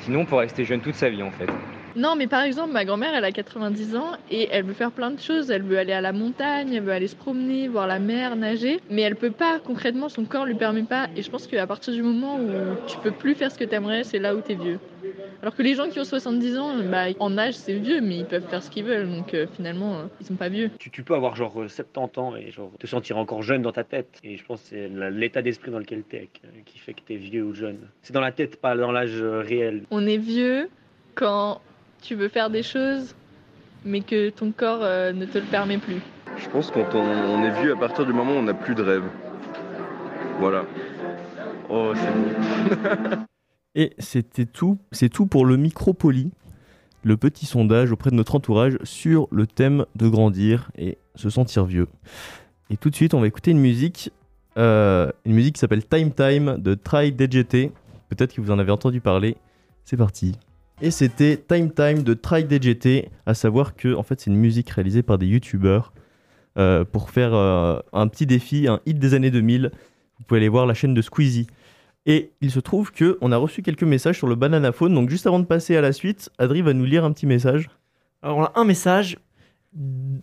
Sinon, 0.01 0.21
on 0.21 0.25
peut 0.25 0.35
rester 0.35 0.63
jeune 0.63 0.81
toute 0.81 0.95
sa 0.95 1.09
vie, 1.09 1.23
en 1.23 1.31
fait. 1.31 1.49
Non, 1.95 2.15
mais 2.15 2.27
par 2.27 2.43
exemple, 2.43 2.71
ma 2.71 2.85
grand-mère, 2.85 3.13
elle 3.15 3.25
a 3.25 3.31
90 3.31 3.95
ans 3.95 4.11
et 4.31 4.47
elle 4.51 4.63
veut 4.65 4.73
faire 4.73 4.91
plein 4.91 5.11
de 5.11 5.19
choses. 5.19 5.51
Elle 5.51 5.63
veut 5.63 5.77
aller 5.77 5.93
à 5.93 6.01
la 6.01 6.13
montagne, 6.13 6.73
elle 6.73 6.83
veut 6.83 6.91
aller 6.91 7.07
se 7.07 7.15
promener, 7.15 7.67
voir 7.67 7.87
la 7.87 7.99
mer, 7.99 8.35
nager. 8.35 8.79
Mais 8.89 9.01
elle 9.01 9.15
peut 9.15 9.31
pas, 9.31 9.59
concrètement, 9.59 10.09
son 10.09 10.25
corps 10.25 10.45
lui 10.45 10.55
permet 10.55 10.83
pas. 10.83 11.07
Et 11.15 11.21
je 11.21 11.29
pense 11.29 11.47
qu'à 11.47 11.65
partir 11.67 11.93
du 11.93 12.03
moment 12.03 12.37
où 12.37 12.47
tu 12.87 12.97
peux 12.99 13.11
plus 13.11 13.35
faire 13.35 13.51
ce 13.51 13.57
que 13.57 13.63
t'aimerais, 13.63 14.03
c'est 14.03 14.19
là 14.19 14.35
où 14.35 14.41
t'es 14.41 14.55
vieux. 14.55 14.79
Alors 15.41 15.55
que 15.55 15.63
les 15.63 15.73
gens 15.73 15.87
qui 15.89 15.99
ont 15.99 16.03
70 16.03 16.57
ans, 16.57 16.73
bah, 16.91 17.05
en 17.19 17.37
âge, 17.37 17.53
c'est 17.53 17.73
vieux, 17.73 18.01
mais 18.01 18.17
ils 18.17 18.25
peuvent 18.25 18.47
faire 18.49 18.61
ce 18.61 18.69
qu'ils 18.69 18.83
veulent. 18.83 19.09
Donc 19.09 19.33
euh, 19.33 19.47
finalement, 19.55 19.99
euh, 19.99 20.03
ils 20.19 20.27
sont 20.27 20.35
pas 20.35 20.49
vieux. 20.49 20.69
Tu, 20.79 20.89
tu 20.91 21.03
peux 21.03 21.15
avoir 21.15 21.35
genre 21.37 21.61
euh, 21.61 21.67
70 21.69 22.19
ans 22.19 22.35
et 22.35 22.51
genre 22.51 22.71
te 22.77 22.87
sentir 22.87 23.17
encore 23.17 23.41
jeune 23.41 23.61
dans 23.61 23.71
ta 23.71 23.85
tête. 23.85 24.19
Et 24.23 24.35
je 24.35 24.43
pense 24.43 24.61
que 24.63 24.67
c'est 24.69 24.89
l'état 25.11 25.41
d'esprit 25.41 25.71
dans 25.71 25.79
lequel 25.79 26.03
t'es 26.03 26.29
euh, 26.43 26.47
qui 26.65 26.77
fait 26.79 26.93
que 26.93 27.01
t'es 27.07 27.15
vieux 27.15 27.43
ou 27.43 27.53
jeune. 27.55 27.77
C'est 28.01 28.13
dans 28.13 28.21
la 28.21 28.33
tête, 28.33 28.59
pas 28.59 28.75
dans 28.75 28.91
l'âge 28.91 29.21
euh, 29.21 29.39
réel. 29.39 29.83
On 29.91 30.05
est 30.05 30.17
vieux 30.17 30.69
quand 31.15 31.61
tu 32.01 32.15
veux 32.15 32.29
faire 32.29 32.49
des 32.49 32.63
choses, 32.63 33.15
mais 33.85 34.01
que 34.01 34.29
ton 34.29 34.51
corps 34.51 34.83
euh, 34.83 35.11
ne 35.11 35.25
te 35.25 35.37
le 35.37 35.45
permet 35.45 35.77
plus. 35.77 36.01
Je 36.37 36.47
pense 36.49 36.71
quand 36.71 36.95
on, 36.95 36.99
on 36.99 37.43
est 37.43 37.61
vieux 37.61 37.73
à 37.73 37.75
partir 37.75 38.05
du 38.05 38.13
moment 38.13 38.33
où 38.33 38.37
on 38.37 38.43
n'a 38.43 38.53
plus 38.53 38.75
de 38.75 38.83
rêve. 38.83 39.03
Voilà. 40.39 40.63
Oh, 41.69 41.93
c'est 41.95 42.11
beau. 42.11 43.15
Et 43.75 43.93
c'était 43.99 44.45
tout, 44.45 44.79
c'est 44.91 45.09
tout 45.09 45.27
pour 45.27 45.45
le 45.45 45.57
Micropoli, 45.57 46.31
le 47.03 47.17
petit 47.17 47.45
sondage 47.45 47.91
auprès 47.91 48.09
de 48.09 48.15
notre 48.15 48.35
entourage 48.35 48.77
sur 48.83 49.27
le 49.31 49.45
thème 49.45 49.85
de 49.95 50.07
grandir 50.07 50.71
et 50.77 50.97
se 51.15 51.29
sentir 51.29 51.65
vieux. 51.65 51.87
Et 52.69 52.77
tout 52.77 52.89
de 52.89 52.95
suite, 52.95 53.13
on 53.13 53.21
va 53.21 53.27
écouter 53.27 53.51
une 53.51 53.59
musique, 53.59 54.11
euh, 54.57 55.11
une 55.25 55.33
musique 55.33 55.55
qui 55.55 55.59
s'appelle 55.59 55.85
Time 55.85 56.11
Time 56.11 56.57
de 56.57 56.73
Try 56.73 57.11
DJT. 57.11 57.71
Peut-être 58.09 58.33
que 58.33 58.41
vous 58.41 58.51
en 58.51 58.59
avez 58.59 58.71
entendu 58.71 59.01
parler. 59.01 59.37
C'est 59.85 59.97
parti. 59.97 60.35
Et 60.81 60.91
c'était 60.91 61.35
Time 61.37 61.71
Time 61.71 62.03
de 62.03 62.13
Try 62.13 62.45
DJT, 62.49 63.09
à 63.25 63.33
savoir 63.33 63.75
que 63.75 63.93
en 63.95 64.03
fait 64.03 64.21
c'est 64.21 64.29
une 64.29 64.37
musique 64.37 64.69
réalisée 64.69 65.03
par 65.03 65.17
des 65.17 65.25
youtubeurs 65.27 65.91
euh, 66.57 66.85
pour 66.85 67.09
faire 67.09 67.33
euh, 67.33 67.79
un 67.91 68.07
petit 68.07 68.25
défi, 68.25 68.67
un 68.67 68.79
hit 68.85 68.97
des 68.97 69.13
années 69.13 69.31
2000. 69.31 69.71
Vous 70.17 70.23
pouvez 70.25 70.39
aller 70.39 70.47
voir 70.49 70.65
la 70.65 70.73
chaîne 70.73 70.93
de 70.93 71.01
Squeezie. 71.01 71.47
Et 72.05 72.31
il 72.39 72.49
se 72.49 72.61
trouve 72.61 72.91
que 72.93 73.17
on 73.19 73.31
a 73.33 73.37
reçu 73.37 73.61
quelques 73.61 73.83
messages 73.83 74.17
sur 74.17 74.27
le 74.27 74.35
banana 74.35 74.71
phone. 74.71 74.95
Donc 74.95 75.09
juste 75.09 75.27
avant 75.27 75.39
de 75.39 75.45
passer 75.45 75.75
à 75.75 75.81
la 75.81 75.91
suite, 75.91 76.29
Adri 76.37 76.61
va 76.61 76.73
nous 76.73 76.85
lire 76.85 77.03
un 77.03 77.11
petit 77.11 77.25
message. 77.25 77.69
Alors 78.21 78.37
on 78.37 78.43
a 78.45 78.51
un 78.55 78.63
message 78.63 79.17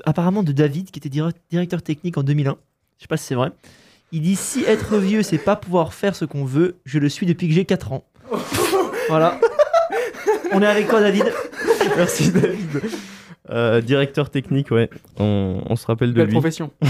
apparemment 0.05 0.43
de 0.43 0.53
David 0.53 0.91
qui 0.91 0.99
était 0.99 1.11
dir- 1.11 1.33
directeur 1.51 1.83
technique 1.83 2.17
en 2.17 2.23
2001. 2.23 2.57
Je 2.97 3.03
sais 3.03 3.09
pas 3.09 3.19
si 3.19 3.27
c'est 3.27 3.35
vrai. 3.35 3.51
Il 4.11 4.23
dit 4.23 4.37
si 4.37 4.65
être 4.65 4.97
vieux 4.97 5.23
c'est 5.23 5.37
pas 5.39 5.55
pouvoir 5.57 5.93
faire 5.93 6.17
ce 6.17 6.25
qu'on 6.25 6.45
veut, 6.47 6.77
je 6.87 6.99
le 6.99 7.11
suis 7.11 7.27
depuis 7.27 7.47
que 7.47 7.53
j'ai 7.55 7.67
4 7.67 7.93
ans. 7.93 8.05
voilà. 9.09 9.39
On 10.53 10.63
est 10.63 10.67
avec 10.67 10.89
toi 10.89 11.01
David. 11.01 11.25
Merci 11.97 12.31
David. 12.33 12.83
Euh, 13.51 13.81
directeur 13.81 14.31
technique, 14.31 14.71
ouais. 14.71 14.91
On, 15.19 15.63
on 15.69 15.77
se 15.77 15.87
rappelle 15.87 16.11
de 16.11 16.15
Belle 16.17 16.27
lui. 16.27 16.33
profession. 16.35 16.71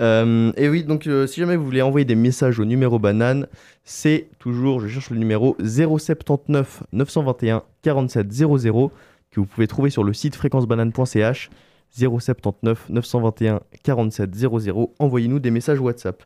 Euh, 0.00 0.52
et 0.56 0.68
oui, 0.68 0.84
donc 0.84 1.08
euh, 1.08 1.26
si 1.26 1.40
jamais 1.40 1.56
vous 1.56 1.64
voulez 1.64 1.82
envoyer 1.82 2.04
des 2.04 2.14
messages 2.14 2.60
au 2.60 2.64
numéro 2.64 3.00
banane, 3.00 3.48
c'est 3.82 4.28
toujours, 4.38 4.78
je 4.78 4.86
cherche 4.86 5.10
le 5.10 5.16
numéro 5.16 5.56
079 5.58 6.84
921 6.92 7.64
47 7.82 8.30
00 8.32 8.92
que 9.32 9.40
vous 9.40 9.46
pouvez 9.46 9.66
trouver 9.66 9.90
sur 9.90 10.04
le 10.04 10.12
site 10.12 10.36
fréquencebanane.ch 10.36 11.50
079 11.90 12.90
921 12.90 13.60
47 13.82 14.34
00. 14.36 14.94
Envoyez-nous 15.00 15.40
des 15.40 15.50
messages 15.50 15.80
WhatsApp. 15.80 16.22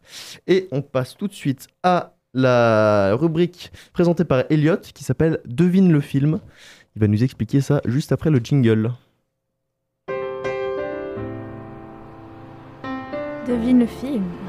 Et 0.47 0.69
on 0.71 0.83
passe 0.83 1.17
tout 1.17 1.29
de 1.29 1.33
suite 1.33 1.69
à 1.83 2.13
la 2.35 3.15
rubrique 3.15 3.73
présentée 3.93 4.25
par 4.25 4.45
Elliot 4.51 4.79
qui 4.95 5.05
s'appelle 5.05 5.41
Devine 5.45 5.93
le 5.93 6.01
film. 6.01 6.41
Il 6.97 7.01
va 7.01 7.09
nous 7.09 7.23
expliquer 7.23 7.61
ça 7.61 7.81
juste 7.85 8.13
après 8.13 8.31
le 8.31 8.39
jingle. 8.39 8.93
Devine 13.47 13.81
le 13.81 13.87
film. 13.87 14.42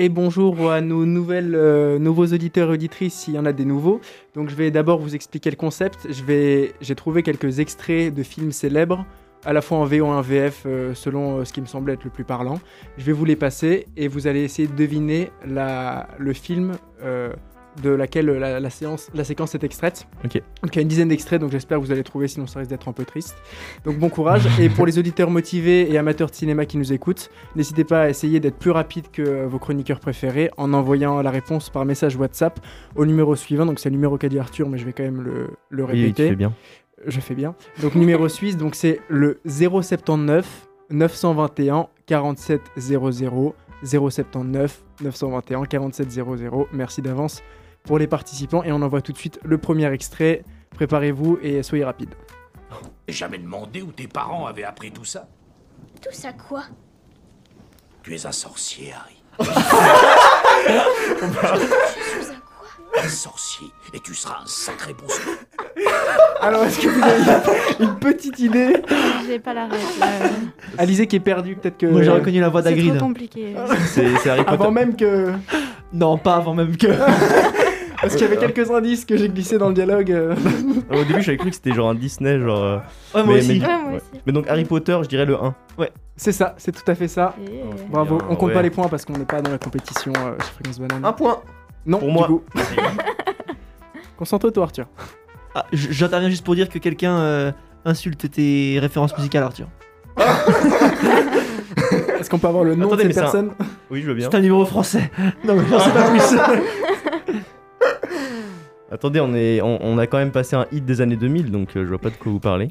Et 0.00 0.08
bonjour 0.08 0.70
à 0.70 0.80
nos 0.80 1.04
nouvelles, 1.04 1.56
euh, 1.56 1.98
nouveaux 1.98 2.26
auditeurs 2.26 2.70
et 2.70 2.74
auditrices, 2.74 3.14
s'il 3.14 3.34
y 3.34 3.38
en 3.40 3.44
a 3.44 3.52
des 3.52 3.64
nouveaux. 3.64 4.00
Donc 4.32 4.48
je 4.48 4.54
vais 4.54 4.70
d'abord 4.70 5.00
vous 5.00 5.16
expliquer 5.16 5.50
le 5.50 5.56
concept. 5.56 6.06
J'ai 6.12 6.94
trouvé 6.94 7.24
quelques 7.24 7.58
extraits 7.58 8.14
de 8.14 8.22
films 8.22 8.52
célèbres, 8.52 9.04
à 9.44 9.52
la 9.52 9.60
fois 9.60 9.78
en 9.78 9.84
VO 9.86 9.96
et 9.96 10.00
en 10.02 10.20
VF, 10.20 10.62
euh, 10.66 10.94
selon 10.94 11.38
euh, 11.38 11.44
ce 11.44 11.52
qui 11.52 11.60
me 11.60 11.66
semble 11.66 11.90
être 11.90 12.04
le 12.04 12.10
plus 12.10 12.22
parlant. 12.22 12.60
Je 12.96 13.02
vais 13.06 13.12
vous 13.12 13.24
les 13.24 13.34
passer 13.34 13.88
et 13.96 14.06
vous 14.06 14.28
allez 14.28 14.44
essayer 14.44 14.68
de 14.68 14.76
deviner 14.76 15.32
la, 15.44 16.06
le 16.16 16.32
film 16.32 16.74
de 17.82 17.90
laquelle 17.90 18.26
la, 18.26 18.60
la 18.60 18.70
séance, 18.70 19.10
la 19.14 19.24
séquence 19.24 19.54
est 19.54 19.64
extraite. 19.64 20.06
Ok. 20.24 20.42
Donc 20.62 20.74
il 20.74 20.76
y 20.76 20.78
a 20.78 20.82
une 20.82 20.88
dizaine 20.88 21.08
d'extraits, 21.08 21.40
donc 21.40 21.50
j'espère 21.50 21.78
que 21.78 21.84
vous 21.84 21.92
allez 21.92 22.02
trouver, 22.04 22.28
sinon 22.28 22.46
ça 22.46 22.58
risque 22.60 22.70
d'être 22.70 22.88
un 22.88 22.92
peu 22.92 23.04
triste. 23.04 23.36
Donc 23.84 23.98
bon 23.98 24.08
courage. 24.08 24.46
et 24.60 24.68
pour 24.68 24.86
les 24.86 24.98
auditeurs 24.98 25.30
motivés 25.30 25.90
et 25.90 25.98
amateurs 25.98 26.30
de 26.30 26.34
cinéma 26.34 26.66
qui 26.66 26.76
nous 26.78 26.92
écoutent, 26.92 27.30
n'hésitez 27.56 27.84
pas 27.84 28.02
à 28.02 28.08
essayer 28.08 28.40
d'être 28.40 28.56
plus 28.58 28.70
rapide 28.70 29.06
que 29.12 29.44
vos 29.46 29.58
chroniqueurs 29.58 30.00
préférés 30.00 30.50
en 30.56 30.72
envoyant 30.72 31.20
la 31.22 31.30
réponse 31.30 31.70
par 31.70 31.84
message 31.84 32.16
WhatsApp 32.16 32.58
au 32.96 33.06
numéro 33.06 33.36
suivant. 33.36 33.66
Donc 33.66 33.78
c'est 33.78 33.88
le 33.90 33.94
numéro 33.96 34.18
qu'a 34.18 34.28
dit 34.28 34.38
Arthur, 34.38 34.68
mais 34.68 34.78
je 34.78 34.84
vais 34.84 34.92
quand 34.92 35.04
même 35.04 35.22
le, 35.22 35.50
le 35.70 35.84
Oui, 35.84 35.90
oui, 35.92 36.00
répéter. 36.02 36.24
tu 36.24 36.28
fais 36.30 36.36
bien. 36.36 36.52
Je 37.06 37.20
fais 37.20 37.34
bien. 37.34 37.54
Donc 37.82 37.94
numéro 37.94 38.28
suisse, 38.28 38.56
donc 38.56 38.74
c'est 38.74 39.00
le 39.08 39.40
079 39.46 40.68
921 40.90 41.86
47 42.06 42.60
00 42.76 43.54
079 43.84 44.82
921 45.02 45.64
47 45.64 46.10
00. 46.10 46.68
Merci 46.72 47.02
d'avance 47.02 47.42
pour 47.88 47.98
les 47.98 48.06
participants 48.06 48.62
et 48.62 48.70
on 48.70 48.82
envoie 48.82 49.00
tout 49.00 49.12
de 49.12 49.18
suite 49.18 49.40
le 49.42 49.56
premier 49.58 49.90
extrait. 49.92 50.44
Préparez-vous 50.76 51.38
et 51.42 51.62
soyez 51.62 51.84
rapide. 51.84 52.10
Jamais 53.08 53.38
demandé 53.38 53.80
où 53.82 53.90
tes 53.90 54.06
parents 54.06 54.46
avaient 54.46 54.62
appris 54.64 54.92
tout 54.92 55.06
ça. 55.06 55.26
Tout 56.02 56.12
ça 56.12 56.32
quoi? 56.34 56.64
Tu 58.02 58.14
es 58.14 58.26
un 58.26 58.32
sorcier, 58.32 58.92
Harry. 58.92 59.14
Je 59.40 59.44
suis 62.24 62.30
un 62.30 62.40
quoi? 62.40 63.02
Un 63.02 63.08
sorcier, 63.08 63.68
et 63.94 64.00
tu 64.00 64.14
seras 64.14 64.40
un 64.42 64.46
sacré 64.46 64.92
bon. 64.92 65.06
Alors 66.42 66.64
est-ce 66.64 66.80
que 66.80 66.88
vous 66.88 67.02
avez 67.02 67.22
une 67.84 67.98
petite 67.98 68.38
idée? 68.38 68.76
J'ai 69.26 69.38
pas 69.38 69.54
la 69.54 69.66
ref. 69.66 69.98
là. 70.00 70.06
Alizé 70.76 71.06
qui 71.06 71.16
est 71.16 71.20
perdu, 71.20 71.56
peut-être 71.56 71.78
que. 71.78 71.86
Moi 71.86 72.02
j'ai 72.02 72.10
reconnu 72.10 72.40
la 72.40 72.48
voix 72.50 72.62
C'est 72.62 72.70
d'Agrid. 72.70 72.96
trop 72.98 73.06
compliqué. 73.06 73.54
C'est 73.86 74.14
c'est 74.18 74.28
Harry 74.30 74.44
Potter. 74.44 74.52
Avant 74.54 74.70
même 74.70 74.94
que. 74.96 75.32
Non, 75.92 76.18
pas 76.18 76.36
avant 76.36 76.54
même 76.54 76.76
que. 76.76 76.88
Parce 78.00 78.14
qu'il 78.14 78.22
y 78.22 78.30
avait 78.32 78.36
quelques 78.36 78.70
indices 78.70 79.04
que 79.04 79.16
j'ai 79.16 79.28
glissés 79.28 79.58
dans 79.58 79.68
le 79.68 79.74
dialogue. 79.74 80.12
euh. 80.12 80.34
Au 80.90 81.04
début, 81.04 81.20
j'avais 81.22 81.36
cru 81.38 81.48
que 81.50 81.54
c'était 81.56 81.72
genre 81.72 81.88
un 81.90 81.94
Disney, 81.94 82.38
genre. 82.38 82.62
euh, 82.62 82.78
Ouais, 83.14 83.24
moi 83.24 83.34
aussi. 83.36 83.58
Mais, 83.60 83.66
Ouais, 83.66 83.82
moi 83.82 83.92
aussi. 83.96 84.22
mais 84.26 84.32
donc 84.32 84.46
Harry 84.48 84.64
Potter, 84.64 84.98
je 85.02 85.08
dirais 85.08 85.24
le 85.24 85.34
1. 85.34 85.54
Ouais, 85.78 85.90
c'est 86.16 86.32
ça, 86.32 86.54
c'est 86.58 86.72
tout 86.72 86.88
à 86.90 86.94
fait 86.94 87.08
ça. 87.08 87.34
Bravo, 87.90 88.16
Bien, 88.18 88.26
on 88.30 88.36
compte 88.36 88.48
ouais. 88.48 88.54
pas 88.54 88.62
les 88.62 88.70
points 88.70 88.88
parce 88.88 89.04
qu'on 89.04 89.14
n'est 89.14 89.24
pas 89.24 89.40
dans 89.42 89.50
la 89.50 89.58
compétition 89.58 90.12
euh, 90.16 90.34
chez 90.38 90.52
Fréquence 90.54 90.78
Banane. 90.80 91.04
Un 91.04 91.12
point 91.12 91.40
Non, 91.86 91.98
Pour 91.98 92.10
moi. 92.12 92.26
du 92.28 92.34
coup. 92.34 92.42
Concentre-toi, 94.16 94.62
Arthur. 94.64 94.86
Ah, 95.54 95.64
J'interviens 95.72 96.28
juste 96.30 96.44
pour 96.44 96.54
dire 96.54 96.68
que 96.68 96.78
quelqu'un 96.78 97.18
euh, 97.18 97.52
insulte 97.84 98.30
tes 98.30 98.78
références 98.80 99.16
musicales, 99.16 99.42
Arthur. 99.44 99.66
Est-ce 102.18 102.28
qu'on 102.28 102.38
peut 102.38 102.48
avoir 102.48 102.64
le 102.64 102.74
nom 102.74 102.86
Attendez, 102.88 103.04
de 103.04 103.08
mais 103.08 103.14
cette 103.14 103.28
c'est 103.28 103.38
un- 103.38 103.44
personne? 103.44 103.66
Oui, 103.90 104.02
je 104.02 104.08
veux 104.08 104.14
bien. 104.14 104.28
C'est 104.30 104.36
un 104.36 104.40
numéro 104.40 104.64
français. 104.66 105.10
Non, 105.44 105.54
mais 105.54 105.62
j'en 105.70 105.78
sais 105.78 105.90
pas 105.90 106.10
plus. 106.10 106.20
Attendez, 108.90 109.20
on, 109.20 109.34
est, 109.34 109.60
on, 109.60 109.78
on 109.82 109.98
a 109.98 110.06
quand 110.06 110.18
même 110.18 110.32
passé 110.32 110.56
un 110.56 110.66
hit 110.72 110.84
des 110.84 111.00
années 111.00 111.16
2000, 111.16 111.50
donc 111.50 111.76
euh, 111.76 111.84
je 111.84 111.88
vois 111.88 111.98
pas 111.98 112.10
de 112.10 112.16
quoi 112.16 112.32
vous 112.32 112.40
parlez. 112.40 112.70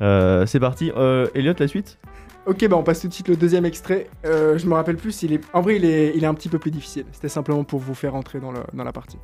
Euh, 0.00 0.44
c'est 0.46 0.58
parti. 0.60 0.90
Euh, 0.96 1.28
Elliot, 1.34 1.54
la 1.58 1.68
suite? 1.68 1.98
Ok, 2.46 2.66
bah 2.66 2.76
on 2.76 2.82
passe 2.82 3.00
tout 3.00 3.08
de 3.08 3.12
suite 3.12 3.28
le 3.28 3.36
deuxième 3.36 3.64
extrait. 3.64 4.08
Euh, 4.24 4.58
je 4.58 4.66
me 4.66 4.74
rappelle 4.74 4.96
plus, 4.96 5.22
il 5.22 5.32
est... 5.34 5.40
en 5.52 5.60
vrai 5.60 5.76
il 5.76 5.84
est, 5.84 6.12
il 6.16 6.24
est 6.24 6.26
un 6.26 6.34
petit 6.34 6.48
peu 6.48 6.58
plus 6.58 6.72
difficile. 6.72 7.04
C'était 7.12 7.28
simplement 7.28 7.62
pour 7.62 7.78
vous 7.78 7.94
faire 7.94 8.16
entrer 8.16 8.40
dans, 8.40 8.50
le- 8.50 8.64
dans 8.74 8.82
la 8.82 8.90
partie. 8.92 9.18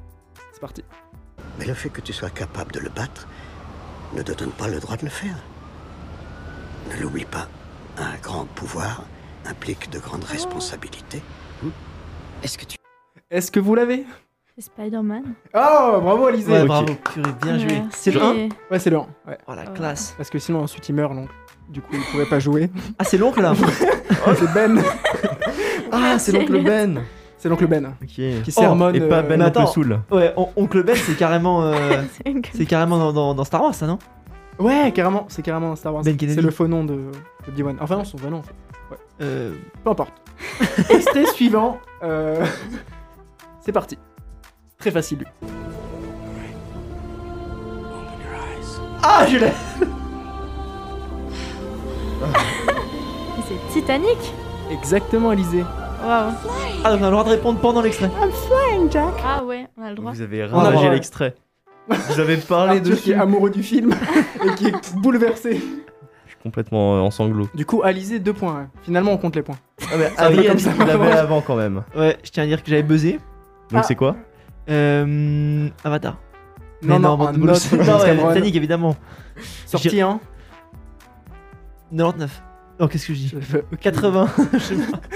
C'est 0.52 0.60
parti. 0.60 0.84
Mais 1.58 1.66
le 1.66 1.74
fait 1.74 1.88
que 1.88 2.00
tu 2.00 2.12
sois 2.12 2.30
capable 2.30 2.70
de 2.70 2.78
le 2.78 2.90
battre 2.90 3.26
ne 4.16 4.22
te 4.22 4.30
donne 4.32 4.50
pas 4.52 4.68
le 4.68 4.78
droit 4.78 4.96
de 4.96 5.02
le 5.04 5.10
faire. 5.10 5.34
Ne 6.94 7.02
l'oublie 7.02 7.24
pas, 7.24 7.48
un 7.98 8.16
grand 8.22 8.44
pouvoir 8.54 9.02
implique 9.46 9.90
de 9.90 9.98
grandes 9.98 10.24
responsabilités. 10.24 11.20
Est-ce 12.44 12.56
que 12.56 12.64
tu... 12.66 12.76
Est-ce 13.32 13.50
que 13.50 13.58
vous 13.58 13.74
l'avez? 13.74 14.04
C'est 14.58 14.64
Spider-Man. 14.64 15.22
Oh, 15.54 16.00
bravo 16.02 16.26
Alizé 16.26 16.50
Ouais, 16.50 16.64
bravo, 16.64 16.92
purée, 17.12 17.30
bien 17.42 17.58
joué. 17.58 17.68
Merci. 17.80 17.88
C'est 17.92 18.10
le 18.10 18.20
1 18.20 18.34
Ouais, 18.72 18.78
c'est 18.80 18.90
le 18.90 18.96
1. 18.96 19.06
Ouais. 19.28 19.38
Oh 19.46 19.52
la 19.54 19.66
classe. 19.66 20.14
Parce 20.16 20.30
que 20.30 20.40
sinon 20.40 20.62
ensuite 20.64 20.88
il 20.88 20.96
meurt, 20.96 21.14
donc 21.14 21.28
du 21.68 21.80
coup 21.80 21.90
il 21.92 22.00
pourrait 22.10 22.26
pas 22.26 22.40
jouer. 22.40 22.68
Ah, 22.98 23.04
c'est 23.04 23.18
l'oncle 23.18 23.40
là 23.40 23.52
Oh, 23.56 24.30
c'est 24.36 24.52
Ben 24.52 24.82
Ah, 25.92 26.18
c'est 26.18 26.32
l'oncle 26.32 26.60
Ben 26.64 27.02
C'est 27.36 27.48
l'oncle 27.48 27.68
Ben. 27.68 27.94
Ok. 28.02 28.08
Qui 28.08 28.50
sermonne. 28.50 28.96
et 28.96 29.00
pas 29.00 29.18
euh, 29.18 29.22
Ben 29.22 29.52
Mais 29.54 29.66
Soul. 29.68 30.00
Ouais, 30.10 30.34
on- 30.36 30.48
Oncle 30.56 30.82
Ben, 30.82 30.96
c'est 30.96 31.16
carrément, 31.16 31.62
euh, 31.62 32.02
c'est 32.52 32.66
carrément 32.66 32.98
dans, 32.98 33.12
dans- 33.12 33.34
dans 33.36 33.44
Star 33.44 33.62
Wars, 33.62 33.76
ça, 33.76 33.86
non? 33.86 34.00
Ouais, 34.58 34.90
carrément, 34.92 35.26
c'est 35.28 35.42
carrément 35.42 35.70
un 35.70 35.76
Star 35.76 35.94
Wars. 35.94 36.02
Ben 36.02 36.16
Kennedy. 36.16 36.34
c'est 36.34 36.42
le 36.44 36.50
faux 36.50 36.66
nom 36.66 36.82
de, 36.82 36.94
de 36.94 37.10
Obi-Wan. 37.46 37.76
Enfin 37.80 37.94
non, 37.96 38.04
son 38.04 38.16
vrai 38.16 38.30
nom 38.30 38.38
en 38.38 38.42
fait. 38.42 38.54
Ouais. 38.90 38.96
Euh, 39.22 39.54
Peu 39.84 39.90
importe. 39.90 40.14
Extrait 40.90 41.26
suivant. 41.26 41.78
euh, 42.02 42.44
c'est 43.60 43.70
parti. 43.70 43.96
Très 44.78 44.90
facile 44.92 45.18
lui. 45.18 45.26
Ah, 49.02 49.26
je 49.28 49.36
l'ai 49.38 49.52
Mais 53.36 53.42
c'est 53.48 53.72
Titanic 53.72 54.18
Exactement, 54.70 55.30
Alizé. 55.30 55.62
Waouh. 55.62 55.68
Ah, 56.04 56.32
on 56.84 56.86
a 56.86 56.96
le 56.96 57.10
droit 57.10 57.24
de 57.24 57.30
répondre 57.30 57.58
pendant 57.58 57.80
l'extrait. 57.82 58.10
I'm 58.22 58.30
flying, 58.30 58.90
Jack. 58.90 59.14
Ah 59.24 59.42
ouais, 59.44 59.66
on 59.76 59.82
a 59.82 59.88
le 59.90 59.96
droit. 59.96 60.12
Vous 60.12 60.20
avez 60.20 60.44
On 60.44 60.54
a 60.58 60.62
ravagé 60.64 60.76
droit. 60.76 60.90
l'extrait. 60.94 61.34
Vous 61.88 62.20
avez 62.20 62.36
parlé 62.48 62.78
Arthur 62.78 63.00
qui 63.00 63.10
est 63.12 63.14
amoureux 63.14 63.50
du 63.50 63.62
film 63.64 63.92
et 64.46 64.54
qui 64.54 64.66
est 64.68 64.94
bouleversé. 64.96 65.54
Je 65.54 66.30
suis 66.30 66.38
complètement 66.42 66.96
euh, 66.96 67.00
en 67.00 67.10
sanglots. 67.10 67.48
Du 67.54 67.64
coup, 67.66 67.82
Alizé, 67.82 68.20
deux 68.20 68.32
points. 68.34 68.56
hein. 68.66 68.70
Finalement, 68.82 69.12
on 69.12 69.16
compte 69.16 69.34
les 69.34 69.42
points. 69.42 69.58
Ah, 69.90 69.96
mais 69.98 70.12
Adrien, 70.16 70.50
comme 70.50 70.58
ça, 70.60 70.70
il 70.72 70.78
l'avait 70.86 70.96
vraiment. 70.98 71.18
avant 71.18 71.40
quand 71.40 71.56
même. 71.56 71.82
Ouais, 71.96 72.16
je 72.22 72.30
tiens 72.30 72.44
à 72.44 72.46
dire 72.46 72.62
que 72.62 72.70
j'avais 72.70 72.82
buzzé. 72.84 73.12
Donc 73.70 73.80
Ah. 73.80 73.82
c'est 73.82 73.96
quoi 73.96 74.14
Euh, 74.68 75.68
Avatar. 75.84 76.18
Non, 76.82 76.88
Mais 76.94 76.98
non, 76.98 77.16
Non, 77.16 77.26
Cameron. 78.04 78.28
Titanic, 78.28 78.54
évidemment. 78.56 78.96
Sorti, 79.66 80.00
hein 80.00 80.20
99. 81.90 82.42
Oh, 82.80 82.86
qu'est-ce 82.86 83.06
que 83.08 83.14
je 83.14 83.18
dis 83.18 83.28
Je 83.28 83.36
veux- 83.36 83.64
ok. 83.72 83.78
80. 83.80 84.28
je 84.52 84.58
sais 84.58 84.74
pas. 84.76 85.00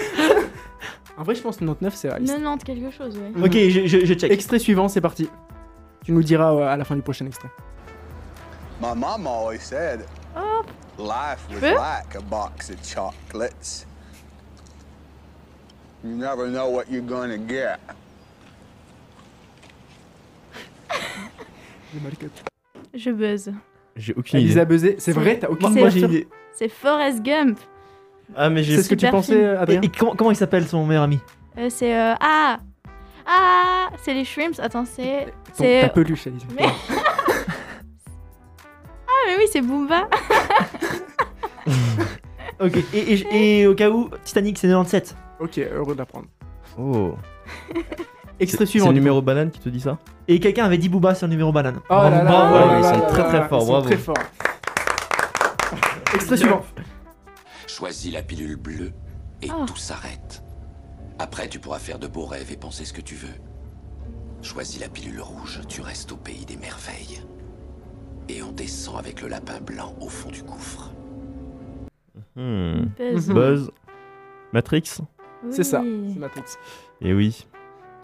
En 1.19 1.25
vrai, 1.25 1.35
je 1.35 1.43
pense 1.43 1.57
que 1.57 1.61
99, 1.61 1.95
c'est 1.95 2.09
réaliste. 2.09 2.33
90 2.35 2.65
quelque 2.65 2.91
chose, 2.91 3.17
ouais. 3.19 3.31
Mhm. 3.35 3.45
Ok, 3.45 3.53
je, 3.53 3.87
je, 3.87 4.07
je 4.07 4.15
check. 4.15 4.33
Extrait 4.33 4.59
suivant, 4.59 4.89
c'est 4.89 5.03
parti. 5.03 5.29
Tu 6.05 6.11
nous 6.11 6.23
diras 6.23 6.53
euh, 6.55 6.67
à 6.67 6.77
la 6.77 6.85
fin 6.85 6.97
du 6.97 7.03
prochain 7.03 7.27
extrait. 7.27 7.51
My 8.81 8.95
mom 8.97 9.27
always 9.27 9.61
said 9.61 10.07
Oh, 10.35 10.63
life 10.99 11.47
was 11.51 11.61
like 11.63 12.17
a 12.17 12.21
box 12.29 12.71
of 12.71 12.77
chocolates. 12.83 13.87
You 16.03 16.17
never 16.17 16.49
know 16.49 16.69
what 16.71 16.85
you're 16.91 17.07
gonna 17.07 17.37
get. 17.37 17.79
Je 22.95 23.11
buzz. 23.11 23.53
J'ai 23.97 24.15
aucune 24.15 24.39
idée. 24.39 24.47
Elisa 24.49 24.65
buzzé, 24.65 24.97
c'est 24.99 25.13
vrai, 25.13 25.39
t'as 25.39 25.49
aucune 25.49 25.73
C'est- 25.73 25.81
Moi, 25.81 25.89
j'ai 25.91 26.01
idée. 26.01 26.29
C'est 26.53 26.69
Forrest 26.69 27.23
Gump. 27.23 27.59
Ah, 28.37 28.49
mais 28.51 28.63
j'ai. 28.63 28.77
C'est 28.77 28.83
ce 28.85 28.89
que 28.89 28.95
tu 28.95 29.07
pensais, 29.11 29.39
Et, 29.41 29.45
Adrien 29.47 29.81
et 29.83 29.89
comment, 29.89 30.15
comment 30.15 30.31
il 30.31 30.37
s'appelle 30.37 30.67
son 30.67 30.87
meilleur 30.87 31.03
ami? 31.03 31.19
Euh, 31.59 31.69
c'est 31.71 31.95
euh, 31.99 32.15
ah 32.21 32.59
ah 33.27 33.91
c'est 34.03 34.15
les 34.15 34.25
shrimps. 34.25 34.59
Attends 34.61 34.85
c'est 34.87 35.27
c'est 35.53 35.83
Ta 35.83 35.89
peluche, 35.91 36.27
Elisa. 36.27 36.47
mais 36.59 36.65
ah 39.07 39.25
mais 39.27 39.37
oui 39.39 39.45
c'est 39.51 39.61
Boomba. 39.61 40.09
Ok, 42.61 42.77
et, 42.95 42.99
et- 43.15 43.61
et 43.61 43.67
au 43.67 43.75
cas 43.75 43.91
où, 43.91 44.09
Titanic 44.25 44.57
c'est 44.57 44.69
97. 44.69 45.17
Ok, 45.41 45.59
heureux 45.59 45.97
d'apprendre. 45.97 46.27
Oh. 46.79 47.17
Extrait 48.43 48.65
C'est 48.67 48.71
suivant. 48.71 48.87
le 48.89 48.93
du 48.95 48.99
coup. 49.01 49.05
numéro 49.05 49.23
banane 49.23 49.51
qui 49.51 49.61
te 49.61 49.69
dit 49.69 49.81
ça 49.81 49.99
Et 50.29 50.41
quelqu'un 50.41 50.65
avait 50.65 50.79
dit 50.79 50.89
Booba 50.89 51.15
sur 51.15 51.27
le 51.27 51.31
numéro 51.33 51.53
banane. 51.53 51.81
Oh 51.89 51.95
là 51.95 52.11
là, 52.11 52.25
bravo. 52.25 52.55
là 52.55 52.67
là 52.67 52.79
ils 52.79 52.83
là 52.83 52.93
sont 52.95 53.01
là 53.01 53.07
très, 53.07 53.23
là 53.23 53.29
très 53.29 53.49
forts, 53.49 53.67
bravo. 53.67 53.87
Très 53.87 53.97
forts. 53.97 54.15
Extrait 56.15 56.37
suivant. 56.37 56.63
Choisis 57.67 58.13
la 58.13 58.23
pilule 58.23 58.57
bleue 58.57 58.93
et 59.43 59.49
Oh. 59.51 59.65
tout 59.67 59.77
s'arrête. 59.77 60.43
Après, 61.19 61.49
tu 61.49 61.59
pourras 61.59 61.79
faire 61.79 61.99
de 61.99 62.07
beaux 62.07 62.27
rêves 62.27 62.51
et 62.53 62.57
penser 62.57 62.85
ce 62.85 62.93
que 62.93 63.01
tu 63.01 63.15
veux. 63.15 63.29
Choisis 64.43 64.81
la 64.81 64.89
pilule 64.89 65.21
rouge, 65.21 65.61
tu 65.69 65.81
restes 65.81 66.13
au 66.13 66.17
pays 66.17 66.45
des 66.45 66.57
merveilles. 66.57 67.23
Et 68.29 68.43
on 68.43 68.53
descend 68.53 68.99
avec 68.99 69.23
le 69.23 69.29
lapin 69.29 69.61
blanc 69.61 69.95
au 70.01 70.09
fond 70.09 70.31
du 70.31 70.43
gouffre. 70.43 70.91
Hmm. 72.37 72.87
Buzz. 72.99 73.29
Buzz. 73.29 73.71
Matrix 74.53 74.83
C'est 75.51 75.65
ça, 75.65 75.81
c'est 75.83 76.19
Matrix. 76.19 76.43
Et 77.01 77.15
oui. 77.15 77.47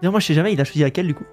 D'ailleurs, 0.01 0.13
moi 0.13 0.21
je 0.21 0.27
sais 0.27 0.35
jamais, 0.35 0.53
il 0.53 0.61
a 0.61 0.65
choisi 0.65 0.81
laquelle 0.81 1.07
du 1.07 1.15
coup 1.15 1.25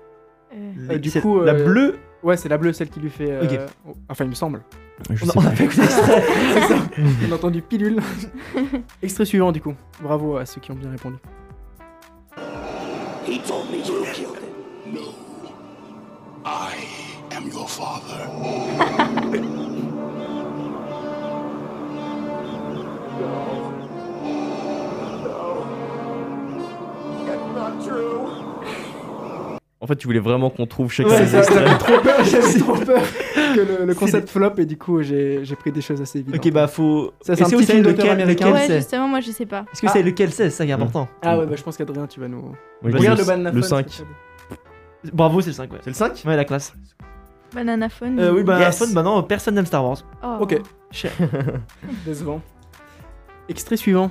Euh, 0.54 0.74
Euh, 0.92 0.98
du 0.98 1.12
coup, 1.12 1.42
La 1.42 1.54
euh, 1.54 1.64
bleue 1.66 1.96
Ouais, 2.24 2.38
c'est 2.38 2.50
la 2.50 2.58
bleue, 2.58 2.74
celle 2.74 2.90
qui 2.90 3.00
lui 3.00 3.10
fait. 3.12 3.30
euh, 3.30 3.44
Ok. 3.44 3.60
oh, 3.88 3.94
Enfin, 4.10 4.24
il 4.24 4.30
me 4.32 4.36
semble. 4.36 4.62
Je 5.12 5.24
On 5.26 5.30
a, 5.30 5.32
sais 5.32 5.38
on 5.38 5.42
a 5.42 5.44
pas. 5.44 5.52
fait 5.52 5.66
écouter 5.66 5.84
ça. 5.88 6.02
On 7.28 7.32
a 7.32 7.36
entendu 7.36 7.62
pilule. 7.62 8.00
Extrait 9.04 9.26
suivant, 9.26 9.52
du 9.52 9.62
coup. 9.62 9.76
Bravo 10.02 10.38
à 10.38 10.46
ceux 10.46 10.60
qui 10.62 10.72
ont 10.72 10.76
bien 10.76 10.90
répondu. 10.90 11.18
He 13.28 13.40
told 13.48 13.70
me 13.72 13.78
you 13.78 14.04
killed 14.14 14.38
him. 14.38 14.98
I 16.46 16.76
am 17.36 17.48
your 17.48 17.68
father. 17.70 18.30
En 29.86 29.88
fait, 29.88 29.98
tu 29.98 30.08
voulais 30.08 30.20
vraiment 30.20 30.50
qu'on 30.50 30.66
trouve 30.66 30.92
chaque 30.92 31.06
Ouais, 31.06 31.28
ça, 31.28 31.38
extraits. 31.38 31.60
j'avais 31.64 31.78
trop 31.78 32.00
peur, 32.02 32.24
j'avais 32.24 32.54
trop 32.60 32.74
peur 32.74 33.02
que 33.54 33.60
le, 33.60 33.86
le 33.86 33.94
concept 33.94 34.30
flop 34.30 34.54
et 34.58 34.66
du 34.66 34.78
coup 34.80 35.04
j'ai 35.04 35.44
pris 35.60 35.72
des 35.72 35.82
choses 35.82 36.02
assez 36.02 36.18
évidentes. 36.22 36.44
Ok, 36.44 36.52
bah 36.52 36.66
faut. 36.68 37.14
Ça, 37.22 37.36
c'est 37.36 37.44
un 37.44 37.50
petit 37.50 37.66
film 37.68 37.84
lequel, 37.84 38.10
américain. 38.10 38.52
Ouais 38.52 38.66
c'est. 38.66 38.78
justement 38.78 39.08
moi 39.08 39.20
je 39.20 39.30
sais 39.30 39.46
pas. 39.46 39.64
Est-ce 39.72 39.84
que 39.84 39.88
c'est 39.90 40.02
lequel 40.02 40.32
c'est? 40.32 40.46
C'est 40.46 40.50
ça 40.58 40.66
qui 40.66 40.72
est 40.72 40.74
important. 40.74 41.08
Ah 41.22 41.38
ouais, 41.38 41.46
bah 41.46 41.54
je 41.56 41.62
pense 41.62 41.78
qu'Adrien 41.78 42.08
tu 42.08 42.20
vas 42.20 42.28
nous. 42.28 42.52
Je 42.84 42.98
Regarde 42.98 43.20
le 43.20 43.26
banana 43.26 43.52
Le 43.52 43.62
phone, 43.62 43.70
5. 43.70 43.86
c'est 43.88 43.96
très 43.98 44.04
beau. 44.06 44.58
Bravo, 45.14 45.42
c'est 45.42 45.50
le 45.52 45.54
5, 45.54 45.72
ouais. 45.72 45.78
C'est 45.84 45.92
le 45.92 45.96
5 45.96 46.24
Ouais, 46.26 46.36
la 46.36 46.46
classe. 46.46 46.74
Banana 47.54 47.90
phone. 47.90 48.20
Euh, 48.20 48.34
oui, 48.34 48.44
bah, 48.44 48.60
Yes. 48.60 48.80
Phone, 48.80 48.92
non, 49.04 49.22
personne 49.22 49.54
n'aime 49.54 49.68
Star 49.68 49.86
Wars. 49.86 50.00
Oh. 50.24 50.38
Ok, 50.40 50.60
Cher. 50.90 51.12
décevant. 52.08 52.42
Extrait 53.48 53.78
suivant. 53.78 54.10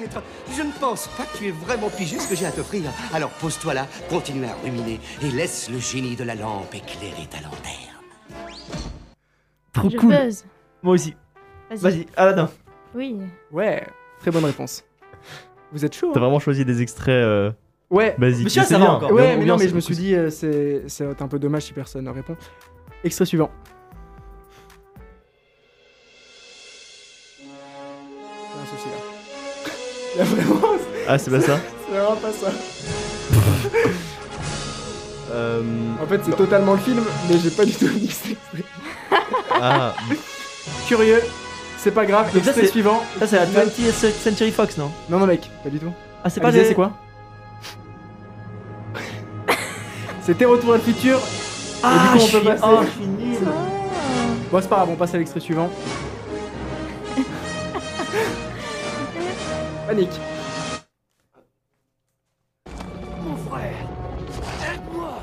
Maître, 0.00 0.22
je 0.56 0.62
ne 0.62 0.72
pense 0.80 1.08
pas 1.16 1.24
que 1.24 1.38
tu 1.38 1.48
aies 1.48 1.52
vraiment 1.52 1.88
pigé 1.90 2.18
ce 2.18 2.28
que 2.28 2.34
j'ai 2.34 2.46
à 2.46 2.52
t'offrir. 2.52 2.82
Alors 3.12 3.30
pose-toi 3.30 3.74
là, 3.74 3.86
continue 4.08 4.44
à 4.46 4.54
ruminer 4.64 5.00
et 5.22 5.30
laisse 5.30 5.68
le 5.70 5.78
génie 5.78 6.16
de 6.16 6.24
la 6.24 6.34
lampe 6.34 6.74
éclairer 6.74 7.26
ta 7.30 7.38
lanterne. 7.38 7.92
Trop 9.72 9.90
Je 9.90 9.96
cool. 9.96 10.10
buzz. 10.10 10.44
Moi 10.82 10.94
aussi. 10.94 11.14
Vas-y. 11.70 12.06
Aladdin. 12.16 12.50
Oui. 12.94 13.16
Ouais, 13.50 13.86
très 14.20 14.30
bonne 14.30 14.44
réponse. 14.44 14.84
Vous 15.72 15.84
êtes 15.84 15.94
chaud 15.94 16.10
T'as 16.12 16.18
hein 16.20 16.22
vraiment 16.24 16.38
choisi 16.40 16.64
des 16.64 16.82
extraits 16.82 17.08
euh, 17.14 17.50
Ouais. 17.88 18.14
basiques. 18.18 18.44
Mais 18.44 18.50
ça 18.50 18.64
c'est 18.64 18.74
va 18.74 18.80
bien. 18.80 18.90
encore. 18.92 19.12
Ouais, 19.12 19.36
mais 19.36 19.44
non, 19.46 19.56
mais 19.56 19.68
je 19.68 19.74
me 19.74 19.80
suis 19.80 19.94
dit, 19.96 20.14
euh, 20.14 20.28
c'est 20.30 20.82
c'est 20.88 21.20
un 21.22 21.28
peu 21.28 21.38
dommage 21.38 21.62
si 21.62 21.72
personne 21.72 22.04
ne 22.04 22.10
répond. 22.10 22.36
Extrait 23.04 23.24
suivant. 23.24 23.50
Vraiment. 30.16 30.60
Ah, 31.08 31.18
c'est 31.18 31.30
pas 31.30 31.40
ça 31.40 31.58
C'est 31.86 31.98
vraiment 31.98 32.16
pas 32.16 32.32
ça. 32.32 32.48
Euh, 35.34 35.62
En 36.02 36.06
fait, 36.06 36.20
c'est 36.26 36.36
totalement 36.36 36.72
le 36.74 36.78
film, 36.78 37.00
mais 37.30 37.38
j'ai 37.42 37.48
pas 37.50 37.64
du 37.64 37.72
tout 37.72 37.86
mixé. 37.88 38.36
Ah, 39.50 39.94
Curieux, 40.86 41.22
c'est 41.78 41.90
pas 41.90 42.04
grave. 42.04 42.34
Donc 42.34 42.44
ça, 42.44 42.52
c'est- 42.52 42.66
suivant. 42.66 43.02
Ça, 43.18 43.26
c'est 43.26 43.36
la 43.36 43.46
20th 43.46 44.12
Century 44.22 44.50
Fox, 44.50 44.76
non 44.76 44.90
Non, 45.08 45.18
non, 45.18 45.26
mec, 45.26 45.48
pas 45.64 45.70
du 45.70 45.78
tout. 45.78 45.90
Ah, 46.22 46.28
c'est 46.28 46.40
pas 46.40 46.52
des- 46.52 46.66
c'est 46.66 46.74
quoi 46.74 46.92
C'était 50.22 50.44
Retour 50.44 50.74
à 50.74 50.76
le 50.76 50.82
futur. 50.82 51.18
Ah, 51.82 51.94
Et 51.96 51.98
du 51.98 52.08
coup, 52.24 52.28
je 52.30 52.36
on 52.36 52.40
peut 52.40 52.46
passer. 52.48 52.62
oh, 52.66 52.80
je 52.84 52.90
suis 52.90 53.06
nul. 53.06 53.38
Bon, 54.50 54.58
c'est 54.60 54.68
pas 54.68 54.76
grave, 54.76 54.88
on 54.90 54.96
passe 54.96 55.14
à 55.14 55.18
l'extrait 55.18 55.40
suivant. 55.40 55.70
Panique. 59.92 60.20
Mon 63.22 63.36
frère, 63.36 63.76
aide-moi 64.72 65.22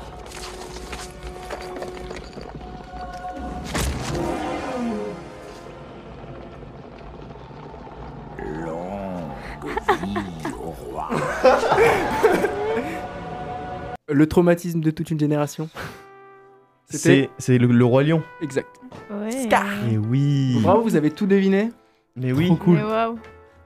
Longue 8.38 9.74
vie 10.04 10.14
au 10.54 10.70
roi. 10.70 11.08
Le 14.08 14.26
traumatisme 14.28 14.80
de 14.80 14.92
toute 14.92 15.10
une 15.10 15.18
génération. 15.18 15.68
c'est 16.88 17.28
c'est 17.38 17.58
le, 17.58 17.66
le 17.66 17.84
roi 17.84 18.04
lion. 18.04 18.22
Exact. 18.40 18.68
Ouais. 19.10 19.48
Et 19.90 19.98
oui. 19.98 20.60
Bravo, 20.62 20.82
vous 20.82 20.94
avez 20.94 21.10
tout 21.10 21.26
deviné. 21.26 21.72
Mais 22.14 22.30
oui. 22.30 22.46
Trop 22.46 22.56
cool. 22.56 22.76
Mais 22.76 22.84
waouh. 22.84 23.18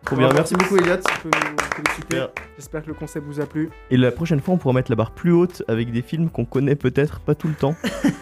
Trop 0.04 0.16
bien. 0.16 0.28
Merci 0.32 0.54
beaucoup 0.54 0.76
Elliot. 0.76 0.96
Féliciter. 1.76 2.26
J'espère 2.56 2.82
que 2.82 2.88
le 2.88 2.94
concept 2.94 3.26
vous 3.26 3.40
a 3.40 3.46
plu. 3.46 3.70
Et 3.90 3.96
la 3.96 4.10
prochaine 4.12 4.40
fois, 4.40 4.54
on 4.54 4.56
pourra 4.58 4.74
mettre 4.74 4.90
la 4.90 4.96
barre 4.96 5.10
plus 5.12 5.32
haute 5.32 5.62
avec 5.68 5.90
des 5.92 6.02
films 6.02 6.28
qu'on 6.30 6.44
connaît 6.44 6.76
peut-être 6.76 7.20
pas 7.20 7.34
tout 7.34 7.48
le 7.48 7.54
temps. 7.54 7.74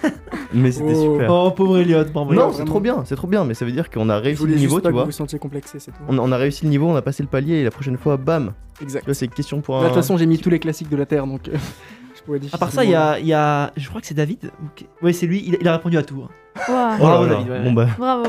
mais 0.54 0.70
c'était 0.72 0.94
Oh. 0.94 1.14
super. 1.14 1.30
Oh, 1.30 1.50
pauvre 1.50 1.78
Elliot, 1.78 2.04
bravo. 2.12 2.32
Non, 2.34 2.52
c'est 2.52 2.64
trop 2.64 2.80
bien, 2.80 3.02
c'est 3.04 3.16
trop 3.16 3.26
bien, 3.26 3.44
mais 3.44 3.54
ça 3.54 3.64
veut 3.64 3.72
dire 3.72 3.90
qu'on 3.90 4.08
a 4.08 4.18
réussi 4.18 4.44
le 4.46 4.54
niveau, 4.54 4.76
juste 4.76 4.82
pas 4.82 4.88
tu 4.88 4.94
vois. 4.94 5.04
vous 5.04 5.10
sentiez 5.12 5.38
complexé, 5.38 5.78
c'est 5.80 5.90
tout. 5.90 6.02
On, 6.08 6.18
on 6.18 6.32
a 6.32 6.36
réussi 6.36 6.64
le 6.64 6.70
niveau, 6.70 6.86
on 6.88 6.96
a 6.96 7.02
passé 7.02 7.22
le 7.22 7.28
palier 7.28 7.56
et 7.56 7.64
la 7.64 7.70
prochaine 7.70 7.96
fois, 7.98 8.16
bam. 8.16 8.52
Exact. 8.80 9.10
C'est 9.12 9.28
question 9.28 9.60
pour 9.60 9.74
Là, 9.76 9.80
un. 9.80 9.84
de 9.84 9.88
toute 9.88 9.96
façon, 9.96 10.16
j'ai 10.16 10.26
mis 10.26 10.38
tous 10.38 10.50
les 10.50 10.58
classiques 10.58 10.88
de 10.88 10.96
la 10.96 11.06
Terre, 11.06 11.26
donc 11.26 11.48
euh, 11.48 11.52
je 12.16 12.22
pourrais 12.22 12.40
À 12.52 12.58
part 12.58 12.70
ça, 12.70 12.84
il 12.84 12.90
y 12.90 12.94
a, 12.94 13.18
il 13.18 13.26
y 13.26 13.34
a- 13.34 13.72
Je 13.76 13.88
crois 13.88 14.00
que 14.00 14.06
c'est 14.06 14.14
David. 14.14 14.50
qui- 14.76 14.86
Ouais, 15.02 15.12
c'est 15.12 15.26
lui, 15.26 15.42
il, 15.46 15.58
il 15.60 15.68
a 15.68 15.72
répondu 15.72 15.98
à 15.98 16.02
tout. 16.02 16.22
hein. 16.24 16.28
Oh 16.68 16.72
là 16.72 16.96
Bravo, 16.98 17.24
là. 17.26 17.30
David, 17.34 17.50
ouais, 17.50 17.62
Bon 17.64 17.72
bah, 17.72 17.86
Bravo. 17.98 18.24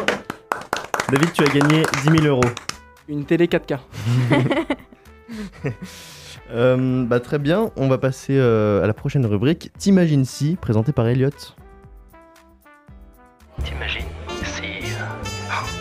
David, 1.11 1.31
tu 1.33 1.43
as 1.43 1.47
gagné 1.47 1.83
10 2.05 2.21
000 2.21 2.25
euros. 2.25 2.41
Une 3.07 3.25
télé 3.25 3.47
4K. 3.47 3.79
Euh, 6.51 7.05
bah 7.05 7.19
très 7.19 7.39
bien, 7.39 7.71
on 7.77 7.87
va 7.87 7.97
passer 7.97 8.37
euh, 8.37 8.83
à 8.83 8.87
la 8.87 8.93
prochaine 8.93 9.25
rubrique. 9.25 9.71
T'imagines 9.79 10.25
si, 10.25 10.55
présentée 10.55 10.91
par 10.91 11.07
Elliot. 11.07 11.29
T'imagines 13.63 14.03
si. 14.43 14.61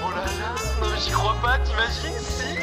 Oh 0.01 0.11
là 0.11 0.25
là, 0.25 0.55
non, 0.81 0.87
mais 0.95 1.01
j'y 1.01 1.11
crois 1.11 1.37
pas, 1.43 1.59
t'imagines 1.59 2.19
si. 2.21 2.57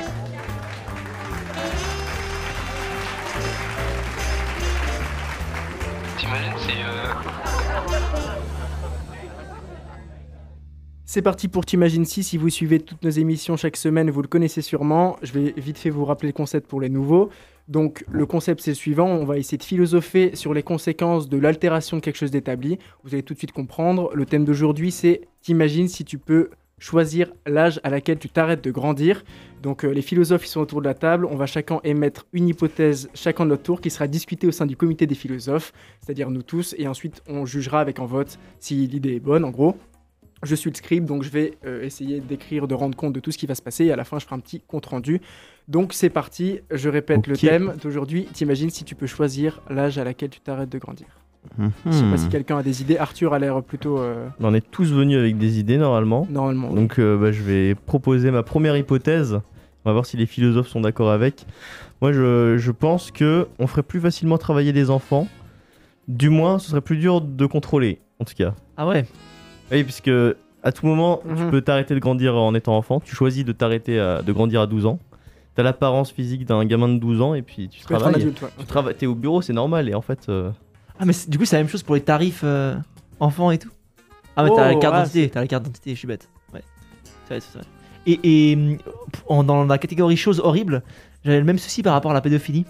T'imagines 6.18 6.58
si. 6.58 6.72
Euh... 6.82 8.39
C'est 11.12 11.24
parti 11.24 11.48
pour 11.48 11.66
T'imagines 11.66 12.06
si. 12.06 12.22
Si 12.22 12.38
vous 12.38 12.50
suivez 12.50 12.80
toutes 12.80 13.04
nos 13.04 13.10
émissions 13.10 13.58
chaque 13.58 13.78
semaine, 13.78 14.12
vous 14.12 14.22
le 14.22 14.28
connaissez 14.28 14.62
sûrement. 14.62 15.18
Je 15.24 15.34
vais 15.34 15.56
vite 15.58 15.80
fait 15.80 15.90
vous 15.90 16.06
rappeler 16.06 16.28
le 16.28 16.34
concept 16.34 16.68
pour 16.68 16.80
les 16.80 16.90
nouveaux. 16.90 17.32
Donc, 17.68 18.06
le 18.12 18.28
concept, 18.28 18.62
c'est 18.62 18.70
le 18.70 18.76
suivant. 18.76 19.08
On 19.08 19.26
va 19.26 19.40
essayer 19.40 19.58
de 19.58 19.64
philosopher 19.64 20.36
sur 20.36 20.54
les 20.54 20.62
conséquences 20.62 21.28
de 21.28 21.40
l'altération 21.40 21.98
de 21.98 22.04
quelque 22.04 22.18
chose 22.18 22.30
d'établi. 22.30 22.78
Vous 23.04 23.16
allez 23.16 23.24
tout 23.24 23.34
de 23.34 23.40
suite 23.40 23.54
comprendre. 23.54 24.12
Le 24.14 24.28
thème 24.28 24.46
d'aujourd'hui, 24.46 24.92
c'est 24.92 25.22
T'imagines 25.42 25.88
si 25.88 26.06
tu 26.06 26.20
peux 26.20 26.52
choisir 26.78 27.34
l'âge 27.48 27.80
à 27.84 27.90
laquelle 27.90 28.20
tu 28.20 28.30
t'arrêtes 28.30 28.64
de 28.64 28.70
grandir. 28.70 29.24
Donc, 29.64 29.86
euh, 29.86 29.92
les 29.92 30.04
philosophes, 30.04 30.46
ils 30.46 30.50
sont 30.50 30.62
autour 30.62 30.80
de 30.80 30.86
la 30.86 30.94
table. 30.94 31.26
On 31.26 31.38
va 31.38 31.48
chacun 31.48 31.80
émettre 31.84 32.28
une 32.34 32.48
hypothèse, 32.48 33.10
chacun 33.16 33.46
de 33.46 33.50
notre 33.50 33.64
tour, 33.64 33.82
qui 33.82 33.90
sera 33.90 34.08
discutée 34.08 34.46
au 34.46 34.52
sein 34.52 34.68
du 34.68 34.78
comité 34.78 35.08
des 35.08 35.16
philosophes, 35.16 35.74
c'est-à-dire 36.02 36.30
nous 36.30 36.44
tous. 36.44 36.76
Et 36.78 36.88
ensuite, 36.88 37.24
on 37.28 37.48
jugera 37.48 37.82
avec 37.82 37.98
un 37.98 38.06
vote 38.06 38.38
si 38.60 38.86
l'idée 38.86 39.16
est 39.16 39.20
bonne, 39.20 39.44
en 39.44 39.50
gros. 39.50 39.76
Je 40.44 40.56
suis 40.56 40.70
le 40.70 40.76
scribe, 40.76 41.06
donc 41.06 41.24
je 41.24 41.30
vais 41.30 41.58
euh, 41.66 41.84
essayer 41.84 42.22
d'écrire, 42.22 42.68
de 42.68 42.74
rendre 42.74 42.96
compte 42.96 43.14
de 43.14 43.20
tout 43.20 43.32
ce 43.32 43.38
qui 43.38 43.46
va 43.46 43.56
se 43.56 43.62
passer, 43.62 43.86
et 43.86 43.92
à 43.92 43.96
la 43.96 44.06
fin, 44.06 44.20
je 44.20 44.26
ferai 44.26 44.36
un 44.36 44.40
petit 44.40 44.62
compte-rendu. 44.62 45.22
Donc 45.68 45.94
c'est 45.94 46.10
parti, 46.10 46.60
je 46.72 46.90
répète 46.90 47.28
le 47.28 47.36
thème 47.36 47.74
d'aujourd'hui. 47.82 48.26
T'imagines 48.34 48.70
si 48.70 48.84
tu 48.86 48.96
peux 48.96 49.08
choisir 49.08 49.62
l'âge 49.70 49.98
à 49.98 50.04
laquelle 50.04 50.30
tu 50.30 50.40
t'arrêtes 50.40 50.70
de 50.70 50.78
grandir. 50.78 51.08
Je 51.86 51.92
sais 51.92 52.10
pas 52.10 52.18
si 52.18 52.28
quelqu'un 52.28 52.58
a 52.58 52.64
des 52.64 52.82
idées. 52.82 52.98
Arthur 52.98 53.34
a 53.34 53.40
l'air 53.40 53.62
plutôt... 53.64 54.00
euh, 54.00 54.28
On 54.42 54.54
est 54.54 54.72
tous 54.72 54.92
venus 54.92 55.18
avec 55.18 55.38
des 55.38 55.60
idées 55.60 55.78
normalement. 55.78 56.28
Normalement. 56.30 56.74
Donc 56.74 57.00
euh, 57.00 57.18
bah, 57.18 57.32
je 57.32 57.42
vais 57.44 57.76
proposer 57.76 58.30
ma 58.32 58.44
première 58.44 58.76
hypothèse. 58.76 59.40
On 59.86 59.90
va 59.90 59.94
voir 59.94 60.06
si 60.06 60.18
les 60.18 60.26
philosophes 60.26 60.68
sont 60.68 60.82
d'accord 60.82 61.12
avec. 61.12 61.46
Moi 62.02 62.12
je, 62.12 62.58
je 62.58 62.72
pense 62.72 63.12
que 63.12 63.48
on 63.58 63.68
ferait 63.68 63.84
plus 63.84 64.02
facilement 64.02 64.38
travailler 64.38 64.74
les 64.74 64.90
enfants. 64.90 65.28
Du 66.08 66.30
moins, 66.30 66.60
ce 66.60 66.70
serait 66.72 66.82
plus 66.82 66.98
dur 66.98 67.22
de 67.22 67.46
contrôler, 67.46 68.00
en 68.20 68.26
tout 68.26 68.34
cas. 68.36 68.56
Ah 68.78 68.88
ouais? 68.88 69.06
Oui, 69.72 69.84
puisque 69.84 70.12
à 70.64 70.72
tout 70.72 70.86
moment, 70.86 71.22
tu 71.26 71.34
Mhm. 71.44 71.52
peux 71.52 71.62
t'arrêter 71.62 71.94
de 71.96 72.00
grandir 72.00 72.36
en 72.36 72.54
étant 72.56 72.76
enfant. 72.78 73.00
Tu 73.00 73.16
choisis 73.16 73.46
de 73.46 73.52
t'arrêter 73.52 74.00
à- 74.00 74.22
de 74.22 74.32
grandir 74.34 74.62
à 74.62 74.68
12 74.68 74.86
ans. 74.86 75.00
T'as 75.56 75.64
l'apparence 75.64 76.12
physique 76.12 76.46
d'un 76.46 76.64
gamin 76.66 76.88
de 76.90 76.98
12 77.00 77.22
ans 77.22 77.34
et 77.34 77.42
puis 77.42 77.70
tu 77.70 77.82
un 77.94 77.98
travailles. 77.98 78.16
adulte, 78.16 78.42
ouais. 78.42 78.50
Tu 78.60 78.66
travailles, 78.66 78.96
t'es 78.96 79.06
au 79.06 79.16
bureau, 79.16 79.42
c'est 79.42 79.54
normal. 79.54 79.90
Et 79.90 79.94
en 79.96 80.02
fait, 80.02 80.28
euh, 80.30 80.52
Ah, 81.00 81.06
mais 81.06 81.14
du 81.28 81.38
coup, 81.38 81.46
c'est 81.46 81.56
la 81.56 81.62
même 81.64 81.70
chose 81.70 81.84
pour 81.84 81.96
les 81.96 82.02
tarifs 82.02 82.42
euh, 82.44 82.76
enfants 83.20 83.52
et 83.52 83.58
tout. 83.58 83.70
Ah, 84.36 84.44
mais 84.44 84.50
t'as 84.56 84.68
la 84.70 84.76
Oh, 84.76 84.80
carte 84.80 84.94
ah, 84.96 85.00
d'identité, 85.04 85.30
t'as 85.30 85.40
la 85.42 85.48
carte 85.48 85.64
d'identité, 85.64 85.92
je 85.92 85.96
suis 85.98 86.08
bête. 86.08 86.30
Ouais. 86.54 86.62
C'est 87.28 87.34
vrai, 87.36 87.40
c'est 87.42 87.58
vrai. 87.60 87.68
Et, 88.06 88.52
et 88.52 88.78
en- 89.28 89.44
dans 89.44 89.66
la 89.66 89.78
catégorie 89.78 90.18
choses 90.18 90.40
horribles, 90.40 90.82
j'avais 91.24 91.40
le 91.40 91.46
même 91.46 91.58
souci 91.58 91.84
par 91.84 91.94
rapport 91.94 92.12
à 92.12 92.14
la 92.14 92.22
pédophilie. 92.22 92.66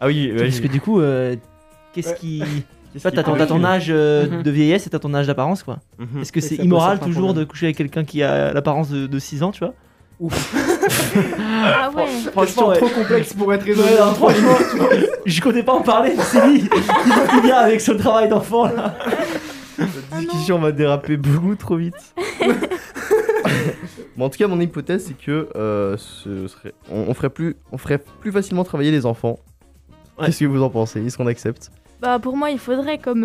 Ah 0.00 0.06
oui, 0.06 0.30
ouais, 0.32 0.38
Parce 0.44 0.60
que 0.60 0.68
du 0.68 0.80
coup, 0.80 1.00
euh, 1.00 1.36
qu'est-ce 1.92 2.10
Ouais. 2.10 2.16
qui. 2.16 2.42
Toi, 3.00 3.10
t'as 3.12 3.22
ton, 3.46 3.64
âge 3.64 3.86
euh, 3.90 4.26
Mhm. 4.28 4.42
de 4.42 4.50
vieillesse 4.50 4.86
et 4.86 4.90
t'as 4.90 4.98
ton 4.98 5.14
âge 5.14 5.26
d'apparence, 5.26 5.62
quoi. 5.62 5.78
Mhm. 5.98 6.22
Est-ce 6.22 6.32
que 6.32 6.40
c'est 6.40 6.56
immoral 6.56 6.98
toujours 6.98 7.34
de 7.34 7.44
coucher 7.44 7.66
avec 7.66 7.76
quelqu'un 7.76 8.04
qui 8.04 8.22
a 8.22 8.52
l'apparence 8.52 8.88
de, 8.90 9.06
de 9.06 9.18
6 9.18 9.42
ans, 9.42 9.52
tu 9.52 9.60
vois 9.64 9.74
Ah 11.64 11.90
ouais. 11.96 12.04
Question 12.34 12.68
ouais. 12.68 12.76
trop 12.76 12.88
complexe 12.88 13.32
pour 13.32 13.52
être 13.54 13.62
raisonnable. 13.62 14.16
Franchement, 14.16 14.56
je 15.26 15.40
comptais 15.40 15.62
pas 15.62 15.72
en 15.72 15.82
parler, 15.82 16.14
c'est 16.18 16.46
lui 16.46 16.60
qui 17.30 17.40
vient 17.42 17.56
avec 17.56 17.80
son 17.80 17.96
travail 17.96 18.28
d'enfant 18.28 18.64
là. 18.66 18.94
La 19.78 20.18
discussion 20.18 20.58
va 20.58 20.72
déraper 20.72 21.16
beaucoup 21.16 21.54
trop 21.54 21.76
vite. 21.76 21.94
bon, 24.16 24.26
en 24.26 24.28
tout 24.28 24.36
cas, 24.38 24.46
mon 24.46 24.60
hypothèse, 24.60 25.06
c'est 25.06 25.16
que 25.16 25.48
euh, 25.56 25.96
ce 25.96 26.48
serait, 26.48 26.74
on, 26.90 27.04
on 27.08 27.14
ferait 27.14 27.30
plus, 27.30 27.56
on 27.72 27.78
ferait 27.78 27.98
plus 28.20 28.30
facilement 28.32 28.64
travailler 28.64 28.90
les 28.90 29.06
enfants. 29.06 29.38
Ouais. 30.18 30.26
Qu'est-ce 30.26 30.40
que 30.40 30.44
vous 30.46 30.62
en 30.62 30.68
pensez? 30.68 31.02
Est-ce 31.04 31.16
qu'on 31.16 31.26
accepte? 31.28 31.70
Bah 32.00 32.18
pour 32.18 32.36
moi 32.36 32.50
il 32.50 32.58
faudrait 32.58 32.98
comme 32.98 33.24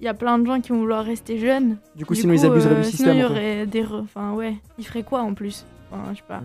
il 0.00 0.04
y 0.04 0.08
a 0.08 0.14
plein 0.14 0.38
de 0.38 0.46
gens 0.46 0.60
qui 0.60 0.70
vont 0.70 0.78
vouloir 0.78 1.04
rester 1.04 1.38
jeunes. 1.38 1.76
Du 1.96 2.04
coup, 2.04 2.14
sinon, 2.14 2.34
ils 2.34 2.44
abuseraient 2.44 2.74
du 2.76 2.84
système, 2.84 3.12
Sinon 3.12 3.14
il 3.14 3.20
y 3.20 3.24
aurait 3.24 3.66
des 3.66 3.82
re- 3.82 4.02
enfin 4.02 4.32
ouais, 4.34 4.54
ils 4.78 4.86
feraient 4.86 5.02
quoi 5.02 5.20
en 5.22 5.34
plus? 5.34 5.64
Enfin 5.90 6.02
je 6.12 6.18
sais 6.18 6.24
pas. 6.28 6.40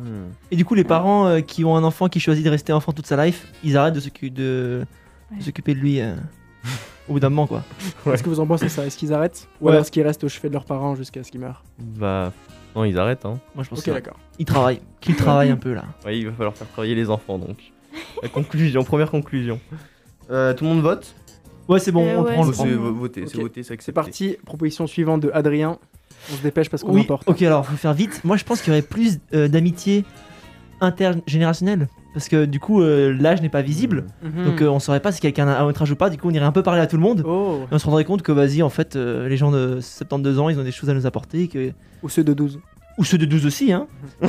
Et 0.51 0.55
du 0.55 0.63
coup, 0.65 0.73
les 0.75 0.83
parents 0.85 1.27
euh, 1.27 1.41
qui 1.41 1.63
ont 1.65 1.75
un 1.75 1.83
enfant 1.83 2.07
qui 2.07 2.19
choisit 2.19 2.43
de 2.45 2.49
rester 2.49 2.71
enfant 2.73 2.93
toute 2.93 3.05
sa 3.07 3.23
life, 3.25 3.47
ils 3.63 3.75
arrêtent 3.77 3.93
de 3.95 3.99
s'occu- 3.99 4.29
de- 4.31 4.85
de 5.31 5.35
Ouais. 5.35 5.41
s'occuper 5.41 5.73
de 5.73 5.79
lui 5.79 5.99
euh, 6.01 6.13
au 7.09 7.13
bout 7.13 7.19
d'un 7.19 7.29
moment, 7.29 7.45
quoi. 7.47 7.63
Est-ce 8.13 8.23
que 8.23 8.29
vous 8.29 8.39
en 8.39 8.47
pensez 8.47 8.69
ça? 8.69 8.85
Est-ce 8.85 8.97
qu'ils 8.97 9.11
arrêtent? 9.13 9.47
Ou 9.59 9.65
Ouais. 9.65 9.71
alors 9.71 9.81
est-ce 9.81 9.91
qu'ils 9.91 10.03
restent 10.03 10.23
au 10.23 10.29
chevet 10.29 10.47
de 10.49 10.53
leurs 10.53 10.65
parents 10.65 10.95
jusqu'à 10.95 11.23
ce 11.23 11.31
qu'ils 11.31 11.41
meurent? 11.41 11.63
Bah, 11.79 12.31
non, 12.75 12.85
ils 12.85 12.97
arrêtent. 12.97 13.25
Hein. 13.25 13.39
Moi, 13.53 13.63
je 13.63 13.69
pense 13.69 13.81
que 13.83 13.91
d'accord. 13.91 14.17
ils 14.39 14.45
travaillent, 14.45 14.81
qu'ils 15.01 15.15
travaillent 15.15 15.49
un 15.51 15.57
peu 15.57 15.73
là. 15.73 15.83
Ouais, 16.05 16.17
il 16.17 16.25
va 16.27 16.31
falloir 16.33 16.55
faire 16.55 16.67
travailler 16.69 16.95
les 16.95 17.09
enfants, 17.09 17.37
donc. 17.37 17.57
La 18.23 18.29
conclusion, 18.29 18.83
première 18.83 19.09
conclusion. 19.11 19.59
Euh, 20.31 20.53
tout 20.53 20.63
le 20.63 20.69
monde 20.71 20.81
vote? 20.81 21.13
Ouais, 21.67 21.79
c'est 21.79 21.91
bon, 21.91 22.05
Euh, 22.05 22.17
on 22.19 22.23
ouais, 22.23 22.33
prend 22.33 22.43
le 22.45 22.51
c'est 22.53 22.57
prend. 22.57 22.65
C'est 22.65 22.73
voter, 22.75 23.23
c'est 23.27 23.35
Ok. 23.37 23.41
voter, 23.43 23.63
c'est 23.63 23.73
accepté. 23.73 23.85
C'est 23.85 23.91
parti, 23.91 24.37
proposition 24.45 24.87
suivante 24.87 25.21
de 25.21 25.31
Adrien. 25.33 25.77
On 26.31 26.35
se 26.35 26.41
dépêche 26.43 26.69
parce 26.69 26.83
qu'on 26.83 26.93
Oui, 26.93 27.01
emporte. 27.01 27.27
ok, 27.27 27.41
alors 27.43 27.65
faut 27.65 27.75
faire 27.77 27.93
vite. 27.93 28.21
Moi, 28.23 28.37
je 28.37 28.43
pense 28.43 28.61
qu'il 28.61 28.71
y 28.73 28.75
aurait 28.75 28.81
plus 28.85 29.19
euh, 29.33 29.47
d'amitié 29.47 30.05
intergénérationnelle. 30.81 31.87
Parce 32.13 32.29
que 32.29 32.45
du 32.45 32.59
coup, 32.61 32.81
euh, 32.81 33.13
l'âge 33.19 33.41
n'est 33.41 33.49
pas 33.49 33.61
visible. 33.61 34.05
Mhm. 34.23 34.45
Donc, 34.45 34.61
euh, 34.61 34.67
on 34.69 34.79
saurait 34.79 35.01
pas 35.01 35.11
si 35.11 35.19
quelqu'un 35.19 35.47
a 35.49 35.59
un 35.61 35.65
autre 35.65 35.81
âge 35.81 35.91
ou 35.91 35.95
pas. 35.97 36.09
Du 36.09 36.17
coup, 36.17 36.29
on 36.29 36.31
irait 36.31 36.45
un 36.45 36.51
peu 36.53 36.63
parler 36.63 36.79
à 36.81 36.87
tout 36.87 36.95
le 36.95 37.01
monde. 37.01 37.23
Oh 37.25 37.59
Et 37.69 37.75
on 37.75 37.79
se 37.79 37.85
rendrait 37.85 38.05
compte 38.05 38.21
que, 38.21 38.31
vas-y, 38.31 38.63
en 38.63 38.69
fait, 38.69 38.95
euh, 38.95 39.27
les 39.27 39.35
gens 39.35 39.51
de 39.51 39.79
72 39.81 40.39
ans, 40.39 40.47
ils 40.49 40.57
ont 40.59 40.63
des 40.63 40.71
choses 40.71 40.89
à 40.89 40.93
nous 40.93 41.05
apporter. 41.05 41.47
Que... 41.49 41.71
Ou 42.03 42.09
ceux 42.09 42.23
de 42.23 42.33
12. 42.33 42.59
Ou 42.97 43.03
ceux 43.03 43.17
de 43.17 43.25
12 43.25 43.45
aussi, 43.45 43.73
hein, 43.73 43.87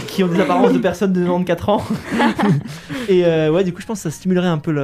qui 0.09 0.25
ont 0.25 0.27
des 0.27 0.41
apparences 0.41 0.73
de 0.73 0.79
personnes 0.79 1.13
de 1.13 1.25
94 1.25 1.69
ans. 1.81 1.85
Et 3.09 3.25
euh, 3.25 3.53
ouais, 3.53 3.63
du 3.63 3.73
coup, 3.73 3.81
je 3.81 3.87
pense 3.87 3.99
que 4.03 4.11
ça 4.11 4.17
stimulerait 4.17 4.49
un 4.49 4.59
peu 4.59 4.77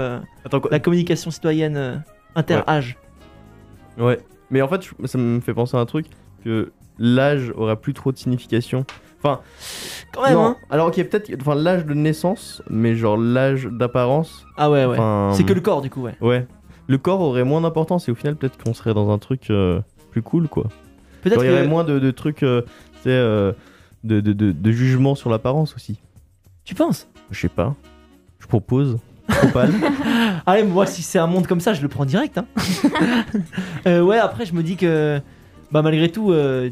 Attends, 0.44 0.60
la 0.70 0.78
communication 0.78 1.32
citoyenne 1.32 1.76
euh, 1.76 1.96
inter-âge. 2.34 2.96
Ouais. 3.98 4.18
Mais 4.50 4.62
en 4.62 4.68
fait, 4.68 4.82
ça 5.04 5.18
me 5.18 5.40
fait 5.40 5.54
penser 5.54 5.76
à 5.76 5.80
un 5.80 5.86
truc 5.86 6.06
que 6.44 6.72
l'âge 6.98 7.52
aura 7.56 7.76
plus 7.76 7.94
trop 7.94 8.12
de 8.12 8.16
signification. 8.18 8.84
Enfin, 9.18 9.40
Quand 10.12 10.22
même, 10.24 10.34
non. 10.34 10.44
hein. 10.46 10.56
Alors, 10.70 10.88
ok, 10.88 10.96
peut-être, 10.96 11.32
enfin, 11.40 11.54
l'âge 11.54 11.86
de 11.86 11.94
naissance, 11.94 12.60
mais 12.68 12.96
genre 12.96 13.16
l'âge 13.16 13.66
d'apparence. 13.66 14.44
Ah 14.56 14.70
ouais, 14.70 14.84
ouais. 14.84 14.98
Enfin, 14.98 15.30
C'est 15.34 15.44
que 15.44 15.52
le 15.52 15.60
corps, 15.60 15.80
du 15.80 15.90
coup, 15.90 16.02
ouais. 16.02 16.16
Ouais. 16.20 16.46
le 16.88 16.98
corps 16.98 17.20
aurait 17.20 17.44
moins 17.44 17.60
d'importance 17.60 18.08
et 18.08 18.12
au 18.12 18.14
final, 18.16 18.34
peut-être 18.36 18.62
qu'on 18.62 18.74
serait 18.74 18.94
dans 18.94 19.10
un 19.10 19.18
truc 19.18 19.50
euh, 19.50 19.80
plus 20.10 20.22
cool, 20.22 20.48
quoi. 20.48 20.64
Peut-être 21.22 21.36
Genre, 21.36 21.44
Il 21.44 21.50
y 21.50 21.54
aurait 21.54 21.68
moins 21.68 21.84
de, 21.84 21.98
de 22.00 22.10
trucs, 22.10 22.42
euh, 22.42 22.62
tu 22.94 23.02
sais, 23.04 23.10
euh, 23.10 23.52
de, 24.02 24.20
de, 24.20 24.32
de, 24.32 24.50
de 24.50 24.70
jugement 24.72 25.14
sur 25.14 25.30
l'apparence 25.30 25.76
aussi. 25.76 26.00
Tu 26.64 26.74
penses? 26.74 27.08
Je 27.30 27.40
sais 27.40 27.48
pas. 27.48 27.74
Je 28.40 28.46
propose. 28.48 28.98
Propale. 29.28 29.72
Allez, 30.46 30.64
moi, 30.64 30.86
si 30.86 31.02
c'est 31.02 31.18
un 31.18 31.26
monde 31.26 31.46
comme 31.46 31.60
ça, 31.60 31.74
je 31.74 31.82
le 31.82 31.88
prends 31.88 32.04
direct. 32.04 32.38
Hein. 32.38 32.46
Euh, 33.86 34.00
ouais, 34.00 34.18
après, 34.18 34.46
je 34.46 34.54
me 34.54 34.62
dis 34.62 34.76
que, 34.76 35.20
bah, 35.72 35.82
malgré 35.82 36.08
tout, 36.08 36.30
euh, 36.30 36.70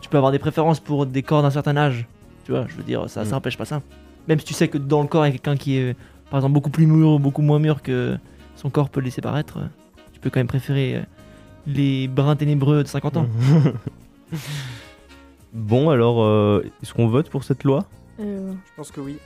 tu, 0.00 0.08
peux 0.08 0.16
avoir 0.16 0.32
des 0.32 0.40
préférences 0.40 0.80
pour 0.80 1.06
des 1.06 1.22
corps 1.22 1.42
d'un 1.42 1.50
certain 1.50 1.76
âge. 1.76 2.06
Tu 2.44 2.50
vois, 2.50 2.66
je 2.68 2.74
veux 2.74 2.82
dire, 2.82 3.08
ça, 3.08 3.22
Mm. 3.22 3.26
ça 3.26 3.36
empêche 3.36 3.56
pas 3.56 3.64
ça. 3.64 3.80
Même 4.26 4.40
si 4.40 4.44
tu 4.46 4.54
sais 4.54 4.66
que 4.68 4.76
dans 4.78 5.02
le 5.02 5.06
corps, 5.08 5.24
il 5.24 5.28
y 5.28 5.30
a 5.30 5.32
quelqu'un 5.38 5.56
qui 5.56 5.76
est, 5.76 5.96
par 6.30 6.38
exemple, 6.38 6.54
beaucoup 6.54 6.70
plus 6.70 6.86
mûr, 6.86 7.20
beaucoup 7.20 7.42
moins 7.42 7.58
mûr 7.60 7.80
que 7.82 8.16
son 8.56 8.70
corps 8.70 8.88
peut 8.88 8.98
le 9.00 9.04
laisser 9.06 9.20
paraître, 9.20 9.58
euh, 9.58 9.66
tu 10.12 10.18
peux 10.20 10.30
quand 10.30 10.40
même 10.40 10.48
préférer 10.48 11.02
les 11.66 12.08
brins 12.08 12.34
ténébreux 12.36 12.82
de 12.82 12.88
50 12.88 13.16
ans. 13.18 13.26
bon, 15.52 15.90
alors, 15.90 16.22
euh, 16.22 16.64
est-ce 16.82 16.92
qu'on 16.94 17.06
vote 17.08 17.30
pour 17.30 17.44
cette 17.44 17.62
loi? 17.64 17.84
Euh, 18.20 18.52
Je 18.52 18.70
pense 18.76 18.90
que 18.90 19.00
oui. 19.00 19.18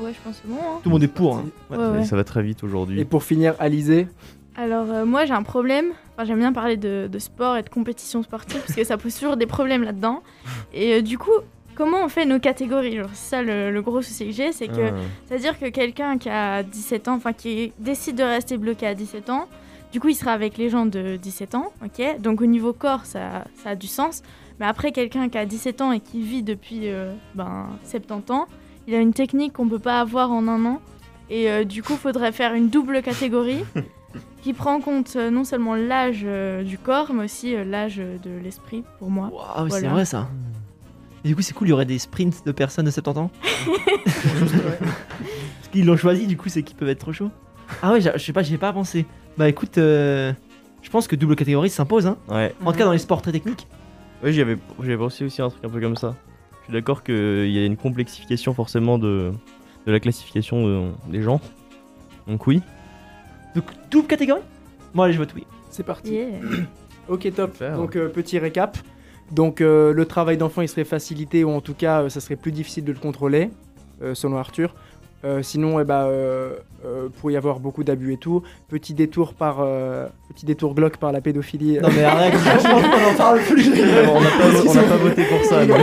Ouais, 0.00 0.12
je 0.12 0.18
pense 0.24 0.38
que 0.40 0.48
bon. 0.48 0.56
hein. 0.56 0.80
Tout 0.82 0.88
le 0.88 0.92
monde 0.94 1.02
est 1.02 1.08
pour. 1.08 1.36
hein. 1.36 1.44
Ouais, 1.70 1.76
ouais. 1.76 2.04
Ça 2.04 2.16
va 2.16 2.24
très 2.24 2.42
vite 2.42 2.62
aujourd'hui. 2.64 3.00
Et 3.00 3.04
pour 3.04 3.22
finir, 3.22 3.54
Alizé, 3.58 4.08
Alors 4.56 4.90
euh, 4.90 5.04
moi 5.04 5.24
j'ai 5.26 5.32
un 5.34 5.42
problème, 5.42 5.92
enfin 6.14 6.24
j'aime 6.24 6.38
bien 6.40 6.52
parler 6.52 6.76
de, 6.76 7.08
de 7.10 7.18
sport 7.18 7.56
et 7.56 7.62
de 7.62 7.68
compétition 7.68 8.22
sportive 8.22 8.60
parce 8.60 8.74
que 8.74 8.84
ça 8.84 8.96
pose 8.98 9.14
toujours 9.14 9.36
des 9.36 9.46
problèmes 9.46 9.82
là-dedans. 9.82 10.22
Et 10.74 10.94
euh, 10.94 11.02
du 11.02 11.16
coup, 11.18 11.30
comment 11.74 12.04
on 12.04 12.08
fait 12.08 12.26
nos 12.26 12.38
catégories? 12.40 12.96
Genre, 12.96 13.08
C'est 13.12 13.30
ça 13.36 13.42
le, 13.42 13.70
le 13.70 13.82
gros 13.82 14.02
souci 14.02 14.26
que 14.26 14.32
j'ai, 14.32 14.52
c'est 14.52 14.68
que 14.68 14.88
Ah. 14.90 14.94
c'est-à-dire 15.26 15.58
que 15.58 15.66
quelqu'un 15.70 16.18
qui 16.18 16.28
a 16.28 16.62
17 16.62 17.08
ans, 17.08 17.14
enfin 17.14 17.32
qui 17.32 17.72
décide 17.78 18.16
de 18.16 18.22
rester 18.24 18.56
bloqué 18.58 18.86
à 18.86 18.94
17 18.94 19.30
ans, 19.30 19.46
du 19.92 20.00
coup 20.00 20.08
il 20.08 20.14
sera 20.14 20.32
avec 20.32 20.58
les 20.58 20.68
gens 20.68 20.86
de 20.86 21.16
17 21.16 21.54
ans, 21.54 21.72
ok? 21.84 22.20
Donc 22.20 22.40
au 22.42 22.46
niveau 22.46 22.72
corps 22.72 23.04
ça, 23.06 23.44
ça 23.62 23.70
a 23.70 23.74
du 23.76 23.86
sens. 23.86 24.22
Mais 24.58 24.66
après 24.66 24.92
quelqu'un 24.92 25.30
qui 25.30 25.38
a 25.38 25.46
17 25.46 25.80
ans 25.80 25.90
et 25.92 26.00
qui 26.00 26.20
vit 26.20 26.42
depuis 26.42 26.82
euh, 26.90 27.14
ben, 27.34 27.68
70 27.84 28.30
ans, 28.30 28.46
il 28.88 28.94
a 28.94 28.98
une 29.00 29.12
technique 29.12 29.52
qu'on 29.54 29.68
peut 29.68 29.78
pas 29.78 30.00
avoir 30.00 30.30
en 30.32 30.46
un 30.48 30.64
an. 30.66 30.80
Et 31.28 31.50
euh, 31.50 31.64
du 31.64 31.82
coup, 31.82 31.94
faudrait 31.96 32.32
faire 32.32 32.54
une 32.54 32.68
double 32.70 33.02
catégorie 33.02 33.64
qui 34.42 34.52
prend 34.52 34.74
en 34.74 34.80
compte 34.80 35.14
euh, 35.16 35.30
non 35.30 35.44
seulement 35.44 35.74
l'âge 35.76 36.22
euh, 36.24 36.62
du 36.64 36.76
corps, 36.78 37.12
mais 37.12 37.24
aussi 37.24 37.54
euh, 37.54 37.62
l'âge 37.64 37.96
de 37.98 38.30
l'esprit, 38.42 38.82
pour 38.98 39.10
moi. 39.10 39.30
Ah 39.54 39.62
oui, 39.62 39.70
c'est 39.70 39.78
Voilà. 39.80 39.94
vrai 39.94 40.04
ça. 40.04 40.28
Et 41.24 41.28
du 41.28 41.36
coup, 41.36 41.42
c'est 41.42 41.52
cool, 41.54 41.68
il 41.68 41.70
y 41.70 41.72
aurait 41.74 41.84
des 41.84 41.98
sprints 41.98 42.44
de 42.46 42.50
personnes 42.52 42.86
de 42.86 42.90
70 42.90 43.18
ans. 43.20 43.30
Parce 44.04 45.68
qu'ils 45.70 45.86
l'ont 45.86 45.96
choisi, 45.96 46.26
du 46.26 46.36
coup, 46.36 46.48
c'est 46.48 46.62
qu'ils 46.62 46.76
peuvent 46.76 46.88
être 46.88 46.98
trop 47.00 47.12
chauds. 47.12 47.30
Ah 47.82 47.92
ouais, 47.92 48.00
j'a- 48.00 48.16
je 48.16 48.24
sais 48.24 48.32
pas, 48.32 48.42
j'y 48.42 48.54
ai 48.54 48.58
pas 48.58 48.72
pensé. 48.72 49.06
Bah 49.38 49.48
écoute, 49.48 49.78
euh, 49.78 50.32
je 50.82 50.90
pense 50.90 51.06
que 51.06 51.14
double 51.16 51.36
catégorie 51.36 51.70
s'impose. 51.70 52.06
Hein. 52.06 52.16
Ouais. 52.28 52.54
En 52.64 52.72
tout 52.72 52.78
cas, 52.78 52.84
dans 52.84 52.92
les 52.92 52.98
sports 52.98 53.22
très 53.22 53.32
techniques. 53.32 53.66
Oui, 54.24 54.32
j'avais 54.32 54.58
j'avais 54.80 54.96
pensé 54.98 55.24
aussi 55.24 55.40
un 55.40 55.48
truc 55.50 55.64
un 55.64 55.68
peu 55.68 55.80
comme 55.80 55.96
ça. 55.96 56.14
Je 56.60 56.64
suis 56.64 56.72
d'accord 56.72 57.02
qu'il 57.02 57.50
y 57.50 57.58
a 57.58 57.64
une 57.64 57.76
complexification 57.76 58.54
forcément 58.54 58.98
de, 58.98 59.32
de 59.86 59.92
la 59.92 60.00
classification 60.00 60.66
de- 60.66 60.90
des 61.08 61.22
gens. 61.22 61.40
Donc 62.26 62.46
oui. 62.46 62.62
Donc 63.54 63.64
double 63.90 64.06
catégorie? 64.06 64.42
Moi, 64.94 65.04
allez, 65.06 65.14
je 65.14 65.18
vote 65.18 65.32
oui. 65.34 65.44
c'est 65.70 65.82
parti. 65.84 66.12
Yeah. 66.12 66.26
Ok, 67.08 67.28
top. 67.34 67.52
Super. 67.54 67.76
Donc, 67.76 67.96
euh, 67.96 68.08
petit 68.08 68.38
récap. 68.38 68.78
Donc, 69.32 69.60
euh, 69.60 69.92
le 69.92 70.04
travail 70.06 70.36
d'enfant, 70.36 70.62
il 70.62 70.68
serait 70.68 70.84
facilité, 70.84 71.42
ou 71.42 71.50
en 71.50 71.60
tout 71.60 71.74
cas, 71.74 72.02
euh, 72.02 72.08
ça 72.08 72.20
serait 72.20 72.36
plus 72.36 72.52
difficile 72.52 72.84
de 72.84 72.92
le 72.92 72.98
contrôler, 73.00 73.50
euh, 74.00 74.14
selon 74.14 74.36
Arthur. 74.36 74.74
Euh, 75.22 75.42
sinon, 75.42 75.78
eh 75.80 75.84
ben, 75.84 76.06
euh, 76.06 76.54
euh, 76.86 77.08
pour 77.20 77.30
y 77.30 77.36
avoir 77.36 77.60
beaucoup 77.60 77.84
d'abus 77.84 78.14
et 78.14 78.16
tout, 78.16 78.42
petit 78.68 78.94
détour 78.94 79.34
par 79.34 79.58
euh, 79.60 80.06
petit 80.34 80.46
détour 80.46 80.74
glauque 80.74 80.96
par 80.96 81.12
la 81.12 81.20
pédophilie. 81.20 81.78
Non 81.78 81.90
mais 81.94 82.04
arrête, 82.04 82.32
on 82.64 83.12
en 83.12 83.14
parle 83.16 83.40
plus. 83.40 83.68
on 83.68 84.20
n'a 84.20 84.30
pas, 84.30 84.60
on 84.66 84.74
n'a 84.74 84.82
pas 84.82 84.96
voté 84.96 85.24
pour 85.24 85.44
ça. 85.44 85.66
non. 85.66 85.74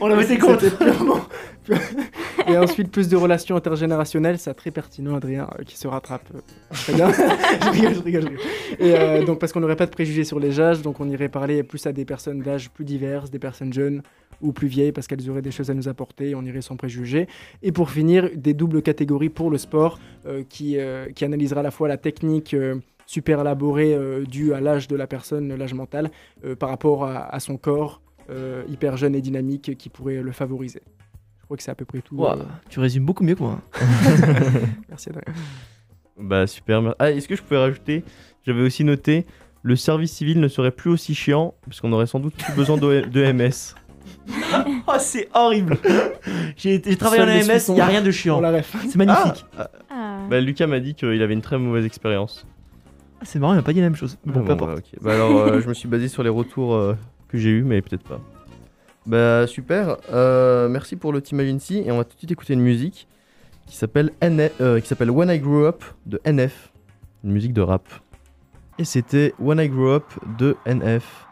On 0.00 0.10
a 0.10 0.14
voté 0.14 0.38
contre. 0.38 0.64
Purement- 0.78 1.20
Et 2.48 2.56
ensuite, 2.56 2.90
plus 2.90 3.08
de 3.08 3.16
relations 3.16 3.56
intergénérationnelles, 3.56 4.38
c'est 4.38 4.54
très 4.54 4.70
pertinent, 4.70 5.14
Adrien, 5.16 5.48
euh, 5.58 5.62
qui 5.64 5.76
se 5.76 5.88
rattrape 5.88 6.28
euh, 6.34 6.40
très 6.70 6.94
bien. 6.94 7.12
je 7.12 7.70
rigole, 7.70 7.94
je 7.94 8.00
rigole, 8.00 8.38
euh, 8.80 9.24
donc, 9.24 9.38
parce 9.38 9.52
qu'on 9.52 9.60
n'aurait 9.60 9.76
pas 9.76 9.86
de 9.86 9.90
préjugés 9.90 10.24
sur 10.24 10.40
les 10.40 10.60
âges, 10.60 10.82
donc 10.82 11.00
on 11.00 11.08
irait 11.08 11.28
parler 11.28 11.62
plus 11.62 11.86
à 11.86 11.92
des 11.92 12.04
personnes 12.04 12.40
d'âge 12.40 12.70
plus 12.70 12.84
diverses, 12.84 13.30
des 13.30 13.38
personnes 13.38 13.72
jeunes 13.72 14.02
ou 14.40 14.52
plus 14.52 14.68
vieilles, 14.68 14.92
parce 14.92 15.06
qu'elles 15.06 15.28
auraient 15.30 15.42
des 15.42 15.50
choses 15.50 15.70
à 15.70 15.74
nous 15.74 15.88
apporter, 15.88 16.30
et 16.30 16.34
on 16.34 16.42
irait 16.42 16.62
sans 16.62 16.76
préjugés. 16.76 17.28
Et 17.62 17.72
pour 17.72 17.90
finir, 17.90 18.28
des 18.34 18.54
doubles 18.54 18.82
catégories 18.82 19.28
pour 19.28 19.50
le 19.50 19.58
sport, 19.58 20.00
qui, 20.48 20.78
qui 21.14 21.24
analysera 21.24 21.60
à 21.60 21.62
la 21.62 21.70
fois 21.70 21.86
la 21.86 21.96
technique. 21.96 22.56
super 23.06 23.40
élaborée 23.40 23.96
due 24.26 24.52
à 24.52 24.60
l'âge 24.60 24.88
de 24.88 24.96
la 24.96 25.06
personne, 25.06 25.54
l'âge 25.54 25.74
mental, 25.74 26.10
par 26.58 26.70
rapport 26.70 27.04
à, 27.04 27.38
son 27.38 27.56
corps 27.56 28.00
hyper 28.68 28.96
jeune 28.96 29.14
et 29.14 29.20
dynamique 29.20 29.76
qui 29.76 29.88
pourrait 29.88 30.22
le 30.22 30.32
favoriser. 30.32 30.82
Crois 31.52 31.58
que 31.58 31.64
c'est 31.64 31.70
à 31.70 31.74
peu 31.74 31.84
près 31.84 32.00
tout. 32.00 32.16
Ouah, 32.16 32.38
euh, 32.38 32.44
tu 32.70 32.80
résumes 32.80 33.04
beaucoup 33.04 33.22
mieux 33.22 33.34
que 33.34 33.42
moi. 33.42 33.60
Merci 34.88 35.10
Adrien. 35.10 35.34
Bah 36.18 36.46
super. 36.46 36.94
Ah, 36.98 37.10
est-ce 37.10 37.28
que 37.28 37.36
je 37.36 37.42
pouvais 37.42 37.58
rajouter 37.60 38.04
J'avais 38.46 38.62
aussi 38.62 38.84
noté 38.84 39.26
le 39.62 39.76
service 39.76 40.12
civil 40.12 40.40
ne 40.40 40.48
serait 40.48 40.70
plus 40.70 40.88
aussi 40.88 41.14
chiant 41.14 41.52
parce 41.66 41.82
qu'on 41.82 41.92
aurait 41.92 42.06
sans 42.06 42.20
doute 42.20 42.32
plus 42.36 42.54
besoin 42.54 42.78
de 42.78 43.32
MS. 43.32 43.74
Oh, 44.86 44.92
c'est 44.98 45.28
horrible. 45.34 45.76
J'ai 46.56 46.80
travaillé 46.96 47.22
en 47.22 47.42
Suisses 47.42 47.68
il 47.68 47.76
y 47.76 47.80
a 47.82 47.86
rien 47.86 48.00
de 48.00 48.10
chiant. 48.10 48.40
C'est 48.88 48.96
magnifique. 48.96 49.44
Ah, 49.58 49.68
Ah. 49.90 50.18
Bah 50.30 50.40
Lucas 50.40 50.66
m'a 50.66 50.80
dit 50.80 50.94
qu'il 50.94 51.20
avait 51.22 51.34
une 51.34 51.42
très 51.42 51.58
mauvaise 51.58 51.84
expérience. 51.84 52.46
Ah, 53.20 53.24
c'est 53.24 53.38
marrant, 53.38 53.52
il 53.52 53.56
m'a 53.56 53.62
pas 53.62 53.74
dit 53.74 53.80
la 53.80 53.86
même 53.90 53.96
chose. 53.96 54.16
Bon, 54.24 54.32
Ah, 54.36 54.38
peu 54.38 54.44
bon, 54.46 54.52
importe. 54.54 54.76
bah. 54.94 54.98
Bah 55.02 55.14
alors 55.16 55.36
euh, 55.36 55.60
je 55.60 55.68
me 55.68 55.74
suis 55.74 55.86
basé 55.86 56.08
sur 56.08 56.22
les 56.22 56.30
retours 56.30 56.74
euh, 56.74 56.96
que 57.28 57.36
j'ai 57.36 57.50
eu 57.50 57.62
mais 57.62 57.82
peut-être 57.82 58.04
pas. 58.04 58.20
Bah 59.06 59.46
super. 59.46 59.96
Euh, 60.12 60.68
merci 60.68 60.96
pour 60.96 61.12
le 61.12 61.20
Team 61.20 61.40
Agency 61.40 61.82
et 61.84 61.90
on 61.90 61.98
va 61.98 62.04
tout 62.04 62.14
de 62.14 62.18
suite 62.18 62.30
écouter 62.30 62.54
une 62.54 62.60
musique 62.60 63.08
qui 63.66 63.76
s'appelle 63.76 64.12
euh, 64.22 64.80
qui 64.80 64.86
s'appelle 64.86 65.10
When 65.10 65.28
I 65.28 65.38
Grew 65.38 65.64
Up 65.66 65.82
de 66.06 66.20
NF, 66.24 66.72
une 67.24 67.32
musique 67.32 67.52
de 67.52 67.62
rap. 67.62 67.88
Et 68.78 68.84
c'était 68.84 69.34
When 69.38 69.58
I 69.58 69.68
Grew 69.68 69.90
Up 69.90 70.04
de 70.38 70.56
NF. 70.66 71.26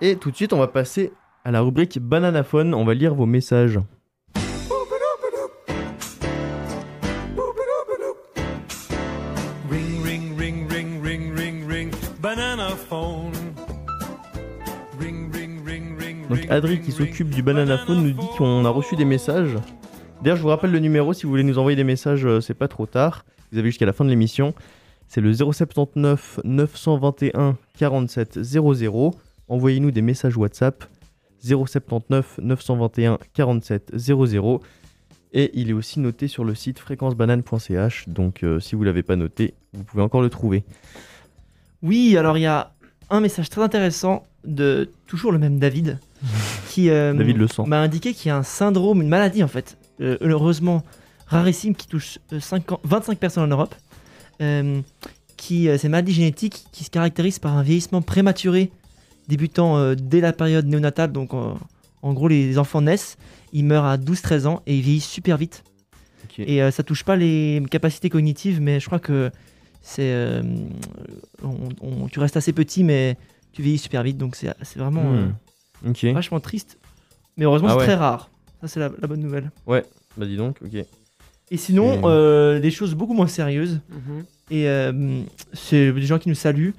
Et 0.00 0.16
tout 0.16 0.30
de 0.30 0.36
suite 0.36 0.52
on 0.52 0.58
va 0.58 0.68
passer 0.68 1.12
à 1.44 1.50
la 1.50 1.60
rubrique 1.60 1.98
Bananaphone. 1.98 2.74
On 2.74 2.84
va 2.84 2.94
lire 2.94 3.14
vos 3.14 3.26
messages. 3.26 3.80
Adri 16.50 16.80
qui 16.80 16.90
s'occupe 16.90 17.30
du 17.30 17.44
banana 17.44 17.78
phone 17.78 18.02
nous 18.02 18.10
dit 18.10 18.26
qu'on 18.36 18.64
a 18.64 18.70
reçu 18.70 18.96
des 18.96 19.04
messages. 19.04 19.56
D'ailleurs 20.20 20.36
je 20.36 20.42
vous 20.42 20.48
rappelle 20.48 20.72
le 20.72 20.80
numéro 20.80 21.12
si 21.12 21.22
vous 21.22 21.30
voulez 21.30 21.44
nous 21.44 21.58
envoyer 21.58 21.76
des 21.76 21.84
messages, 21.84 22.26
euh, 22.26 22.40
c'est 22.40 22.54
pas 22.54 22.66
trop 22.66 22.86
tard. 22.86 23.24
Vous 23.52 23.58
avez 23.58 23.68
jusqu'à 23.68 23.86
la 23.86 23.92
fin 23.92 24.04
de 24.04 24.10
l'émission. 24.10 24.52
C'est 25.06 25.20
le 25.20 25.32
079 25.32 26.40
921 26.42 27.56
47 27.78 28.42
00. 28.42 29.14
Envoyez-nous 29.46 29.92
des 29.92 30.02
messages 30.02 30.36
WhatsApp 30.36 30.84
079 31.40 32.40
921 32.42 33.18
47 33.32 33.92
00. 33.96 34.60
Et 35.32 35.52
il 35.54 35.70
est 35.70 35.72
aussi 35.72 36.00
noté 36.00 36.26
sur 36.26 36.44
le 36.44 36.56
site 36.56 36.80
fréquencebanane.ch. 36.80 38.08
Donc 38.08 38.42
euh, 38.42 38.58
si 38.58 38.74
vous 38.74 38.82
l'avez 38.82 39.04
pas 39.04 39.14
noté, 39.14 39.54
vous 39.72 39.84
pouvez 39.84 40.02
encore 40.02 40.20
le 40.20 40.30
trouver. 40.30 40.64
Oui, 41.84 42.16
alors 42.16 42.36
il 42.36 42.40
y 42.40 42.46
a 42.46 42.72
un 43.08 43.20
message 43.20 43.48
très 43.50 43.62
intéressant 43.62 44.24
de 44.44 44.90
toujours 45.06 45.30
le 45.30 45.38
même 45.38 45.60
David 45.60 45.98
qui 46.68 46.90
euh, 46.90 47.12
David 47.14 47.36
Le 47.38 47.48
Sang. 47.48 47.66
m'a 47.66 47.80
indiqué 47.80 48.12
qu'il 48.14 48.28
y 48.28 48.32
a 48.32 48.36
un 48.36 48.42
syndrome, 48.42 49.00
une 49.02 49.08
maladie 49.08 49.42
en 49.42 49.48
fait, 49.48 49.78
euh, 50.00 50.16
heureusement 50.20 50.82
rarissime 51.26 51.74
qui 51.74 51.86
touche 51.86 52.18
euh, 52.32 52.40
50 52.40 52.80
25 52.84 53.18
personnes 53.18 53.44
en 53.44 53.48
Europe. 53.56 53.74
Euh, 54.42 54.80
qui, 55.36 55.68
euh, 55.68 55.78
c'est 55.78 55.86
une 55.86 55.92
maladie 55.92 56.12
génétique 56.12 56.64
qui 56.72 56.84
se 56.84 56.90
caractérise 56.90 57.38
par 57.38 57.56
un 57.56 57.62
vieillissement 57.62 58.02
prématuré 58.02 58.70
débutant 59.28 59.76
euh, 59.78 59.94
dès 59.94 60.20
la 60.20 60.32
période 60.32 60.66
néonatale. 60.66 61.12
Donc 61.12 61.32
euh, 61.34 61.52
en 62.02 62.12
gros, 62.12 62.28
les 62.28 62.58
enfants 62.58 62.80
naissent, 62.82 63.16
ils 63.52 63.64
meurent 63.64 63.84
à 63.86 63.96
12-13 63.96 64.46
ans 64.46 64.62
et 64.66 64.76
ils 64.76 64.82
vieillissent 64.82 65.08
super 65.08 65.36
vite. 65.38 65.62
Et 66.38 66.62
euh, 66.62 66.70
ça 66.70 66.82
touche 66.82 67.04
pas 67.04 67.16
les 67.16 67.62
capacités 67.70 68.08
cognitives, 68.10 68.60
mais 68.60 68.80
je 68.80 68.86
crois 68.86 68.98
que 68.98 69.30
c'est. 69.82 70.02
euh, 70.12 70.42
tu 72.10 72.18
restes 72.18 72.36
assez 72.36 72.52
petit, 72.52 72.84
mais 72.84 73.16
tu 73.52 73.62
vieillis 73.62 73.78
super 73.78 74.02
vite, 74.02 74.16
donc 74.18 74.36
c'est 74.36 74.54
vraiment 74.78 75.02
Hmm. 75.02 75.16
euh, 75.16 75.28
Ok. 75.88 76.04
vachement 76.14 76.40
triste. 76.40 76.78
Mais 77.36 77.44
heureusement, 77.44 77.68
Ah 77.70 77.72
c'est 77.74 77.78
ouais. 77.78 77.84
très 77.86 77.94
rare. 77.94 78.28
Ça, 78.60 78.68
c'est 78.68 78.80
la, 78.80 78.90
la 79.00 79.06
bonne 79.08 79.20
nouvelle. 79.20 79.50
Ouais, 79.66 79.84
bah 80.16 80.26
dis 80.26 80.36
donc, 80.36 80.56
ok. 80.64 80.84
Et 81.52 81.56
sinon, 81.56 82.00
euh, 82.04 82.60
des 82.60 82.70
choses 82.70 82.94
beaucoup 82.94 83.14
moins 83.14 83.26
sérieuses. 83.26 83.80
Mhm. 83.90 84.24
Et 84.50 84.68
euh, 84.68 85.20
c'est 85.52 85.92
des 85.92 86.02
gens 86.02 86.18
qui 86.18 86.28
nous 86.28 86.34
saluent. 86.34 86.74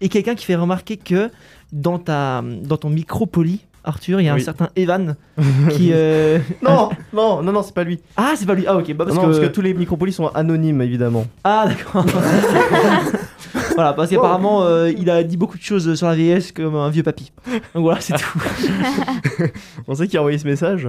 Et 0.00 0.08
quelqu'un 0.08 0.34
qui 0.34 0.44
fait 0.44 0.54
remarquer 0.56 0.96
que 0.96 1.30
dans, 1.72 1.98
ta, 1.98 2.42
dans 2.62 2.76
ton 2.76 2.90
micro 2.90 3.26
poli, 3.26 3.60
Arthur, 3.84 4.20
il 4.20 4.24
y 4.24 4.28
a 4.28 4.34
Oui. 4.34 4.40
un 4.40 4.44
certain 4.44 4.68
Evan 4.76 5.16
qui. 5.70 5.90
euh, 5.92 6.38
Non, 6.62 6.90
non, 7.12 7.42
non, 7.42 7.50
non, 7.52 7.62
c'est 7.62 7.74
pas 7.74 7.82
lui. 7.84 7.98
Ah, 8.16 8.34
c'est 8.36 8.46
pas 8.46 8.54
lui. 8.54 8.64
Ah, 8.66 8.76
ok. 8.76 8.92
Bah, 8.94 9.04
parce, 9.06 9.16
non, 9.16 9.22
que... 9.22 9.26
parce 9.28 9.40
que 9.40 9.46
tous 9.46 9.60
les 9.62 9.74
micropolis 9.74 10.12
sont 10.12 10.28
anonymes, 10.28 10.82
évidemment. 10.82 11.26
Ah, 11.42 11.66
d'accord. 11.68 12.04
Voilà, 13.74 13.92
parce 13.94 14.10
qu'apparemment, 14.10 14.64
euh, 14.64 14.90
il 14.90 15.08
a 15.10 15.22
dit 15.22 15.36
beaucoup 15.36 15.56
de 15.56 15.62
choses 15.62 15.94
sur 15.94 16.06
la 16.06 16.14
vieillesse 16.14 16.52
comme 16.52 16.74
un 16.76 16.90
vieux 16.90 17.02
papy. 17.02 17.32
Donc 17.74 17.82
voilà, 17.82 18.00
c'est 18.00 18.14
tout. 18.14 18.38
On 19.88 19.94
sait 19.94 20.06
qui 20.08 20.16
a 20.16 20.20
envoyé 20.20 20.38
ce 20.38 20.46
message 20.46 20.88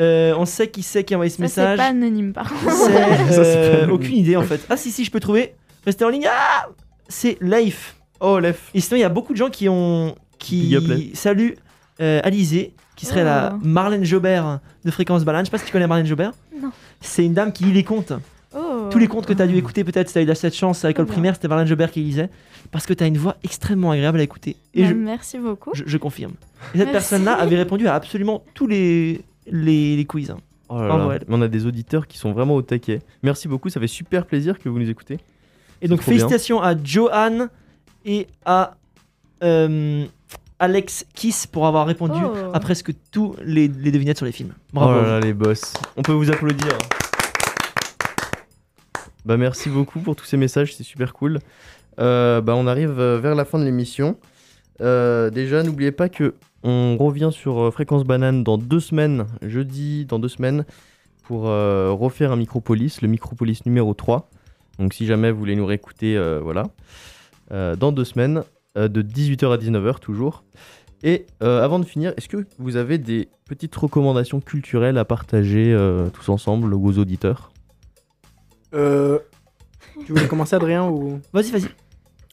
Euh, 0.00 0.34
on 0.36 0.44
sait 0.46 0.68
qui 0.68 0.82
c'est 0.82 1.04
qui 1.04 1.14
a 1.14 1.16
envoyé 1.16 1.30
ce 1.30 1.36
Ça, 1.36 1.42
message. 1.42 1.70
c'est 1.72 1.76
pas 1.84 1.88
anonyme 1.90 2.32
par 2.32 2.48
contre. 2.48 2.70
C'est 2.72 2.92
Ça, 2.92 3.44
c'est 3.44 3.56
euh, 3.56 3.70
pas 3.70 3.76
anonyme. 3.78 3.90
aucune 3.94 4.16
idée 4.16 4.36
en 4.36 4.42
fait. 4.42 4.60
Ah 4.70 4.76
si 4.76 4.90
si, 4.90 5.04
je 5.04 5.10
peux 5.10 5.20
trouver. 5.20 5.54
Restez 5.84 6.04
en 6.04 6.08
ligne. 6.08 6.26
Ah 6.28 6.68
C'est 7.08 7.36
Leif. 7.40 7.96
Oh 8.20 8.38
Leif. 8.38 8.70
Et 8.74 8.80
sinon 8.80 8.96
il 8.98 9.00
y 9.00 9.04
a 9.04 9.08
beaucoup 9.08 9.32
de 9.32 9.38
gens 9.38 9.50
qui 9.50 9.68
ont 9.68 10.14
qui 10.38 11.10
saluent 11.14 11.54
euh, 12.00 12.20
Alizé, 12.24 12.74
qui 12.96 13.06
serait 13.06 13.22
Oh. 13.22 13.24
la 13.26 13.58
Marlène 13.62 14.04
Jobert 14.04 14.60
de 14.84 14.90
Fréquence 14.90 15.24
Banane. 15.24 15.44
Je 15.44 15.46
sais 15.46 15.50
pas 15.52 15.58
si 15.58 15.66
tu 15.66 15.72
connais 15.72 15.86
Marlène 15.86 16.06
Jobert. 16.06 16.32
Non. 16.60 16.70
C'est 17.00 17.24
une 17.24 17.34
dame 17.34 17.52
qui 17.52 17.64
lit 17.64 17.72
les 17.72 17.84
contes. 17.84 18.12
Oh. 18.92 18.94
Tous 18.94 18.98
les 18.98 19.06
contes 19.08 19.26
que 19.26 19.32
tu 19.32 19.42
as 19.42 19.46
dû 19.46 19.56
écouter 19.56 19.84
peut-être 19.84 20.08
si 20.08 20.12
tu 20.14 20.18
as 20.18 20.22
eu 20.22 20.34
cette 20.34 20.54
chance 20.54 20.84
à 20.84 20.88
l'école 20.88 21.06
primaire, 21.06 21.34
c'était 21.34 21.48
Marlène 21.48 21.66
Jobert 21.66 21.90
qui 21.90 22.00
lisait. 22.00 22.28
Parce 22.70 22.86
que 22.86 22.92
tu 22.94 23.02
as 23.04 23.06
une 23.06 23.18
voix 23.18 23.36
extrêmement 23.42 23.90
agréable 23.90 24.20
à 24.20 24.22
écouter. 24.22 24.56
Et 24.74 24.82
Bah, 24.82 24.88
je, 24.90 24.94
Merci 24.94 25.38
beaucoup. 25.38 25.70
je, 25.74 25.84
je 25.86 25.96
confirme. 25.98 26.32
Et 26.74 26.78
cette 26.78 26.92
personne-là 26.92 27.32
avait 27.34 27.56
répondu 27.56 27.86
à 27.88 27.94
absolument 27.94 28.44
tous 28.54 28.66
les, 28.66 29.20
les, 29.50 29.96
les 29.96 30.04
quiz. 30.04 30.30
hein. 30.30 30.38
Oh 30.68 30.80
là 30.80 30.88
Bravo, 30.88 31.08
là. 31.10 31.16
elle. 31.16 31.24
Mais 31.28 31.34
on 31.36 31.42
a 31.42 31.48
des 31.48 31.66
auditeurs 31.66 32.06
qui 32.06 32.16
sont 32.18 32.32
vraiment 32.32 32.54
au 32.54 32.62
taquet. 32.62 33.00
Merci 33.22 33.46
beaucoup, 33.48 33.68
ça 33.68 33.78
fait 33.80 33.86
super 33.88 34.24
plaisir 34.26 34.58
que 34.58 34.68
vous 34.68 34.78
nous 34.78 34.88
écoutez. 34.88 35.18
Et 35.82 35.88
donc 35.88 35.98
bien. 35.98 36.06
félicitations 36.06 36.62
à 36.62 36.74
Johan 36.82 37.48
et 38.06 38.26
à 38.46 38.76
euh, 39.42 40.04
Alex 40.58 41.04
Kiss 41.14 41.46
pour 41.46 41.66
avoir 41.66 41.86
répondu 41.86 42.20
Oh. 42.24 42.50
à 42.54 42.60
presque 42.60 42.92
tous 43.10 43.34
les, 43.44 43.68
les 43.68 43.90
devinettes 43.90 44.16
sur 44.18 44.26
les 44.26 44.32
films. 44.32 44.52
Oh 44.56 44.74
Bravo. 44.74 45.02
là 45.02 45.08
là, 45.08 45.20
les 45.20 45.34
boss. 45.34 45.74
On 45.96 46.02
peut 46.02 46.12
vous 46.12 46.30
applaudir. 46.30 46.68
Bah 49.24 49.36
merci 49.36 49.68
beaucoup 49.68 50.00
pour 50.00 50.16
tous 50.16 50.24
ces 50.24 50.36
messages, 50.36 50.74
c'est 50.74 50.82
super 50.82 51.12
cool. 51.12 51.38
Euh, 52.00 52.40
bah 52.40 52.54
on 52.56 52.66
arrive 52.66 52.98
euh, 52.98 53.20
vers 53.20 53.36
la 53.36 53.44
fin 53.44 53.58
de 53.58 53.64
l'émission. 53.64 54.16
Euh, 54.80 55.30
déjà, 55.30 55.62
n'oubliez 55.62 55.92
pas 55.92 56.08
que 56.08 56.34
on 56.64 56.96
revient 56.96 57.30
sur 57.32 57.72
Fréquence 57.72 58.04
Banane 58.04 58.42
dans 58.42 58.58
deux 58.58 58.80
semaines, 58.80 59.26
jeudi 59.42 60.06
dans 60.06 60.18
deux 60.18 60.28
semaines, 60.28 60.64
pour 61.24 61.42
refaire 61.42 62.30
un 62.30 62.36
Micropolis, 62.36 63.00
le 63.02 63.08
Micropolis 63.08 63.66
numéro 63.66 63.94
3. 63.94 64.30
Donc 64.78 64.94
si 64.94 65.06
jamais 65.06 65.32
vous 65.32 65.40
voulez 65.40 65.56
nous 65.56 65.66
réécouter, 65.66 66.16
voilà. 66.40 66.68
Dans 67.50 67.90
deux 67.90 68.04
semaines, 68.04 68.44
de 68.76 69.02
18h 69.02 69.52
à 69.52 69.56
19h 69.56 69.98
toujours. 69.98 70.44
Et 71.02 71.26
avant 71.40 71.80
de 71.80 71.84
finir, 71.84 72.14
est-ce 72.16 72.28
que 72.28 72.46
vous 72.58 72.76
avez 72.76 72.98
des 72.98 73.28
petites 73.44 73.74
recommandations 73.74 74.40
culturelles 74.40 74.98
à 74.98 75.04
partager 75.04 75.76
tous 76.12 76.28
ensemble 76.28 76.74
aux 76.74 76.98
auditeurs? 76.98 77.51
Euh, 78.74 79.18
tu 80.06 80.12
voulais 80.12 80.28
commencer, 80.28 80.56
Adrien 80.56 80.88
ou... 80.88 81.20
Vas-y, 81.32 81.50
vas-y. 81.50 81.68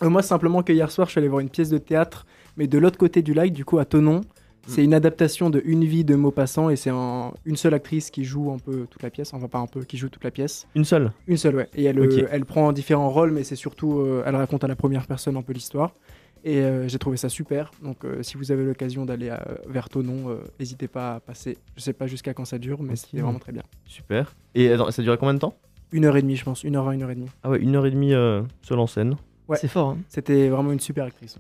Euh, 0.01 0.09
moi, 0.09 0.21
simplement 0.21 0.63
que 0.63 0.71
hier 0.71 0.89
soir, 0.91 1.07
je 1.07 1.11
suis 1.11 1.19
allé 1.19 1.27
voir 1.27 1.41
une 1.41 1.49
pièce 1.49 1.69
de 1.69 1.77
théâtre, 1.77 2.25
mais 2.57 2.67
de 2.67 2.77
l'autre 2.77 2.97
côté 2.97 3.21
du 3.21 3.33
lac, 3.33 3.51
du 3.51 3.65
coup, 3.65 3.79
à 3.79 3.85
Tonon. 3.85 4.21
C'est 4.67 4.83
une 4.83 4.93
adaptation 4.93 5.49
de 5.49 5.63
Une 5.65 5.83
vie 5.83 6.03
de 6.05 6.13
Maupassant 6.13 6.69
et 6.69 6.75
c'est 6.75 6.91
une 6.91 7.55
seule 7.55 7.73
actrice 7.73 8.11
qui 8.11 8.23
joue 8.23 8.51
un 8.51 8.59
peu 8.59 8.85
toute 8.87 9.01
la 9.01 9.09
pièce, 9.09 9.33
enfin 9.33 9.47
pas 9.47 9.57
un 9.57 9.65
peu, 9.65 9.83
qui 9.83 9.97
joue 9.97 10.09
toute 10.09 10.23
la 10.23 10.29
pièce. 10.29 10.67
Une 10.75 10.85
seule? 10.85 11.11
Une 11.25 11.37
seule, 11.37 11.55
ouais. 11.55 11.69
Et 11.73 11.85
elle, 11.85 11.97
euh, 11.97 12.27
elle 12.29 12.45
prend 12.45 12.71
différents 12.71 13.09
rôles, 13.09 13.31
mais 13.31 13.43
c'est 13.43 13.55
surtout, 13.55 13.99
euh, 13.99 14.21
elle 14.27 14.35
raconte 14.35 14.63
à 14.63 14.67
la 14.67 14.75
première 14.75 15.07
personne 15.07 15.37
un 15.37 15.41
peu 15.41 15.53
l'histoire. 15.53 15.95
Et 16.43 16.57
euh, 16.59 16.87
j'ai 16.87 16.99
trouvé 16.99 17.17
ça 17.17 17.29
super. 17.29 17.71
Donc 17.81 18.05
euh, 18.05 18.21
si 18.21 18.37
vous 18.37 18.51
avez 18.51 18.63
l'occasion 18.63 19.05
d'aller 19.05 19.29
à- 19.29 19.43
vers 19.67 19.89
Tonon, 19.89 20.37
n'hésitez 20.59 20.87
pas 20.87 21.15
à 21.15 21.19
passer. 21.19 21.57
Je 21.75 21.81
sais 21.81 21.93
pas 21.93 22.05
jusqu'à 22.05 22.35
quand 22.35 22.45
ça 22.45 22.59
dure, 22.59 22.83
mais 22.83 22.95
c'était 22.95 23.21
vraiment 23.21 23.39
très 23.39 23.53
bien. 23.53 23.63
Super. 23.85 24.35
Et 24.53 24.71
attends, 24.71 24.91
ça 24.91 25.01
durait 25.01 25.17
combien 25.17 25.33
de 25.33 25.39
temps? 25.39 25.57
Une 25.91 26.05
heure 26.05 26.15
et 26.17 26.21
demie, 26.21 26.35
je 26.35 26.43
pense. 26.43 26.63
Une 26.63 26.75
heure 26.75 26.83
vingt, 26.83 26.91
une 26.93 27.03
heure 27.03 27.11
et 27.11 27.15
demie. 27.15 27.29
Ah 27.43 27.49
ouais, 27.49 27.59
une 27.59 27.75
heure 27.75 27.85
et 27.85 27.91
demie 27.91 28.13
euh, 28.13 28.41
seule 28.61 28.79
en 28.79 28.87
scène. 28.87 29.15
Ouais. 29.47 29.57
C'est 29.59 29.67
fort. 29.67 29.89
hein. 29.89 29.97
C'était 30.07 30.47
vraiment 30.49 30.71
une 30.71 30.79
super 30.79 31.05
actrice. 31.05 31.37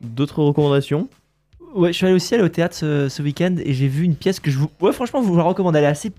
D'autres 0.00 0.42
recommandations? 0.42 1.08
Ouais, 1.74 1.92
je 1.92 1.96
suis 1.96 2.04
allé 2.06 2.14
aussi 2.14 2.34
aller 2.34 2.42
au 2.42 2.48
théâtre 2.48 2.74
ce, 2.74 3.08
ce 3.08 3.22
week-end 3.22 3.56
et 3.64 3.72
j'ai 3.72 3.88
vu 3.88 4.04
une 4.04 4.16
pièce 4.16 4.40
que 4.40 4.50
je 4.50 4.58
vous. 4.58 4.68
Ouais, 4.80 4.92
franchement, 4.92 5.22
je 5.22 5.26
vous 5.28 5.36
la 5.36 5.42
recommande. 5.44 5.74
Elle 5.76 5.84
est 5.84 5.86
assez 5.86 6.12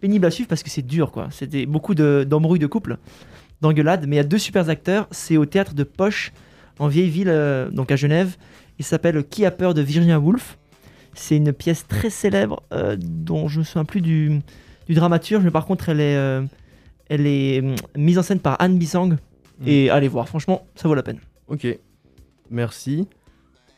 pénible 0.00 0.24
à 0.24 0.30
suivre 0.30 0.48
parce 0.48 0.62
que 0.62 0.70
c'est 0.70 0.86
dur, 0.86 1.10
quoi. 1.10 1.28
C'était 1.30 1.66
beaucoup 1.66 1.94
de- 1.94 2.24
d'embrouilles 2.26 2.58
de, 2.60 2.66
couple, 2.66 2.96
d'engueulades, 3.60 4.06
mais 4.06 4.16
il 4.16 4.18
y 4.18 4.20
a 4.20 4.24
deux 4.24 4.38
super 4.38 4.68
acteurs. 4.70 5.06
C'est 5.10 5.36
au 5.36 5.44
théâtre 5.44 5.74
de 5.74 5.84
Poche, 5.84 6.32
en 6.78 6.88
vieille 6.88 7.10
ville, 7.10 7.28
euh, 7.28 7.68
donc 7.70 7.90
à 7.90 7.96
Genève. 7.96 8.36
Il 8.78 8.84
s'appelle 8.84 9.22
Qui 9.24 9.44
a 9.44 9.50
peur 9.50 9.74
de 9.74 9.82
Virginia 9.82 10.18
Woolf? 10.18 10.56
C'est 11.14 11.36
une 11.36 11.52
pièce 11.52 11.86
très 11.86 12.10
célèbre 12.10 12.62
euh, 12.72 12.96
dont 12.98 13.48
je 13.48 13.58
me 13.60 13.64
souviens 13.64 13.84
plus 13.86 14.00
du, 14.02 14.40
du 14.86 14.94
dramaturge, 14.94 15.44
mais 15.44 15.50
par 15.50 15.66
contre, 15.66 15.88
elle 15.88 16.00
est, 16.00 16.16
euh, 16.16 16.42
elle 17.08 17.26
est 17.26 17.60
hum, 17.60 17.74
mise 17.96 18.18
en 18.18 18.22
scène 18.22 18.40
par 18.40 18.56
Anne 18.60 18.78
Bissang. 18.78 19.16
Et 19.66 19.88
allez 19.90 20.08
voir, 20.08 20.28
franchement, 20.28 20.66
ça 20.74 20.86
vaut 20.86 20.94
la 20.94 21.02
peine. 21.02 21.18
Ok. 21.48 21.66
Merci. 22.50 23.06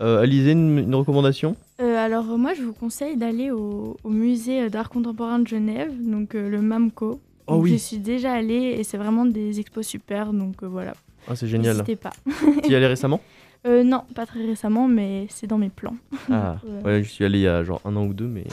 Euh, 0.00 0.22
Alizé, 0.22 0.52
une, 0.52 0.78
une 0.78 0.94
recommandation? 0.94 1.56
Euh, 1.80 1.96
alors 1.96 2.30
euh, 2.30 2.36
moi 2.36 2.54
je 2.54 2.62
vous 2.62 2.72
conseille 2.72 3.16
d'aller 3.16 3.50
au, 3.52 3.96
au 4.02 4.10
musée 4.10 4.62
euh, 4.62 4.68
d'art 4.68 4.90
contemporain 4.90 5.38
de 5.38 5.46
Genève, 5.46 5.92
donc 6.00 6.34
euh, 6.34 6.48
le 6.48 6.60
MAMCO. 6.60 7.20
Oh 7.46 7.52
Donc, 7.54 7.62
oui. 7.64 7.70
Je 7.72 7.76
suis 7.76 7.98
déjà 7.98 8.32
allée 8.32 8.76
et 8.78 8.84
c'est 8.84 8.96
vraiment 8.98 9.24
des 9.24 9.58
expos 9.60 9.86
super, 9.86 10.32
donc 10.32 10.62
euh, 10.62 10.66
voilà. 10.68 10.94
Ah, 11.28 11.34
c'est 11.36 11.46
génial. 11.48 11.74
N'hésitez 11.74 11.96
pas. 11.96 12.12
Tu 12.64 12.70
y 12.70 12.74
allais 12.74 12.86
récemment? 12.86 13.20
Euh, 13.66 13.82
Non, 13.82 14.02
pas 14.14 14.26
très 14.26 14.44
récemment, 14.44 14.86
mais 14.88 15.26
c'est 15.30 15.46
dans 15.46 15.58
mes 15.58 15.68
plans. 15.70 15.96
Ah, 16.30 16.56
Ouais. 16.64 16.82
ouais, 16.84 17.02
je 17.04 17.08
suis 17.08 17.24
allé 17.24 17.38
il 17.38 17.42
y 17.42 17.48
a 17.48 17.62
genre 17.64 17.80
un 17.84 17.94
an 17.96 18.04
ou 18.06 18.12
deux, 18.14 18.26
mais 18.28 18.44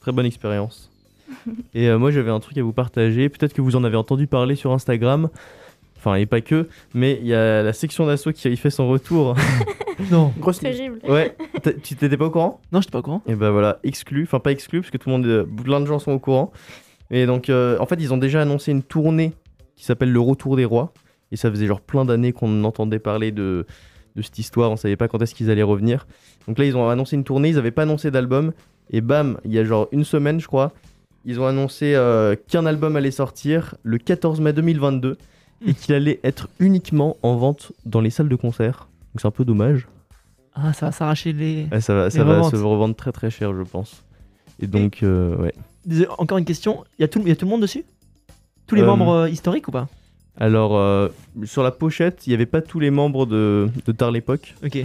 très 0.00 0.12
bonne 0.12 0.26
expérience. 0.26 0.90
Et 1.74 1.88
euh, 1.88 1.98
moi, 1.98 2.10
j'avais 2.10 2.30
un 2.30 2.40
truc 2.40 2.56
à 2.58 2.62
vous 2.62 2.72
partager. 2.72 3.28
Peut-être 3.28 3.52
que 3.52 3.62
vous 3.62 3.76
en 3.76 3.84
avez 3.84 3.96
entendu 3.96 4.26
parler 4.26 4.54
sur 4.54 4.72
Instagram. 4.72 5.28
Enfin, 5.96 6.16
et 6.16 6.26
pas 6.26 6.42
que, 6.42 6.68
mais 6.92 7.18
il 7.22 7.26
y 7.26 7.34
a 7.34 7.62
la 7.62 7.72
section 7.72 8.04
d'assaut 8.06 8.32
qui 8.32 8.46
y 8.50 8.56
fait 8.58 8.68
son 8.68 8.88
retour. 8.88 9.34
non. 10.10 10.32
Grosse 10.38 10.58
Terrible. 10.58 10.98
Ouais, 11.08 11.34
T'as- 11.62 11.72
tu 11.72 11.96
t'étais 11.96 12.18
pas 12.18 12.26
au 12.26 12.30
courant? 12.30 12.60
Non, 12.72 12.80
j'étais 12.82 12.90
pas 12.90 12.98
au 12.98 13.02
courant. 13.02 13.22
Et 13.26 13.34
bah 13.34 13.50
voilà, 13.50 13.78
exclu, 13.84 14.24
enfin 14.24 14.38
pas 14.38 14.52
exclu, 14.52 14.80
parce 14.82 14.90
que 14.90 14.98
tout 14.98 15.08
le 15.08 15.14
monde, 15.16 15.24
euh, 15.26 15.44
plein 15.44 15.80
de 15.80 15.86
gens 15.86 15.98
sont 15.98 16.12
au 16.12 16.18
courant. 16.18 16.52
Et 17.10 17.24
donc, 17.24 17.48
euh, 17.48 17.78
en 17.80 17.86
fait, 17.86 17.96
ils 18.00 18.12
ont 18.12 18.18
déjà 18.18 18.42
annoncé 18.42 18.70
une 18.70 18.82
tournée 18.82 19.32
qui 19.76 19.84
s'appelle 19.86 20.12
Le 20.12 20.20
Retour 20.20 20.56
des 20.56 20.66
Rois. 20.66 20.92
Et 21.32 21.36
ça 21.36 21.50
faisait 21.50 21.66
genre 21.66 21.80
plein 21.80 22.04
d'années 22.04 22.32
qu'on 22.32 22.64
entendait 22.64 22.98
parler 22.98 23.32
de, 23.32 23.64
de 24.14 24.22
cette 24.22 24.38
histoire, 24.38 24.70
on 24.70 24.76
savait 24.76 24.96
pas 24.96 25.08
quand 25.08 25.22
est-ce 25.22 25.34
qu'ils 25.34 25.50
allaient 25.50 25.62
revenir. 25.62 26.06
Donc 26.46 26.58
là, 26.58 26.66
ils 26.66 26.76
ont 26.76 26.86
annoncé 26.90 27.16
une 27.16 27.24
tournée, 27.24 27.48
ils 27.48 27.56
avaient 27.58 27.70
pas 27.70 27.82
annoncé 27.84 28.10
d'album. 28.10 28.52
Et 28.90 29.00
bam, 29.00 29.38
il 29.46 29.52
y 29.54 29.58
a 29.58 29.64
genre 29.64 29.88
une 29.90 30.04
semaine, 30.04 30.38
je 30.38 30.46
crois, 30.46 30.72
ils 31.24 31.40
ont 31.40 31.46
annoncé 31.46 31.94
euh, 31.94 32.36
qu'un 32.48 32.66
album 32.66 32.96
allait 32.96 33.10
sortir 33.10 33.74
le 33.82 33.98
14 33.98 34.40
mai 34.40 34.52
2022 34.52 35.16
et 35.66 35.74
qu'il 35.74 35.94
allait 35.94 36.20
être 36.24 36.48
uniquement 36.58 37.16
en 37.22 37.36
vente 37.36 37.72
dans 37.86 38.00
les 38.00 38.10
salles 38.10 38.28
de 38.28 38.36
concert. 38.36 38.88
Donc 39.12 39.20
c'est 39.20 39.26
un 39.28 39.30
peu 39.30 39.44
dommage. 39.44 39.86
Ah, 40.54 40.72
ça 40.72 40.86
va 40.86 40.92
s'arracher 40.92 41.32
les. 41.32 41.66
Ouais, 41.72 41.80
ça 41.80 41.94
va, 41.94 42.04
les 42.04 42.10
ça 42.10 42.24
va 42.24 42.42
se 42.44 42.56
revendre 42.56 42.94
très 42.94 43.12
très 43.12 43.30
cher, 43.30 43.54
je 43.56 43.62
pense. 43.62 44.04
Et 44.60 44.66
donc, 44.66 45.02
euh, 45.02 45.36
ouais. 45.36 45.54
Désolé, 45.84 46.08
encore 46.18 46.38
une 46.38 46.44
question. 46.44 46.84
Il 46.98 47.02
y, 47.02 47.04
a 47.04 47.08
tout, 47.08 47.20
y 47.26 47.30
a 47.30 47.36
tout 47.36 47.44
le 47.46 47.50
monde 47.50 47.62
dessus? 47.62 47.84
Tous 48.66 48.74
les 48.74 48.82
Euh, 48.82 48.86
membres 48.86 49.28
historiques 49.28 49.66
ou 49.68 49.72
pas? 49.72 49.88
Alors, 50.36 51.10
sur 51.44 51.62
la 51.62 51.70
pochette, 51.70 52.26
il 52.26 52.30
n'y 52.30 52.34
avait 52.34 52.46
pas 52.46 52.60
tous 52.60 52.80
les 52.80 52.90
membres 52.90 53.24
de, 53.26 53.68
de 53.86 53.92
Tard 53.92 54.10
l'époque. 54.10 54.54
Ok. 54.64 54.78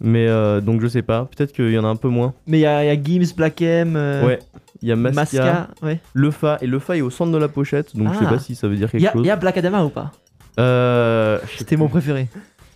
Mais 0.00 0.26
donc, 0.62 0.80
je 0.80 0.88
sais 0.88 1.02
pas. 1.02 1.26
Peut-être 1.26 1.52
qu'il 1.52 1.70
y 1.70 1.78
en 1.78 1.84
a 1.84 1.88
un 1.88 1.96
peu 1.96 2.08
moins. 2.08 2.34
Mais 2.46 2.58
il 2.58 2.62
y, 2.62 2.66
a 2.66 2.84
y 2.84 2.88
a 2.88 3.02
Gims, 3.02 3.34
Black 3.36 3.60
M. 3.62 3.94
Ouais. 3.94 4.38
Il 4.82 4.88
y 4.88 4.92
a 4.92 4.96
Masca, 4.96 5.20
Masca, 5.20 5.68
ouais. 5.82 6.00
Lefa. 6.14 6.58
Et 6.62 6.66
Lefa 6.66 6.96
est 6.96 7.00
au 7.02 7.10
centre 7.10 7.32
de 7.32 7.36
la 7.38 7.48
pochette. 7.48 7.94
Donc, 7.96 8.12
je 8.14 8.18
sais 8.18 8.24
Ah. 8.26 8.30
pas 8.30 8.38
si 8.38 8.54
ça 8.54 8.66
veut 8.68 8.76
dire 8.76 8.90
quelque 8.90 9.02
y, 9.02 9.06
a- 9.06 9.12
chose. 9.12 9.22
il 9.24 9.26
y 9.28 9.30
a 9.30 9.36
Black 9.36 9.56
Adama 9.58 9.84
ou 9.84 9.90
pas? 9.90 10.12
Euh, 10.58 11.38
C'était 11.58 11.76
mon 11.76 11.88
préféré. 11.88 12.28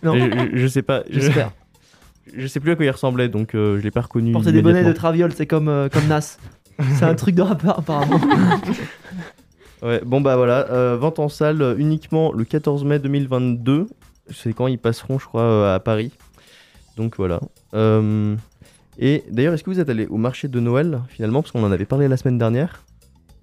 Non. 0.03 0.13
Je, 0.53 0.67
sais 0.67 0.81
pas. 0.83 1.03
Je- 1.09 1.19
J'espère. 1.19 1.51
Je 2.35 2.47
sais 2.47 2.59
plus 2.59 2.71
à 2.71 2.75
quoi 2.75 2.85
il 2.85 2.89
ressemblait. 2.91 3.29
Donc, 3.29 3.53
euh, 3.55 3.77
je 3.77 3.83
l'ai 3.83 3.91
pas 3.91 4.01
reconnu. 4.01 4.31
Porter 4.31 4.51
des 4.51 4.61
bonnets 4.61 4.75
de 4.75 4.79
immédiatement. 4.85 4.99
Traviol, 4.99 5.31
c'est 5.33 5.45
comme, 5.45 5.67
euh, 5.67 5.89
comme 5.89 6.07
Nas. 6.07 6.37
c'est 6.97 7.03
un 7.05 7.13
truc 7.15 7.35
de 7.35 7.41
rappeur 7.41 7.79
apparemment. 7.79 8.19
Ouais, 9.83 10.01
bon 10.03 10.21
bah 10.21 10.35
voilà, 10.35 10.67
euh, 10.71 10.97
vente 10.99 11.19
en 11.19 11.29
salle 11.29 11.75
uniquement 11.77 12.31
le 12.31 12.43
14 12.43 12.83
mai 12.85 12.97
2022. 12.97 13.87
C'est 14.33 14.53
quand 14.53 14.65
ils 14.67 14.79
passeront, 14.79 15.19
je 15.19 15.25
crois, 15.25 15.43
euh, 15.43 15.75
à 15.75 15.79
Paris. 15.79 16.11
Donc 16.97 17.17
voilà. 17.17 17.39
Euh, 17.75 18.35
et 18.97 19.23
d'ailleurs, 19.29 19.53
est-ce 19.53 19.63
que 19.63 19.69
vous 19.69 19.79
êtes 19.79 19.89
allé 19.89 20.05
au 20.07 20.17
marché 20.17 20.47
de 20.47 20.59
Noël 20.59 21.01
finalement 21.09 21.41
Parce 21.41 21.51
qu'on 21.51 21.63
en 21.63 21.71
avait 21.71 21.85
parlé 21.85 22.07
la 22.07 22.17
semaine 22.17 22.37
dernière. 22.37 22.83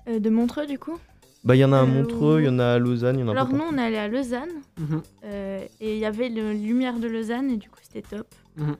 Euh, 0.08 0.18
de 0.18 0.30
Montreux 0.30 0.66
du 0.66 0.78
coup 0.78 0.98
Bah, 1.44 1.54
il 1.56 1.58
y 1.60 1.64
en 1.64 1.72
a 1.72 1.78
à 1.78 1.82
Euh, 1.82 1.86
Montreux, 1.86 2.40
il 2.40 2.46
y 2.46 2.48
en 2.48 2.58
a 2.58 2.72
à 2.74 2.78
Lausanne, 2.78 3.16
il 3.18 3.20
y 3.20 3.22
en 3.24 3.28
a 3.28 3.32
Alors 3.32 3.48
nous 3.52 3.62
on 3.72 3.78
est 3.78 3.82
allé 3.82 3.96
à 3.96 4.08
Lausanne 4.08 4.48
Mhm. 4.78 5.02
euh, 5.24 5.64
et 5.80 5.94
il 5.94 5.98
y 5.98 6.04
avait 6.04 6.28
le 6.28 6.52
Lumière 6.52 6.98
de 6.98 7.06
Lausanne 7.08 7.50
et 7.50 7.56
du 7.56 7.68
coup 7.68 7.78
c'était 7.82 8.02
top. 8.02 8.26
Mhm. 8.56 8.76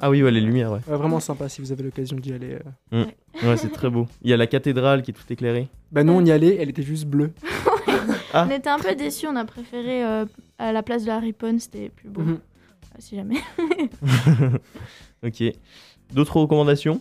Ah 0.00 0.08
oui, 0.08 0.22
ouais, 0.22 0.30
les 0.30 0.40
lumières, 0.40 0.72
ouais. 0.72 0.78
Ouais, 0.88 0.96
vraiment 0.96 1.20
sympa 1.20 1.50
si 1.50 1.60
vous 1.60 1.70
avez 1.70 1.82
l'occasion 1.82 2.16
d'y 2.16 2.32
aller. 2.32 2.56
euh. 2.94 3.04
Mm. 3.42 3.46
Ouais, 3.46 3.56
c'est 3.58 3.70
très 3.70 3.90
beau. 3.90 4.06
Il 4.22 4.30
y 4.30 4.32
a 4.32 4.38
la 4.38 4.46
cathédrale 4.46 5.02
qui 5.02 5.10
est 5.10 5.14
toute 5.14 5.30
éclairée. 5.30 5.68
Bah 5.90 6.02
nous 6.02 6.14
on 6.14 6.24
y 6.24 6.30
allait, 6.30 6.56
elle 6.58 6.70
était 6.70 6.82
juste 6.82 7.04
bleue. 7.06 7.32
Ah. 8.34 8.46
On 8.48 8.50
était 8.50 8.70
un 8.70 8.78
peu 8.78 8.94
déçus, 8.94 9.26
on 9.26 9.36
a 9.36 9.44
préféré 9.44 10.02
euh, 10.06 10.24
à 10.58 10.72
la 10.72 10.82
place 10.82 11.02
de 11.02 11.08
la 11.08 11.18
Riponne, 11.18 11.58
c'était 11.58 11.90
plus 11.90 12.08
beau. 12.08 12.22
Mhm. 12.22 12.38
Ah, 12.94 12.96
si 12.98 13.14
jamais. 13.14 13.36
ok. 15.22 15.42
D'autres 16.12 16.36
recommandations 16.38 17.00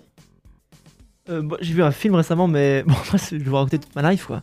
Euh, 1.29 1.43
j'ai 1.61 1.73
vu 1.73 1.83
un 1.83 1.91
film 1.91 2.15
récemment, 2.15 2.47
mais 2.47 2.83
bon, 2.87 2.93
moi, 2.93 3.21
je 3.29 3.35
vais 3.35 3.43
vous 3.43 3.55
raconter 3.55 3.79
toute 3.79 3.95
ma 3.95 4.09
life, 4.11 4.25
quoi. 4.25 4.41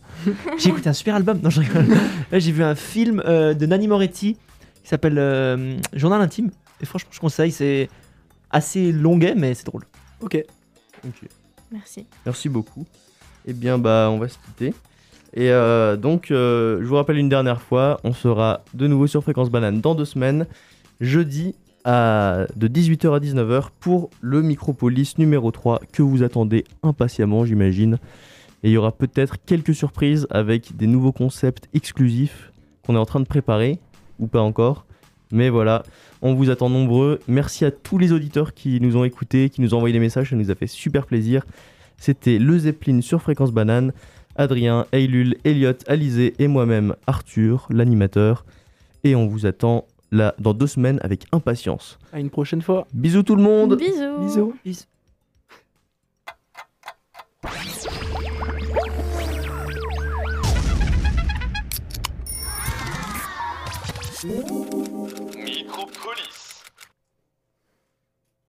j'ai 0.57 0.69
écouté 0.69 0.89
un 0.89 0.93
super 0.93 1.15
album. 1.15 1.39
Non, 1.43 1.49
je 1.49 1.59
rigole. 1.61 1.87
Là, 2.31 2.39
j'ai 2.39 2.51
vu 2.51 2.63
un 2.63 2.75
film 2.75 3.21
euh, 3.25 3.53
de 3.53 3.65
Nanny 3.65 3.87
Moretti 3.87 4.37
qui 4.83 4.89
s'appelle 4.89 5.17
euh, 5.19 5.77
Journal 5.93 6.21
intime. 6.21 6.51
Et 6.81 6.85
franchement, 6.85 7.09
je 7.11 7.19
conseille. 7.19 7.51
C'est 7.51 7.89
assez 8.49 8.91
longuet, 8.91 9.35
mais 9.35 9.53
c'est 9.53 9.65
drôle. 9.65 9.83
Ok. 10.21 10.37
Ok. 11.05 11.27
Merci. 11.71 12.05
Merci 12.25 12.49
beaucoup. 12.49 12.85
Eh 13.45 13.53
bien, 13.53 13.77
bah, 13.77 14.09
on 14.11 14.17
va 14.17 14.27
se 14.27 14.37
quitter. 14.37 14.73
Et 15.33 15.51
euh, 15.51 15.95
donc, 15.95 16.31
euh, 16.31 16.79
je 16.81 16.85
vous 16.85 16.95
rappelle 16.95 17.17
une 17.17 17.29
dernière 17.29 17.61
fois, 17.61 17.99
on 18.03 18.13
sera 18.13 18.63
de 18.73 18.87
nouveau 18.87 19.05
sur 19.05 19.21
Fréquence 19.21 19.49
Banane 19.51 19.79
dans 19.79 19.93
deux 19.93 20.05
semaines, 20.05 20.47
jeudi 21.01 21.55
de 21.85 22.67
18h 22.67 23.15
à 23.15 23.19
19h 23.19 23.69
pour 23.79 24.09
le 24.21 24.41
Micropolis 24.41 25.17
numéro 25.17 25.51
3 25.51 25.81
que 25.91 26.01
vous 26.01 26.23
attendez 26.23 26.63
impatiemment, 26.83 27.45
j'imagine. 27.45 27.97
Et 28.63 28.69
il 28.69 28.71
y 28.71 28.77
aura 28.77 28.91
peut-être 28.91 29.37
quelques 29.45 29.73
surprises 29.73 30.27
avec 30.29 30.75
des 30.75 30.87
nouveaux 30.87 31.13
concepts 31.13 31.69
exclusifs 31.73 32.51
qu'on 32.85 32.95
est 32.95 32.99
en 32.99 33.05
train 33.05 33.21
de 33.21 33.25
préparer, 33.25 33.79
ou 34.19 34.27
pas 34.27 34.41
encore. 34.41 34.85
Mais 35.31 35.49
voilà, 35.49 35.83
on 36.21 36.33
vous 36.33 36.49
attend 36.49 36.69
nombreux. 36.69 37.19
Merci 37.27 37.63
à 37.63 37.71
tous 37.71 37.97
les 37.97 38.11
auditeurs 38.11 38.53
qui 38.53 38.81
nous 38.81 38.97
ont 38.97 39.03
écoutés, 39.03 39.49
qui 39.49 39.61
nous 39.61 39.73
ont 39.73 39.77
envoyé 39.77 39.93
des 39.93 39.99
messages, 39.99 40.31
ça 40.31 40.35
nous 40.35 40.51
a 40.51 40.55
fait 40.55 40.67
super 40.67 41.05
plaisir. 41.05 41.45
C'était 41.97 42.39
le 42.39 42.57
Zeppelin 42.57 43.01
sur 43.01 43.21
Fréquence 43.21 43.51
Banane. 43.51 43.93
Adrien, 44.35 44.85
Eilul, 44.91 45.35
Elliot, 45.43 45.73
Alizé 45.87 46.33
et 46.39 46.47
moi-même, 46.47 46.95
Arthur, 47.07 47.67
l'animateur. 47.69 48.45
Et 49.03 49.15
on 49.15 49.27
vous 49.27 49.45
attend 49.45 49.85
là, 50.11 50.35
dans 50.39 50.53
deux 50.53 50.67
semaines 50.67 50.99
avec 51.03 51.25
impatience. 51.31 51.99
À 52.13 52.19
une 52.19 52.29
prochaine 52.29 52.61
fois. 52.61 52.87
Bisous 52.93 53.23
tout 53.23 53.35
le 53.35 53.43
monde. 53.43 53.77
Bisous. 53.77 54.53
Bisous. 54.63 54.85